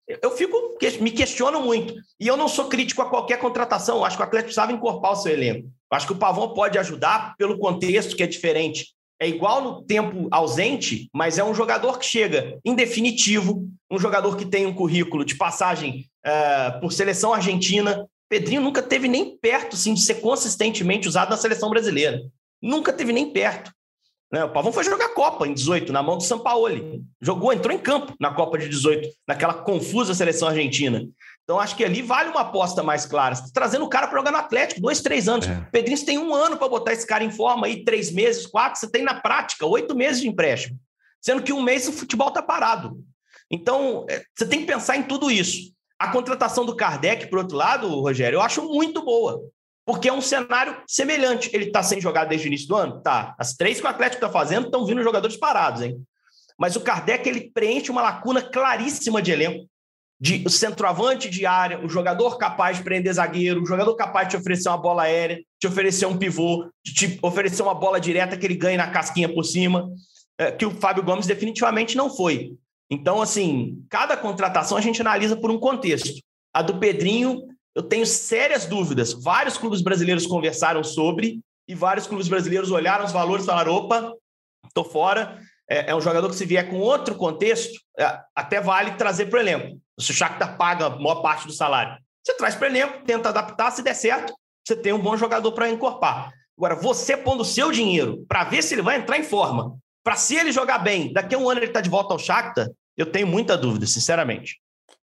eu 0.08 0.30
fico 0.30 0.76
me 1.00 1.10
questiono 1.10 1.60
muito. 1.60 1.94
E 2.20 2.26
eu 2.26 2.36
não 2.36 2.48
sou 2.48 2.68
crítico 2.68 3.02
a 3.02 3.10
qualquer 3.10 3.38
contratação. 3.38 4.04
Acho 4.04 4.16
que 4.16 4.22
o 4.22 4.26
Atlético 4.26 4.46
precisava 4.46 4.72
encorpar 4.72 5.12
o 5.12 5.16
seu 5.16 5.32
elenco. 5.32 5.68
Acho 5.90 6.06
que 6.06 6.12
o 6.12 6.18
Pavão 6.18 6.54
pode 6.54 6.78
ajudar 6.78 7.34
pelo 7.36 7.58
contexto 7.58 8.16
que 8.16 8.22
é 8.22 8.26
diferente. 8.26 8.94
É 9.20 9.28
igual 9.28 9.62
no 9.62 9.82
tempo 9.82 10.28
ausente, 10.30 11.08
mas 11.12 11.38
é 11.38 11.44
um 11.44 11.54
jogador 11.54 11.98
que 11.98 12.04
chega 12.04 12.58
em 12.64 12.74
definitivo, 12.74 13.66
um 13.90 13.98
jogador 13.98 14.36
que 14.36 14.44
tem 14.44 14.66
um 14.66 14.74
currículo 14.74 15.24
de 15.24 15.36
passagem 15.36 16.06
uh, 16.24 16.80
por 16.80 16.92
seleção 16.92 17.32
argentina. 17.32 18.06
Pedrinho 18.28 18.60
nunca 18.60 18.82
teve 18.82 19.08
nem 19.08 19.36
perto 19.38 19.74
assim, 19.74 19.94
de 19.94 20.02
ser 20.02 20.16
consistentemente 20.16 21.08
usado 21.08 21.30
na 21.30 21.36
seleção 21.36 21.70
brasileira. 21.70 22.20
Nunca 22.60 22.92
teve 22.92 23.12
nem 23.12 23.32
perto. 23.32 23.72
Né? 24.32 24.44
O 24.44 24.50
Pavão 24.50 24.72
foi 24.72 24.84
jogar 24.84 25.10
Copa 25.10 25.46
em 25.46 25.54
18, 25.54 25.92
na 25.92 26.02
mão 26.02 26.16
do 26.16 26.22
Sampaoli. 26.22 27.02
Jogou, 27.20 27.52
entrou 27.52 27.74
em 27.74 27.78
campo 27.78 28.14
na 28.20 28.32
Copa 28.32 28.58
de 28.58 28.68
18, 28.68 29.08
naquela 29.26 29.54
confusa 29.54 30.14
seleção 30.14 30.48
argentina. 30.48 31.06
Então, 31.44 31.60
acho 31.60 31.76
que 31.76 31.84
ali 31.84 32.02
vale 32.02 32.30
uma 32.30 32.40
aposta 32.40 32.82
mais 32.82 33.06
clara. 33.06 33.36
Você 33.36 33.44
tá 33.44 33.50
trazendo 33.54 33.84
o 33.84 33.88
cara 33.88 34.08
para 34.08 34.18
jogar 34.18 34.32
no 34.32 34.38
Atlético, 34.38 34.80
dois, 34.80 35.00
três 35.00 35.28
anos. 35.28 35.46
É. 35.46 35.68
Pedrinho, 35.70 35.96
você 35.96 36.04
tem 36.04 36.18
um 36.18 36.34
ano 36.34 36.56
para 36.56 36.68
botar 36.68 36.92
esse 36.92 37.06
cara 37.06 37.22
em 37.22 37.30
forma 37.30 37.66
aí, 37.66 37.84
três 37.84 38.10
meses, 38.10 38.46
quatro. 38.46 38.80
Você 38.80 38.90
tem 38.90 39.04
na 39.04 39.20
prática 39.20 39.64
oito 39.64 39.94
meses 39.94 40.20
de 40.20 40.28
empréstimo. 40.28 40.76
Sendo 41.20 41.42
que 41.42 41.52
um 41.52 41.62
mês 41.62 41.86
o 41.86 41.92
futebol 41.92 42.28
está 42.28 42.42
parado. 42.42 42.98
Então, 43.48 44.04
é, 44.10 44.24
você 44.34 44.44
tem 44.44 44.60
que 44.60 44.66
pensar 44.66 44.96
em 44.96 45.04
tudo 45.04 45.30
isso. 45.30 45.72
A 45.98 46.08
contratação 46.10 46.66
do 46.66 46.74
Kardec, 46.74 47.28
por 47.28 47.38
outro 47.38 47.56
lado, 47.56 47.88
Rogério, 48.00 48.38
eu 48.38 48.42
acho 48.42 48.62
muito 48.64 49.04
boa. 49.04 49.40
Porque 49.86 50.08
é 50.08 50.12
um 50.12 50.20
cenário 50.20 50.76
semelhante. 50.84 51.48
Ele 51.54 51.66
está 51.66 51.80
sem 51.80 52.00
jogar 52.00 52.24
desde 52.24 52.46
o 52.46 52.48
início 52.48 52.66
do 52.66 52.74
ano? 52.74 53.00
Tá. 53.00 53.36
As 53.38 53.54
três 53.54 53.80
que 53.80 53.86
o 53.86 53.88
Atlético 53.88 54.24
está 54.24 54.28
fazendo 54.28 54.66
estão 54.66 54.84
vindo 54.84 55.00
jogadores 55.02 55.36
parados, 55.36 55.80
hein? 55.80 55.96
Mas 56.58 56.74
o 56.74 56.80
Kardec 56.80 57.28
ele 57.28 57.52
preenche 57.52 57.90
uma 57.90 58.02
lacuna 58.02 58.42
claríssima 58.42 59.22
de 59.22 59.30
elenco. 59.30 59.68
De 60.18 60.42
o 60.46 60.50
centroavante 60.50 61.28
de 61.28 61.44
área, 61.44 61.78
o 61.84 61.88
jogador 61.88 62.38
capaz 62.38 62.78
de 62.78 62.82
prender 62.82 63.12
zagueiro, 63.12 63.62
o 63.62 63.66
jogador 63.66 63.94
capaz 63.94 64.26
de 64.26 64.30
te 64.34 64.40
oferecer 64.40 64.68
uma 64.70 64.78
bola 64.78 65.02
aérea, 65.02 65.42
de 65.60 65.68
oferecer 65.68 66.06
um 66.06 66.16
pivô, 66.16 66.68
de 66.82 66.94
te 66.94 67.18
oferecer 67.22 67.62
uma 67.62 67.74
bola 67.74 68.00
direta 68.00 68.36
que 68.36 68.46
ele 68.46 68.56
ganhe 68.56 68.78
na 68.78 68.90
casquinha 68.90 69.32
por 69.32 69.44
cima, 69.44 69.90
é, 70.38 70.50
que 70.50 70.64
o 70.64 70.70
Fábio 70.70 71.04
Gomes 71.04 71.26
definitivamente 71.26 71.96
não 71.98 72.08
foi. 72.08 72.54
Então, 72.90 73.20
assim, 73.20 73.84
cada 73.90 74.16
contratação 74.16 74.78
a 74.78 74.80
gente 74.80 75.00
analisa 75.02 75.36
por 75.36 75.50
um 75.50 75.58
contexto. 75.58 76.18
A 76.52 76.62
do 76.62 76.78
Pedrinho 76.78 77.42
eu 77.76 77.82
tenho 77.82 78.06
sérias 78.06 78.64
dúvidas. 78.64 79.12
Vários 79.12 79.58
clubes 79.58 79.82
brasileiros 79.82 80.26
conversaram 80.26 80.82
sobre 80.82 81.40
e 81.68 81.74
vários 81.74 82.06
clubes 82.06 82.26
brasileiros 82.26 82.70
olharam 82.70 83.04
os 83.04 83.12
valores 83.12 83.44
e 83.44 83.46
falaram: 83.46 83.74
opa, 83.74 84.14
estou 84.66 84.82
fora. 84.82 85.38
É, 85.68 85.90
é, 85.90 85.94
um 85.94 86.00
jogador 86.00 86.30
que, 86.30 86.36
se 86.36 86.46
vier 86.46 86.70
com 86.70 86.78
outro 86.78 87.16
contexto, 87.16 87.78
é, 87.98 88.18
até 88.34 88.60
vale 88.60 88.92
trazer 88.92 89.26
para 89.26 89.38
o 89.38 89.42
elenco. 89.42 89.78
Se 90.00 90.10
o 90.10 90.14
Shakhtar 90.14 90.56
paga 90.56 90.86
a 90.86 90.90
maior 90.90 91.16
parte 91.16 91.46
do 91.46 91.52
salário, 91.52 91.98
você 92.24 92.34
traz 92.34 92.54
para 92.54 92.68
o 92.68 92.70
elenco, 92.70 93.04
tenta 93.04 93.28
adaptar, 93.28 93.70
se 93.72 93.82
der 93.82 93.94
certo, 93.94 94.32
você 94.66 94.76
tem 94.76 94.92
um 94.92 94.98
bom 94.98 95.16
jogador 95.16 95.52
para 95.52 95.68
encorpar. 95.68 96.32
Agora, 96.56 96.76
você 96.76 97.16
pondo 97.16 97.40
o 97.40 97.44
seu 97.44 97.70
dinheiro 97.72 98.24
para 98.28 98.44
ver 98.44 98.62
se 98.62 98.74
ele 98.74 98.82
vai 98.82 98.96
entrar 98.96 99.18
em 99.18 99.24
forma, 99.24 99.76
para 100.04 100.16
se 100.16 100.36
ele 100.36 100.52
jogar 100.52 100.78
bem, 100.78 101.12
daqui 101.12 101.34
a 101.34 101.38
um 101.38 101.50
ano 101.50 101.58
ele 101.58 101.66
está 101.66 101.80
de 101.80 101.90
volta 101.90 102.14
ao 102.14 102.18
Shakhtar, 102.18 102.68
eu 102.96 103.06
tenho 103.06 103.26
muita 103.26 103.56
dúvida, 103.58 103.86
sinceramente. 103.86 104.60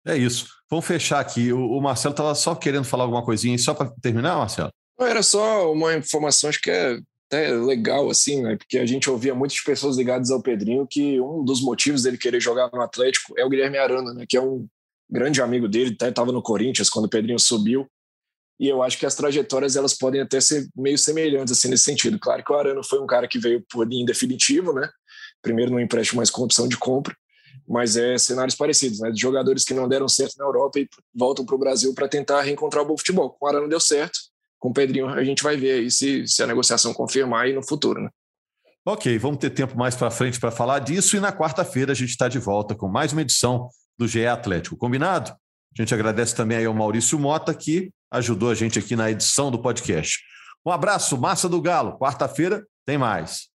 É 0.05 0.17
isso. 0.17 0.47
Vamos 0.69 0.85
fechar 0.85 1.19
aqui. 1.19 1.51
O, 1.51 1.79
Marcelo 1.81 2.13
estava 2.13 2.33
só 2.35 2.55
querendo 2.55 2.85
falar 2.85 3.03
alguma 3.03 3.23
coisinha, 3.23 3.57
só 3.57 3.73
para 3.73 3.91
terminar, 4.01 4.37
Marcelo? 4.37 4.71
Não, 4.99 5.07
era 5.07 5.23
só 5.23 5.71
uma 5.71 5.95
informação, 5.95 6.49
acho 6.49 6.61
que 6.61 6.69
é 6.69 6.99
até 7.27 7.51
legal, 7.51 8.09
assim, 8.09 8.41
né? 8.41 8.55
Porque 8.55 8.77
a 8.77 8.85
gente 8.85 9.09
ouvia 9.09 9.35
muitas 9.35 9.59
pessoas 9.61 9.97
ligadas 9.97 10.31
ao 10.31 10.41
Pedrinho 10.41 10.87
que 10.87 11.19
um 11.21 11.43
dos 11.43 11.61
motivos 11.61 12.03
dele 12.03 12.17
querer 12.17 12.41
jogar 12.41 12.69
no 12.71 12.81
Atlético 12.81 13.33
é 13.37 13.45
o 13.45 13.49
Guilherme 13.49 13.77
Arana, 13.77 14.13
né? 14.13 14.25
Que 14.27 14.37
é 14.37 14.41
um 14.41 14.67
grande 15.09 15.41
amigo 15.41 15.67
dele, 15.67 15.93
até 15.93 16.09
estava 16.09 16.31
no 16.31 16.41
Corinthians 16.41 16.89
quando 16.89 17.05
o 17.05 17.09
Pedrinho 17.09 17.39
subiu. 17.39 17.87
E 18.59 18.67
eu 18.67 18.83
acho 18.83 18.97
que 18.97 19.05
as 19.05 19.15
trajetórias 19.15 19.75
elas 19.75 19.93
podem 19.93 20.21
até 20.21 20.41
ser 20.41 20.67
meio 20.75 20.97
semelhantes 20.97 21.57
assim 21.57 21.69
nesse 21.69 21.83
sentido. 21.83 22.19
Claro 22.19 22.43
que 22.43 22.51
o 22.51 22.55
Arana 22.55 22.83
foi 22.83 22.99
um 22.99 23.07
cara 23.07 23.27
que 23.27 23.39
veio 23.39 23.63
por 23.71 23.87
linha 23.87 24.05
definitivo, 24.05 24.73
né? 24.73 24.89
Primeiro 25.41 25.71
no 25.71 25.79
empréstimo, 25.79 26.19
mas 26.19 26.29
com 26.29 26.43
opção 26.43 26.67
de 26.67 26.77
compra 26.77 27.15
mas 27.67 27.95
é 27.95 28.17
cenários 28.17 28.55
parecidos, 28.55 28.99
né? 28.99 29.11
De 29.11 29.19
jogadores 29.19 29.63
que 29.63 29.73
não 29.73 29.87
deram 29.87 30.07
certo 30.07 30.35
na 30.37 30.45
Europa 30.45 30.79
e 30.79 30.87
voltam 31.13 31.45
para 31.45 31.55
o 31.55 31.59
Brasil 31.59 31.93
para 31.93 32.07
tentar 32.07 32.41
reencontrar 32.41 32.83
o 32.83 32.87
bom 32.87 32.97
futebol. 32.97 33.29
Com 33.31 33.45
o 33.45 33.49
Arana 33.49 33.67
deu 33.67 33.79
certo, 33.79 34.19
com 34.59 34.69
o 34.69 34.73
Pedrinho 34.73 35.07
a 35.07 35.23
gente 35.23 35.43
vai 35.43 35.55
ver 35.55 35.79
aí 35.79 35.91
se, 35.91 36.27
se 36.27 36.43
a 36.43 36.47
negociação 36.47 36.93
confirmar 36.93 37.45
aí 37.45 37.53
no 37.53 37.65
futuro, 37.65 38.01
né? 38.01 38.09
Ok, 38.85 39.17
vamos 39.19 39.39
ter 39.39 39.49
tempo 39.49 39.77
mais 39.77 39.95
para 39.95 40.09
frente 40.09 40.39
para 40.39 40.51
falar 40.51 40.79
disso 40.79 41.15
e 41.15 41.19
na 41.19 41.31
quarta-feira 41.31 41.91
a 41.91 41.95
gente 41.95 42.09
está 42.09 42.27
de 42.27 42.39
volta 42.39 42.73
com 42.73 42.87
mais 42.87 43.11
uma 43.11 43.21
edição 43.21 43.69
do 43.97 44.07
GE 44.07 44.25
Atlético. 44.25 44.77
Combinado? 44.77 45.31
A 45.31 45.81
gente 45.81 45.93
agradece 45.93 46.35
também 46.35 46.57
aí 46.57 46.65
ao 46.65 46.73
Maurício 46.73 47.19
Mota, 47.19 47.53
que 47.53 47.91
ajudou 48.11 48.49
a 48.49 48.55
gente 48.55 48.79
aqui 48.79 48.95
na 48.95 49.11
edição 49.11 49.51
do 49.51 49.61
podcast. 49.61 50.17
Um 50.65 50.71
abraço, 50.71 51.17
Massa 51.17 51.47
do 51.47 51.61
Galo. 51.61 51.97
Quarta-feira 51.99 52.65
tem 52.85 52.97
mais. 52.97 53.49